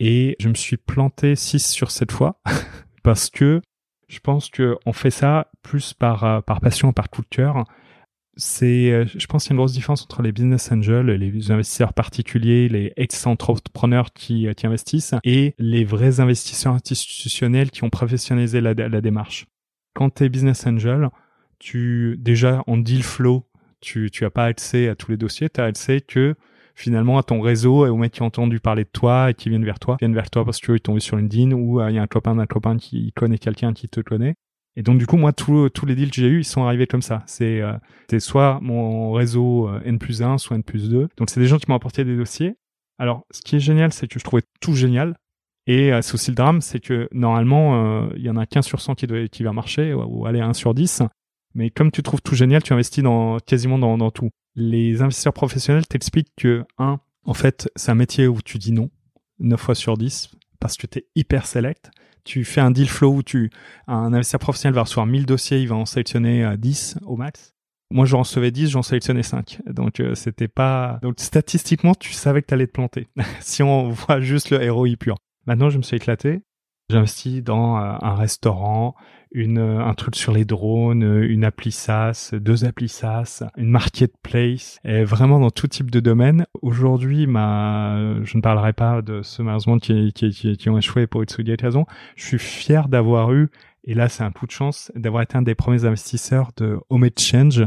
Et 0.00 0.36
je 0.40 0.48
me 0.48 0.54
suis 0.54 0.76
planté 0.76 1.36
6 1.36 1.66
sur 1.66 1.90
7 1.90 2.12
fois 2.12 2.40
parce 3.02 3.30
que 3.30 3.60
je 4.08 4.18
pense 4.20 4.50
que 4.50 4.76
on 4.86 4.92
fait 4.92 5.10
ça 5.10 5.50
plus 5.62 5.94
par, 5.94 6.42
par 6.44 6.60
passion, 6.60 6.92
par 6.92 7.08
coup 7.08 7.22
de 7.22 7.28
cœur 7.28 7.64
c'est, 8.36 8.90
euh, 8.90 9.04
je 9.06 9.26
pense 9.26 9.44
qu'il 9.44 9.50
y 9.50 9.52
a 9.52 9.54
une 9.54 9.58
grosse 9.58 9.72
différence 9.72 10.02
entre 10.02 10.22
les 10.22 10.32
business 10.32 10.70
angels, 10.72 11.06
les 11.06 11.50
investisseurs 11.50 11.92
particuliers, 11.92 12.68
les 12.68 12.92
ex-entrepreneurs 12.96 14.12
qui, 14.12 14.46
euh, 14.46 14.52
qui 14.52 14.66
investissent, 14.66 15.14
et 15.24 15.54
les 15.58 15.84
vrais 15.84 16.20
investisseurs 16.20 16.74
institutionnels 16.74 17.70
qui 17.70 17.84
ont 17.84 17.90
professionnalisé 17.90 18.60
la 18.60 19.00
démarche. 19.00 19.46
Quand 19.94 20.10
tu 20.14 20.24
es 20.24 20.28
business 20.28 20.66
angel, 20.66 21.08
tu 21.58 22.16
déjà 22.18 22.62
en 22.66 22.76
deal 22.76 23.02
flow, 23.02 23.44
tu 23.80 24.10
tu 24.10 24.24
as 24.24 24.30
pas 24.30 24.44
accès 24.44 24.88
à 24.88 24.94
tous 24.94 25.10
les 25.10 25.16
dossiers, 25.16 25.48
tu 25.48 25.60
as 25.60 25.64
accès 25.64 26.00
que 26.00 26.34
finalement 26.74 27.18
à 27.18 27.22
ton 27.22 27.40
réseau 27.40 27.86
et 27.86 27.88
aux 27.88 27.96
mecs 27.96 28.12
qui 28.12 28.22
ont 28.22 28.26
entendu 28.26 28.60
parler 28.60 28.84
de 28.84 28.90
toi 28.92 29.30
et 29.30 29.34
qui 29.34 29.48
viennent 29.48 29.64
vers 29.64 29.78
toi, 29.78 29.96
viennent 30.00 30.14
vers 30.14 30.30
toi 30.30 30.44
parce 30.44 30.60
qu'ils 30.60 30.80
tombent 30.80 30.98
sur 30.98 31.16
LinkedIn 31.16 31.52
ou 31.52 31.80
euh, 31.80 31.90
il 31.90 31.94
y 31.94 31.98
a 31.98 32.02
un 32.02 32.06
copain 32.06 32.34
d'un 32.34 32.46
copain 32.46 32.76
qui 32.76 33.12
connaît 33.12 33.38
quelqu'un 33.38 33.72
qui 33.72 33.88
te 33.88 34.00
connaît. 34.00 34.34
Et 34.76 34.82
donc 34.82 34.98
du 34.98 35.06
coup, 35.06 35.16
moi, 35.16 35.32
tous 35.32 35.70
les 35.86 35.94
deals 35.94 36.10
que 36.10 36.16
j'ai 36.16 36.26
eu, 36.26 36.40
ils 36.40 36.44
sont 36.44 36.64
arrivés 36.64 36.88
comme 36.88 37.02
ça. 37.02 37.22
C'est 37.26 37.60
euh, 37.60 37.78
soit 38.18 38.58
mon 38.60 39.12
réseau 39.12 39.68
euh, 39.68 39.80
N 39.84 40.00
plus 40.00 40.22
1, 40.22 40.38
soit 40.38 40.56
N 40.56 40.64
plus 40.64 40.90
2. 40.90 41.08
Donc 41.16 41.30
c'est 41.30 41.38
des 41.38 41.46
gens 41.46 41.58
qui 41.58 41.66
m'ont 41.68 41.76
apporté 41.76 42.04
des 42.04 42.16
dossiers. 42.16 42.56
Alors, 42.98 43.24
ce 43.30 43.40
qui 43.40 43.56
est 43.56 43.60
génial, 43.60 43.92
c'est 43.92 44.08
que 44.08 44.18
je 44.18 44.24
trouvais 44.24 44.42
tout 44.60 44.74
génial. 44.74 45.16
Et 45.66 45.92
euh, 45.92 46.02
c'est 46.02 46.14
aussi 46.14 46.30
le 46.30 46.34
drame, 46.34 46.60
c'est 46.60 46.80
que 46.80 47.08
normalement, 47.12 48.04
euh, 48.04 48.08
il 48.16 48.22
y 48.22 48.30
en 48.30 48.36
a 48.36 48.46
15 48.46 48.66
sur 48.66 48.80
100 48.80 48.94
qui, 48.94 49.06
doit, 49.06 49.28
qui 49.28 49.42
va 49.42 49.52
marcher, 49.52 49.94
ou, 49.94 50.26
aller 50.26 50.40
1 50.40 50.52
sur 50.52 50.74
10. 50.74 51.02
Mais 51.54 51.70
comme 51.70 51.90
tu 51.90 52.02
trouves 52.02 52.20
tout 52.20 52.34
génial, 52.34 52.62
tu 52.62 52.72
investis 52.72 53.02
dans 53.02 53.38
quasiment 53.38 53.78
dans, 53.78 53.96
dans 53.96 54.10
tout. 54.10 54.30
Les 54.56 55.02
investisseurs 55.02 55.32
professionnels 55.32 55.86
t'expliquent 55.86 56.32
que, 56.36 56.64
un, 56.78 57.00
En 57.24 57.34
fait, 57.34 57.70
c'est 57.76 57.90
un 57.90 57.94
métier 57.96 58.26
où 58.26 58.40
tu 58.42 58.58
dis 58.58 58.72
non 58.72 58.90
9 59.40 59.60
fois 59.60 59.74
sur 59.74 59.96
10 59.96 60.30
parce 60.60 60.76
que 60.76 60.86
tu 60.86 60.98
es 60.98 61.06
hyper 61.14 61.46
select. 61.46 61.90
Tu 62.24 62.44
fais 62.44 62.60
un 62.60 62.70
deal 62.70 62.88
flow 62.88 63.16
où 63.16 63.22
tu, 63.22 63.50
un 63.86 64.12
investisseur 64.12 64.40
professionnel 64.40 64.74
va 64.74 64.82
recevoir 64.82 65.06
1000 65.06 65.26
dossiers, 65.26 65.60
il 65.60 65.68
va 65.68 65.76
en 65.76 65.84
sélectionner 65.84 66.56
10 66.56 66.98
au 67.04 67.16
max. 67.16 67.54
Moi, 67.90 68.06
j'en 68.06 68.20
recevais 68.20 68.50
10, 68.50 68.70
j'en 68.70 68.82
sélectionnais 68.82 69.22
5. 69.22 69.60
Donc, 69.66 70.00
euh, 70.00 70.14
c'était 70.14 70.48
pas, 70.48 70.98
donc 71.02 71.14
statistiquement, 71.18 71.94
tu 71.94 72.12
savais 72.12 72.42
que 72.42 72.48
tu 72.48 72.54
allais 72.54 72.66
te 72.66 72.72
planter. 72.72 73.06
si 73.40 73.62
on 73.62 73.90
voit 73.90 74.20
juste 74.20 74.50
le 74.50 74.70
ROI 74.70 74.96
pur. 74.98 75.16
Maintenant, 75.46 75.70
je 75.70 75.78
me 75.78 75.82
suis 75.82 75.96
éclaté. 75.96 76.42
J'investis 76.90 77.42
dans 77.42 77.78
euh, 77.78 77.96
un 78.02 78.14
restaurant, 78.14 78.94
une, 79.32 79.58
euh, 79.58 79.82
un 79.82 79.94
truc 79.94 80.16
sur 80.16 80.32
les 80.32 80.44
drones, 80.44 81.02
euh, 81.02 81.26
une 81.26 81.42
appli 81.42 81.72
SaaS, 81.72 82.32
deux 82.34 82.66
applis 82.66 82.90
SaaS, 82.90 83.42
une 83.56 83.70
marketplace, 83.70 84.78
et 84.84 85.02
vraiment 85.02 85.40
dans 85.40 85.50
tout 85.50 85.66
type 85.66 85.90
de 85.90 86.00
domaine. 86.00 86.44
Aujourd'hui, 86.60 87.26
ma, 87.26 88.22
je 88.22 88.36
ne 88.36 88.42
parlerai 88.42 88.74
pas 88.74 89.00
de 89.00 89.22
ceux 89.22 89.42
malheureusement 89.42 89.78
qui, 89.78 90.12
qui, 90.12 90.28
qui, 90.30 90.58
qui 90.58 90.68
ont 90.68 90.76
échoué 90.76 91.06
pour 91.06 91.22
une 91.22 91.56
raison. 91.58 91.86
Je 92.16 92.26
suis 92.26 92.38
fier 92.38 92.88
d'avoir 92.88 93.32
eu, 93.32 93.48
et 93.84 93.94
là 93.94 94.10
c'est 94.10 94.22
un 94.22 94.30
coup 94.30 94.46
de 94.46 94.52
chance, 94.52 94.92
d'avoir 94.94 95.22
été 95.22 95.38
un 95.38 95.42
des 95.42 95.54
premiers 95.54 95.86
investisseurs 95.86 96.50
de 96.58 96.78
Home 96.90 97.04
Exchange, 97.04 97.64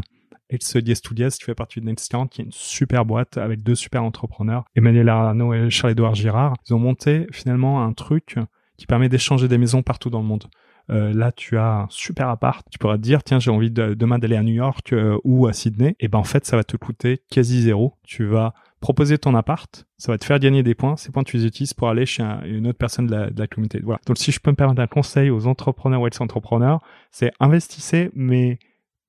Studios 0.59 0.95
Studios, 0.95 1.29
qui 1.29 1.43
fait 1.43 1.55
partie 1.55 1.81
de 1.81 1.85
Nextcount, 1.85 2.27
qui 2.27 2.41
est 2.41 2.45
une 2.45 2.51
super 2.51 3.05
boîte 3.05 3.37
avec 3.37 3.63
deux 3.63 3.75
super 3.75 4.03
entrepreneurs, 4.03 4.65
Emmanuel 4.75 5.09
Arnaud 5.09 5.53
et 5.53 5.69
Charles-Édouard 5.69 6.15
Girard. 6.15 6.55
Ils 6.67 6.73
ont 6.73 6.79
monté 6.79 7.27
finalement 7.31 7.83
un 7.83 7.93
truc 7.93 8.35
qui 8.77 8.85
permet 8.85 9.09
d'échanger 9.09 9.47
des 9.47 9.57
maisons 9.57 9.81
partout 9.81 10.09
dans 10.09 10.19
le 10.19 10.25
monde. 10.25 10.45
Euh, 10.89 11.13
là, 11.13 11.31
tu 11.31 11.57
as 11.57 11.81
un 11.81 11.87
super 11.89 12.29
appart. 12.29 12.65
Tu 12.71 12.77
pourras 12.77 12.95
te 12.95 13.01
dire, 13.01 13.23
tiens, 13.23 13.39
j'ai 13.39 13.51
envie 13.51 13.71
de, 13.71 13.93
demain 13.93 14.19
d'aller 14.19 14.37
à 14.37 14.43
New 14.43 14.53
York 14.53 14.93
euh, 14.93 15.17
ou 15.23 15.47
à 15.47 15.53
Sydney. 15.53 15.95
Et 15.99 16.07
ben 16.07 16.19
en 16.19 16.23
fait, 16.23 16.45
ça 16.45 16.55
va 16.55 16.63
te 16.63 16.77
coûter 16.77 17.21
quasi 17.29 17.61
zéro. 17.61 17.95
Tu 18.03 18.25
vas 18.25 18.53
proposer 18.79 19.17
ton 19.17 19.33
appart, 19.35 19.87
ça 19.97 20.11
va 20.11 20.17
te 20.17 20.23
faire 20.23 20.39
gagner 20.39 20.63
des 20.63 20.75
points. 20.75 20.95
Ces 20.97 21.11
points, 21.11 21.23
tu 21.23 21.37
les 21.37 21.45
utilises 21.45 21.73
pour 21.73 21.89
aller 21.89 22.05
chez 22.05 22.23
une 22.45 22.67
autre 22.67 22.77
personne 22.77 23.07
de 23.07 23.33
la, 23.35 23.47
communauté. 23.47 23.81
Voilà. 23.83 23.99
Donc, 24.05 24.17
si 24.17 24.31
je 24.31 24.39
peux 24.39 24.51
me 24.51 24.55
permettre 24.55 24.81
un 24.81 24.87
conseil 24.87 25.29
aux 25.29 25.47
entrepreneurs 25.47 26.01
ou 26.01 26.07
ex-entrepreneurs, 26.07 26.79
c'est 27.11 27.31
investissez, 27.39 28.11
mais 28.13 28.59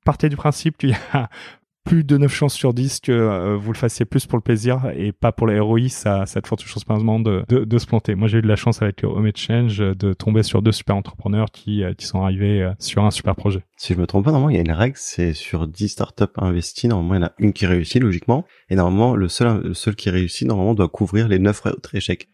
partez 0.09 0.31
du 0.31 0.37
principe 0.37 0.79
qu'il 0.79 0.88
y 0.88 0.97
a 1.12 1.29
plus 1.85 2.03
de 2.03 2.16
9 2.16 2.33
chances 2.33 2.55
sur 2.55 2.73
10 2.73 3.01
que 3.01 3.12
euh, 3.12 3.59
vous 3.59 3.75
le 3.75 3.77
fassiez 3.77 4.07
plus 4.07 4.25
pour 4.25 4.38
le 4.38 4.42
plaisir 4.42 4.90
et 4.97 5.12
pas 5.12 5.33
pour 5.33 5.47
la 5.47 5.62
ROI, 5.62 5.90
ça, 5.90 6.25
ça 6.25 6.38
a 6.38 6.40
de 6.40 6.47
fortes 6.47 6.62
chances 6.62 6.87
de, 6.87 7.44
de, 7.47 7.64
de, 7.66 7.79
se 7.79 7.87
planter. 7.87 8.14
Moi, 8.14 8.27
j'ai 8.27 8.38
eu 8.38 8.42
de 8.42 8.49
la 8.49 8.57
chance 8.57 8.81
avec 8.81 9.05
Home 9.05 9.27
Exchange 9.27 9.77
de 9.77 10.14
tomber 10.14 10.42
sur 10.42 10.62
deux 10.62 10.73
super 10.73 10.97
entrepreneurs 10.97 11.49
qui, 11.53 11.85
euh, 11.85 11.92
qui 11.92 12.07
sont 12.07 12.23
arrivés 12.23 12.62
euh, 12.62 12.73
sur 12.79 13.05
un 13.05 13.11
super 13.11 13.37
projet. 13.37 13.64
Si 13.77 13.92
je 13.92 13.99
me 13.99 14.07
trompe 14.07 14.25
pas, 14.25 14.31
normalement, 14.31 14.49
il 14.49 14.57
y 14.57 14.59
a 14.59 14.62
une 14.62 14.73
règle, 14.73 14.97
c'est 14.97 15.35
sur 15.35 15.68
10 15.68 15.90
startups 15.90 16.25
investies, 16.38 16.88
normalement, 16.88 17.14
il 17.14 17.21
y 17.21 17.25
en 17.25 17.27
a 17.27 17.33
une 17.38 17.53
qui 17.53 17.66
réussit, 17.66 18.03
logiquement. 18.03 18.47
Et 18.71 18.77
normalement, 18.77 19.14
le 19.14 19.29
seul, 19.29 19.61
le 19.61 19.75
seul 19.75 19.94
qui 19.94 20.09
réussit, 20.09 20.49
normalement, 20.49 20.73
doit 20.73 20.88
couvrir 20.88 21.29
les 21.29 21.38
9 21.38 21.66
autres 21.66 21.94
échecs. 21.94 22.31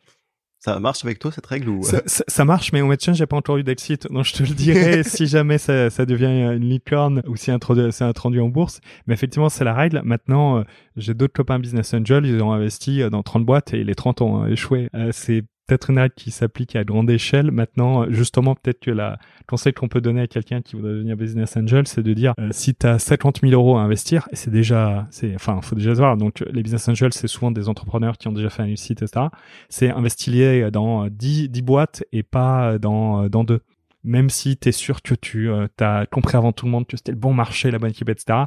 Ça 0.65 0.81
marche 0.81 1.05
avec 1.05 1.19
toi 1.19 1.31
cette 1.31 1.45
règle 1.45 1.69
ou 1.69 1.83
ça, 1.83 2.01
ça, 2.07 2.45
marche, 2.47 2.73
mais 2.73 2.81
au 2.81 2.87
médecin 2.87 3.13
j'ai 3.13 3.27
pas 3.27 3.37
encore 3.37 3.59
eu 3.59 3.63
d'exit, 3.63 4.11
donc 4.11 4.25
je 4.25 4.33
te 4.33 4.43
le 4.43 4.55
dirai 4.55 5.03
si 5.05 5.27
jamais 5.27 5.59
ça, 5.59 5.91
ça, 5.91 6.07
devient 6.07 6.25
une 6.57 6.67
licorne 6.71 7.23
ou 7.27 7.37
si 7.37 7.51
c'est 7.91 8.03
introduit 8.03 8.41
en 8.41 8.49
bourse. 8.49 8.81
Mais 9.07 9.13
effectivement, 9.13 9.51
c'est 9.51 9.65
la 9.65 9.75
règle. 9.75 10.01
Maintenant, 10.05 10.61
euh, 10.61 10.63
j'ai 10.97 11.13
d'autres 11.13 11.35
copains 11.35 11.59
business 11.59 11.93
angel, 11.93 12.25
ils 12.25 12.43
ont 12.43 12.53
investi 12.53 13.03
euh, 13.03 13.11
dans 13.11 13.23
30 13.23 13.45
boîtes 13.45 13.75
et 13.75 13.85
les 13.85 13.95
30 13.95 14.23
ont 14.23 14.47
échoué. 14.47 14.89
Euh, 14.95 15.11
c'est 15.13 15.45
peut-être 15.67 15.91
une 15.91 15.99
règle 15.99 16.15
qui 16.15 16.31
s'applique 16.31 16.77
à 16.77 16.85
grande 16.85 17.11
échelle. 17.11 17.51
Maintenant, 17.51 18.11
justement, 18.11 18.55
peut-être 18.55 18.81
que 18.81 18.91
la 18.91 19.19
conseil 19.47 19.73
qu'on 19.73 19.89
peut 19.89 20.01
donner 20.01 20.23
à 20.23 20.27
quelqu'un 20.27 20.63
qui 20.63 20.77
voudrait 20.77 20.93
devenir 20.93 21.17
business 21.17 21.57
angel, 21.57 21.87
c'est 21.87 22.03
de 22.03 22.13
dire 22.13 22.35
euh, 22.39 22.49
si 22.51 22.75
tu 22.75 22.87
as 22.87 22.99
50 22.99 23.41
000 23.41 23.53
euros 23.53 23.77
à 23.77 23.83
investir, 23.83 24.29
et 24.33 24.37
c'est 24.37 24.51
déjà, 24.51 25.07
c'est, 25.11 25.35
enfin, 25.35 25.61
faut 25.63 25.75
déjà 25.75 25.95
savoir. 25.95 26.17
Donc, 26.17 26.45
les 26.51 26.63
business 26.63 26.89
angels, 26.89 27.13
c'est 27.13 27.29
souvent 27.29 27.51
des 27.51 27.69
entrepreneurs 27.69 28.19
qui 28.19 28.29
ont 28.29 28.33
déjà 28.33 28.51
fait 28.51 28.63
un 28.63 28.77
site, 28.77 29.03
etc. 29.03 29.27
C'est 29.69 29.91
investir 29.91 30.71
dans 30.71 31.09
10, 31.09 31.49
10 31.49 31.63
boîtes 31.63 32.05
et 32.13 32.23
pas 32.23 32.79
dans, 32.79 33.29
dans 33.29 33.45
deux 33.45 33.61
même 34.05 34.29
si 34.29 34.57
tu 34.57 34.69
es 34.69 34.73
sûr 34.73 35.03
que 35.03 35.15
tu 35.15 35.49
euh, 35.49 35.67
as 35.81 36.07
compris 36.07 36.37
avant 36.37 36.53
tout 36.53 36.67
le 36.67 36.71
monde 36.71 36.87
que 36.87 36.97
c'était 36.97 37.13
le 37.13 37.19
bon 37.19 37.33
marché, 37.33 37.71
la 37.71 37.79
bonne 37.79 37.91
équipe, 37.91 38.11
etc. 38.11 38.45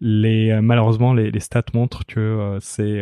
Les, 0.00 0.50
euh, 0.50 0.60
malheureusement, 0.60 1.14
les, 1.14 1.30
les, 1.30 1.40
stats 1.40 1.64
montrent 1.72 2.04
que 2.04 2.20
euh, 2.20 2.58
c'est 2.60 3.00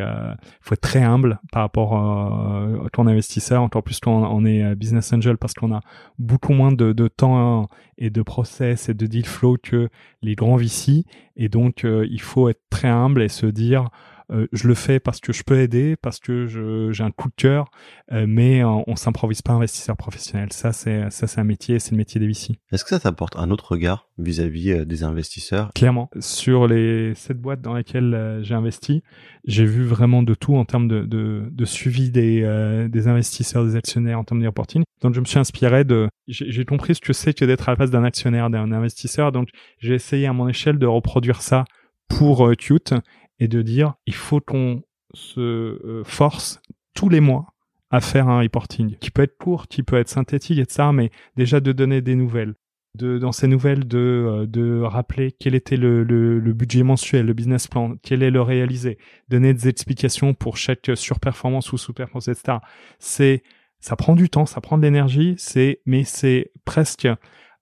faut 0.61 0.75
être 0.75 0.81
très 0.81 1.03
humble 1.03 1.41
par 1.53 1.63
rapport 1.63 1.97
à 1.97 2.89
ton 2.93 3.07
investisseur, 3.07 3.63
encore 3.63 3.83
plus 3.83 3.99
quand 4.01 4.33
on, 4.33 4.45
est 4.45 4.75
business 4.77 5.13
angel 5.13 5.37
parce 5.37 5.55
qu'on 5.55 5.75
a 5.75 5.81
beaucoup 6.19 6.53
moins 6.53 6.73
de, 6.73 6.93
de, 6.93 7.09
temps 7.09 7.69
et 7.99 8.11
de 8.11 8.23
process 8.23 8.89
et 8.89 8.95
de 8.95 9.07
deal 9.07 9.27
flow 9.27 9.57
que 9.61 9.89
les 10.23 10.35
grands 10.35 10.57
VC. 10.57 11.05
Et 11.37 11.49
donc, 11.49 11.85
il 11.85 12.21
faut 12.21 12.49
être 12.49 12.63
très 12.71 12.89
humble 12.89 13.23
et 13.23 13.29
se 13.29 13.47
dire 13.47 13.89
euh, 14.31 14.47
je 14.53 14.69
le 14.69 14.75
fais 14.75 15.01
parce 15.01 15.21
que 15.21 15.33
je 15.33 15.43
peux 15.43 15.59
aider, 15.59 15.97
parce 15.97 16.19
que 16.19 16.47
j'ai 16.93 17.03
un 17.05 17.11
coup 17.11 17.29
de 17.29 17.35
cœur, 17.35 17.71
euh, 18.13 18.27
mais 18.29 18.63
on, 18.63 18.85
on 18.87 18.97
s'improvise 18.97 19.41
pas 19.41 19.53
investisseur 19.53 19.97
professionnel. 19.97 20.53
Ça, 20.53 20.73
c'est 20.73 21.11
ça, 21.11 21.27
c'est 21.27 21.41
un 21.41 21.45
métier, 21.45 21.79
c'est 21.79 21.93
le 21.93 21.97
métier 21.97 22.21
des 22.21 22.27
VC. 22.27 22.59
Est-ce 22.73 22.85
que 22.85 22.91
ça 22.91 23.01
t'apporte 23.01 23.37
un 23.37 23.51
autre 23.51 23.73
regard 23.73 24.09
vis-à-vis 24.19 24.73
euh, 24.73 24.85
des 24.85 25.03
investisseurs? 25.03 25.73
Clairement, 25.75 26.11
sur 26.21 26.67
les 26.67 27.15
sept 27.15 27.41
boîtes 27.41 27.63
dans 27.63 27.75
lesquelles 27.75 28.41
j'ai 28.43 28.55
investi, 28.55 29.03
j'ai 29.47 29.65
vu 29.65 29.85
vraiment 29.85 30.23
de 30.23 30.35
tout 30.35 30.57
en 30.57 30.65
termes 30.65 30.89
de, 30.89 31.05
de, 31.05 31.49
de 31.51 31.65
suivi 31.65 32.11
des, 32.11 32.89
des 32.91 33.09
investisseurs, 33.09 33.65
des 33.65 33.77
actionnaires, 33.77 34.19
en 34.19 34.25
termes 34.25 34.41
de 34.41 34.47
reporting. 34.47 34.83
Donc, 35.01 35.15
je 35.15 35.21
me 35.21 35.25
suis 35.25 35.39
inspiré 35.39 35.85
de, 35.85 36.09
j'ai 36.27 36.65
compris 36.65 36.95
ce 36.95 37.01
que 37.01 37.13
c'est 37.13 37.33
que 37.33 37.45
d'être 37.45 37.69
à 37.69 37.73
la 37.73 37.77
place 37.77 37.91
d'un 37.91 38.05
actionnaire, 38.05 38.51
d'un 38.51 38.73
investisseur. 38.73 39.33
Donc, 39.33 39.49
j'ai 39.79 39.95
essayé 39.95 40.27
à 40.27 40.33
mon 40.33 40.49
échelle 40.49 40.79
de 40.79 40.87
reproduire 40.87 41.41
ça 41.41 41.65
pour 42.09 42.51
Qt 42.57 42.95
et 43.41 43.49
de 43.49 43.63
dire 43.63 43.95
il 44.07 44.15
faut 44.15 44.41
qu'on 44.41 44.83
se 45.15 45.41
euh, 45.41 46.03
force 46.05 46.61
tous 46.95 47.09
les 47.09 47.21
mois 47.21 47.47
à 47.91 48.01
faire 48.01 48.29
un 48.29 48.41
reporting 48.41 48.97
qui 48.97 49.11
peut 49.11 49.23
être 49.23 49.39
court, 49.39 49.69
qui 49.69 49.83
peut 49.83 49.97
être 49.97 50.09
synthétique, 50.09 50.59
etc. 50.59 50.91
Mais 50.93 51.11
déjà 51.37 51.61
de 51.61 51.73
donner 51.73 52.01
des 52.01 52.15
nouvelles. 52.15 52.55
De, 52.95 53.19
dans 53.19 53.33
ces 53.33 53.47
nouvelles, 53.47 53.87
de, 53.87 53.99
euh, 53.99 54.47
de 54.47 54.81
rappeler 54.81 55.31
quel 55.31 55.55
était 55.55 55.77
le, 55.77 56.03
le, 56.03 56.41
le, 56.41 56.53
budget 56.53 56.83
mensuel, 56.83 57.27
le 57.27 57.33
business 57.33 57.69
plan, 57.69 57.95
quel 58.03 58.23
est 58.23 58.31
le 58.31 58.43
réalisé, 58.43 58.99
donner 59.29 59.55
des 59.55 59.69
explications 59.69 60.35
pour 60.35 60.57
chaque 60.57 60.91
surperformance 60.95 61.73
ou 61.73 61.79
sous-performance, 61.79 62.29
etc. 62.29 62.59
C'est, 62.99 63.43
ça 63.79 63.95
prend 63.95 64.17
du 64.17 64.31
temps, 64.31 64.47
ça 64.47 64.61
prend 64.61 64.79
de 64.79 64.83
l'énergie, 64.83 65.35
c'est, 65.39 65.81
mais 65.87 66.03
c'est 66.03 66.51
presque 66.65 67.07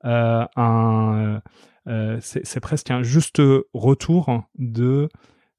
euh, 0.04 0.46
un, 0.56 1.42
euh, 1.88 2.18
c'est 2.20 2.60
presque 2.60 2.90
un 2.90 3.02
juste 3.02 3.42
retour 3.74 4.44
de 4.58 5.08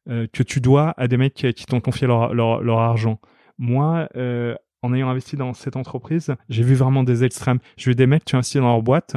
que 0.08 0.43
tu 0.43 0.62
dois 0.62 0.93
à 0.98 1.08
des 1.08 1.17
mecs 1.17 1.34
qui, 1.34 1.65
t'ont 1.65 1.82
confié 1.82 2.08
leur, 2.08 2.34
leur, 2.34 2.80
argent. 2.80 3.20
Moi, 3.58 4.08
euh, 4.15 4.56
en 4.82 4.93
ayant 4.93 5.10
investi 5.10 5.36
dans 5.36 5.54
cette 5.54 5.76
entreprise, 5.76 6.36
j'ai 6.50 6.63
vu 6.63 6.76
vraiment 6.76 7.04
des 7.04 7.24
extrêmes. 7.24 7.60
J'ai 7.76 7.91
vu 7.91 7.96
des 7.96 8.08
mecs 8.08 8.24
qui 8.24 8.36
ont 8.36 8.38
investi 8.38 8.58
dans 8.58 8.67
leur 8.67 8.82
boîte, 8.82 9.15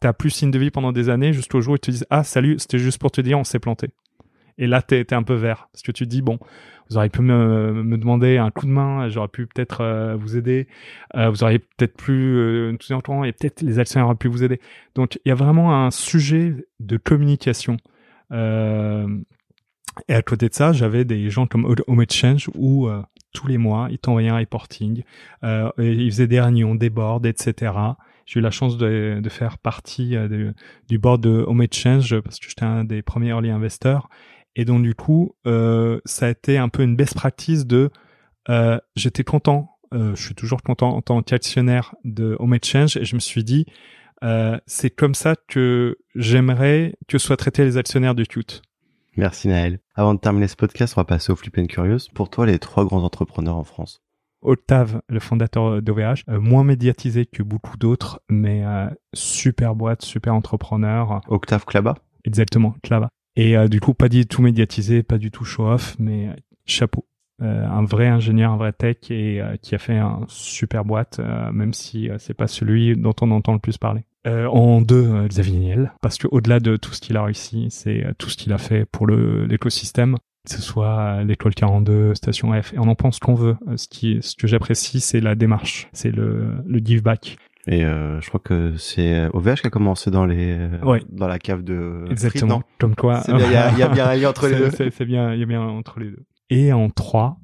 t'as 0.00 0.12
plus 0.12 0.30
signe 0.30 0.50
de 0.50 0.58
vie 0.58 0.70
pendant 0.70 0.92
des 0.92 1.08
années, 1.08 1.32
jusqu'au 1.32 1.60
jour 1.60 1.72
où 1.72 1.76
ils 1.76 1.80
te 1.80 1.90
disent 1.90 2.06
Ah, 2.10 2.24
salut, 2.24 2.58
c'était 2.58 2.78
juste 2.78 2.98
pour 2.98 3.10
te 3.10 3.20
dire, 3.20 3.38
on 3.38 3.44
s'est 3.44 3.58
planté. 3.58 3.88
Et 4.58 4.66
là, 4.66 4.82
t'es 4.82 5.00
es 5.00 5.14
un 5.14 5.22
peu 5.22 5.34
vert, 5.34 5.68
parce 5.72 5.82
que 5.82 5.92
tu 5.92 6.04
te 6.04 6.10
dis 6.10 6.22
Bon, 6.22 6.38
vous 6.88 6.96
auriez 6.96 7.08
pu 7.08 7.22
me, 7.22 7.82
me 7.84 7.96
demander 7.96 8.36
un 8.36 8.50
coup 8.50 8.66
de 8.66 8.72
main, 8.72 9.08
j'aurais 9.08 9.28
pu 9.28 9.46
peut-être 9.46 9.80
euh, 9.80 10.16
vous 10.16 10.36
aider, 10.36 10.66
euh, 11.16 11.30
vous 11.30 11.44
auriez 11.44 11.60
peut-être 11.60 11.96
plus 11.96 12.36
euh, 12.36 13.00
temps 13.02 13.24
et 13.24 13.32
peut-être 13.32 13.62
les 13.62 13.78
actionnaires 13.78 14.06
auraient 14.06 14.16
pu 14.16 14.28
vous 14.28 14.42
aider. 14.42 14.60
Donc, 14.94 15.18
il 15.24 15.28
y 15.28 15.32
a 15.32 15.36
vraiment 15.36 15.84
un 15.84 15.90
sujet 15.90 16.54
de 16.80 16.96
communication. 16.96 17.76
Euh, 19.98 20.02
et 20.08 20.14
à 20.14 20.22
côté 20.22 20.48
de 20.48 20.54
ça, 20.54 20.72
j'avais 20.72 21.04
des 21.04 21.30
gens 21.30 21.46
comme 21.46 21.74
Home 21.86 22.02
Exchange 22.02 22.48
où 22.54 22.88
euh, 22.88 23.02
tous 23.32 23.46
les 23.46 23.58
mois, 23.58 23.88
ils 23.90 23.98
t'envoyaient 23.98 24.28
un 24.28 24.38
reporting, 24.38 25.02
euh, 25.44 25.70
ils 25.78 26.10
faisaient 26.10 26.26
des 26.26 26.40
réunions, 26.40 26.74
des 26.74 26.90
boards, 26.90 27.24
etc. 27.26 27.72
J'ai 28.30 28.38
eu 28.38 28.42
la 28.42 28.52
chance 28.52 28.76
de, 28.76 29.18
de 29.20 29.28
faire 29.28 29.58
partie 29.58 30.16
euh, 30.16 30.52
du 30.88 30.98
board 30.98 31.20
de 31.20 31.44
Home 31.48 31.62
Exchange 31.62 32.20
parce 32.20 32.38
que 32.38 32.48
j'étais 32.48 32.64
un 32.64 32.84
des 32.84 33.02
premiers 33.02 33.30
early 33.30 33.50
investors. 33.50 34.08
Et 34.54 34.64
donc 34.64 34.82
du 34.82 34.94
coup, 34.94 35.34
euh, 35.48 36.00
ça 36.04 36.26
a 36.26 36.30
été 36.30 36.56
un 36.56 36.68
peu 36.68 36.84
une 36.84 36.94
best 36.94 37.14
practice 37.14 37.66
de 37.66 37.90
euh, 38.48 38.78
j'étais 38.94 39.24
content, 39.24 39.76
je 39.92 40.14
suis 40.14 40.36
toujours 40.36 40.62
content 40.62 40.90
en 40.90 41.02
tant 41.02 41.20
qu'actionnaire 41.22 41.96
de 42.04 42.36
Home 42.38 42.54
Exchange 42.54 42.96
et 42.96 43.04
je 43.04 43.16
me 43.16 43.20
suis 43.20 43.42
dit 43.42 43.66
c'est 44.66 44.90
comme 44.90 45.14
ça 45.14 45.34
que 45.48 45.98
j'aimerais 46.14 46.94
que 47.08 47.18
soient 47.18 47.36
traités 47.36 47.64
les 47.64 47.78
actionnaires 47.78 48.14
de 48.14 48.24
Qt. 48.24 48.62
Merci 49.20 49.48
Naël. 49.48 49.80
Avant 49.96 50.14
de 50.14 50.18
terminer 50.18 50.48
ce 50.48 50.56
podcast, 50.56 50.94
on 50.96 51.02
va 51.02 51.04
passer 51.04 51.30
au 51.30 51.36
Flip 51.36 51.58
and 51.58 51.66
Curious. 51.66 52.08
Pour 52.14 52.30
toi, 52.30 52.46
les 52.46 52.58
trois 52.58 52.86
grands 52.86 53.04
entrepreneurs 53.04 53.56
en 53.56 53.64
France 53.64 54.00
Octave, 54.40 55.02
le 55.10 55.20
fondateur 55.20 55.82
d'OVH, 55.82 56.22
euh, 56.30 56.40
moins 56.40 56.64
médiatisé 56.64 57.26
que 57.26 57.42
beaucoup 57.42 57.76
d'autres, 57.76 58.22
mais 58.30 58.64
euh, 58.64 58.88
super 59.12 59.74
boîte, 59.74 60.00
super 60.00 60.34
entrepreneur. 60.34 61.20
Octave 61.28 61.66
Klaba 61.66 61.96
Exactement, 62.24 62.74
Klaba. 62.82 63.10
Et 63.36 63.58
euh, 63.58 63.68
du 63.68 63.78
coup, 63.78 63.92
pas 63.92 64.08
du 64.08 64.24
tout 64.24 64.40
médiatisé, 64.40 65.02
pas 65.02 65.18
du 65.18 65.30
tout 65.30 65.44
show-off, 65.44 65.96
mais 65.98 66.34
chapeau. 66.64 67.04
un 67.40 67.84
vrai 67.84 68.08
ingénieur, 68.08 68.52
un 68.52 68.56
vrai 68.56 68.72
tech 68.72 69.10
et 69.10 69.42
qui 69.60 69.74
a 69.74 69.78
fait 69.78 69.98
un 69.98 70.24
super 70.28 70.86
boîte, 70.86 71.20
même 71.52 71.74
si 71.74 72.08
c'est 72.18 72.32
pas 72.32 72.46
celui 72.46 72.96
dont 72.96 73.14
on 73.20 73.30
entend 73.32 73.52
le 73.52 73.58
plus 73.58 73.76
parler. 73.76 74.06
Euh, 74.26 74.46
en 74.46 74.82
deux, 74.82 75.08
euh, 75.08 75.28
Xavier 75.28 75.58
Niel, 75.58 75.92
parce 76.02 76.18
que 76.18 76.26
au-delà 76.30 76.60
de 76.60 76.76
tout 76.76 76.92
ce 76.92 77.00
qu'il 77.00 77.16
a 77.16 77.24
réussi, 77.24 77.68
c'est 77.70 78.04
euh, 78.04 78.12
tout 78.18 78.28
ce 78.28 78.36
qu'il 78.36 78.52
a 78.52 78.58
fait 78.58 78.84
pour 78.84 79.06
le 79.06 79.46
l'écosystème. 79.46 80.16
que 80.46 80.54
ce 80.54 80.60
soit 80.60 81.22
l'étoile 81.24 81.54
42, 81.54 82.14
station 82.14 82.52
F, 82.60 82.74
et 82.74 82.78
on 82.78 82.88
en 82.88 82.94
pense 82.94 83.18
qu'on 83.18 83.34
veut. 83.34 83.56
Ce 83.76 83.88
qui, 83.88 84.18
ce 84.20 84.36
que 84.36 84.46
j'apprécie, 84.46 85.00
c'est 85.00 85.20
la 85.20 85.34
démarche, 85.34 85.88
c'est 85.92 86.10
le, 86.10 86.54
le 86.66 86.78
give 86.80 87.02
back. 87.02 87.36
Et 87.66 87.84
euh, 87.84 88.20
je 88.20 88.28
crois 88.28 88.40
que 88.42 88.74
c'est 88.76 89.26
OVH 89.32 89.60
qui 89.60 89.66
a 89.66 89.70
commencé 89.70 90.10
dans 90.10 90.26
les 90.26 90.58
ouais. 90.82 91.02
dans 91.10 91.28
la 91.28 91.38
cave 91.38 91.62
de 91.62 92.04
exactement 92.10 92.60
Frites, 92.60 92.66
comme 92.78 92.96
quoi 92.96 93.22
il 93.28 93.36
y, 93.36 93.52
y 93.52 93.82
a 93.82 93.88
bien 93.88 94.06
un 94.08 94.16
lien 94.16 94.30
entre 94.30 94.48
les 94.48 94.56
deux 94.56 94.70
c'est 94.70 95.04
bien 95.04 95.34
il 95.34 95.40
y 95.40 95.42
a 95.42 95.46
bien 95.46 95.60
entre 95.60 96.00
les 96.00 96.10
deux 96.10 96.24
et 96.48 96.72
en 96.72 96.88
trois 96.88 97.36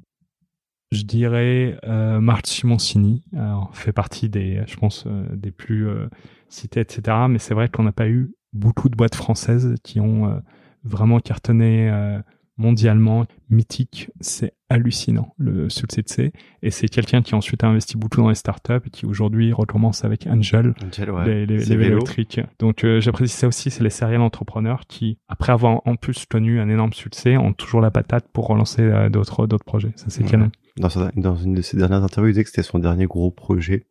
je 0.91 1.03
dirais 1.03 1.77
euh, 1.85 2.19
Marc 2.21 2.47
Simoncini 2.47 3.23
Alors, 3.35 3.75
fait 3.75 3.91
partie 3.91 4.29
des 4.29 4.61
je 4.67 4.75
pense 4.77 5.05
euh, 5.07 5.25
des 5.35 5.51
plus 5.51 5.87
euh, 5.87 6.07
cités 6.49 6.79
etc 6.79 7.17
mais 7.29 7.39
c'est 7.39 7.53
vrai 7.53 7.67
qu'on 7.69 7.83
n'a 7.83 7.91
pas 7.91 8.07
eu 8.07 8.31
beaucoup 8.53 8.89
de 8.89 8.95
boîtes 8.95 9.15
françaises 9.15 9.75
qui 9.83 9.99
ont 9.99 10.29
euh, 10.29 10.39
vraiment 10.83 11.19
cartonné 11.19 11.89
euh, 11.91 12.19
mondialement 12.57 13.25
mythique, 13.49 14.09
c'est 14.19 14.53
hallucinant 14.69 15.33
le 15.37 15.69
succès 15.69 16.01
de 16.01 16.09
C. 16.09 16.33
Et 16.63 16.71
c'est 16.71 16.87
quelqu'un 16.87 17.21
qui 17.21 17.35
ensuite 17.35 17.63
a 17.63 17.67
investi 17.67 17.97
beaucoup 17.97 18.17
dans 18.19 18.29
les 18.29 18.35
startups 18.35 18.81
et 18.85 18.89
qui 18.89 19.05
aujourd'hui 19.05 19.53
recommence 19.53 20.03
avec 20.03 20.25
Angel, 20.27 20.73
Angel 20.83 21.11
ouais. 21.11 21.25
les, 21.25 21.45
les, 21.45 21.57
les 21.63 21.77
vélos 21.77 21.97
électriques. 21.97 22.41
Donc 22.59 22.83
euh, 22.83 22.99
j'apprécie 22.99 23.35
ça 23.35 23.47
aussi, 23.47 23.69
c'est 23.69 23.83
les 23.83 23.91
serial 23.91 24.21
entrepreneurs 24.21 24.87
qui, 24.87 25.19
après 25.27 25.51
avoir 25.53 25.81
en 25.85 25.95
plus 25.95 26.25
connu 26.25 26.59
un 26.59 26.67
énorme 26.67 26.93
succès, 26.93 27.37
ont 27.37 27.53
toujours 27.53 27.79
la 27.79 27.91
patate 27.91 28.27
pour 28.33 28.47
relancer 28.47 28.81
euh, 28.81 29.09
d'autres 29.09 29.45
d'autres 29.45 29.65
projets. 29.65 29.91
Ça 29.95 30.05
c'est 30.09 30.23
Ouais. 30.23 30.31
canon. 30.31 30.51
Dans, 30.77 30.89
sa- 30.89 31.11
dans 31.15 31.35
une 31.35 31.53
de 31.53 31.61
ses 31.61 31.77
dernières 31.77 32.03
interviews, 32.03 32.29
il 32.29 32.33
disait 32.33 32.43
que 32.43 32.49
c'était 32.49 32.63
son 32.63 32.79
dernier 32.79 33.05
gros 33.05 33.31
projet. 33.31 33.85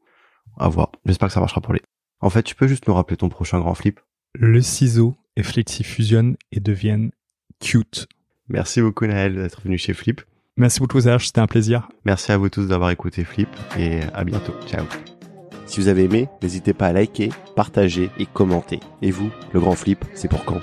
À 0.58 0.68
voir. 0.68 0.92
J'espère 1.04 1.28
que 1.28 1.34
ça 1.34 1.40
marchera 1.40 1.60
pour 1.60 1.72
lui. 1.74 1.80
En 2.20 2.30
fait, 2.30 2.42
tu 2.42 2.54
peux 2.54 2.66
juste 2.66 2.86
nous 2.88 2.94
rappeler 2.94 3.16
ton 3.16 3.28
prochain 3.28 3.58
grand 3.58 3.74
flip. 3.74 4.00
Le 4.34 4.60
ciseau 4.62 5.14
et 5.36 5.42
Flexi 5.42 5.84
fusionnent 5.84 6.36
et 6.52 6.60
deviennent 6.60 7.10
cute. 7.60 8.06
Merci 8.48 8.80
beaucoup 8.80 9.06
Naël 9.06 9.34
d'être 9.34 9.60
venu 9.62 9.76
chez 9.76 9.92
Flip. 9.92 10.22
Merci 10.56 10.80
beaucoup 10.80 11.00
Serge, 11.00 11.26
c'était 11.26 11.40
un 11.40 11.46
plaisir. 11.46 11.88
Merci 12.04 12.32
à 12.32 12.38
vous 12.38 12.48
tous 12.48 12.66
d'avoir 12.66 12.90
écouté 12.90 13.24
Flip 13.24 13.48
et 13.78 14.00
à 14.14 14.24
bientôt. 14.24 14.54
Ciao. 14.66 14.86
Si 15.66 15.80
vous 15.80 15.88
avez 15.88 16.04
aimé, 16.04 16.28
n'hésitez 16.42 16.72
pas 16.72 16.86
à 16.86 16.92
liker, 16.92 17.30
partager 17.56 18.08
et 18.18 18.24
commenter. 18.26 18.80
Et 19.02 19.10
vous, 19.10 19.30
le 19.52 19.60
grand 19.60 19.74
flip, 19.74 20.04
c'est 20.14 20.28
pour 20.28 20.44
quand? 20.44 20.60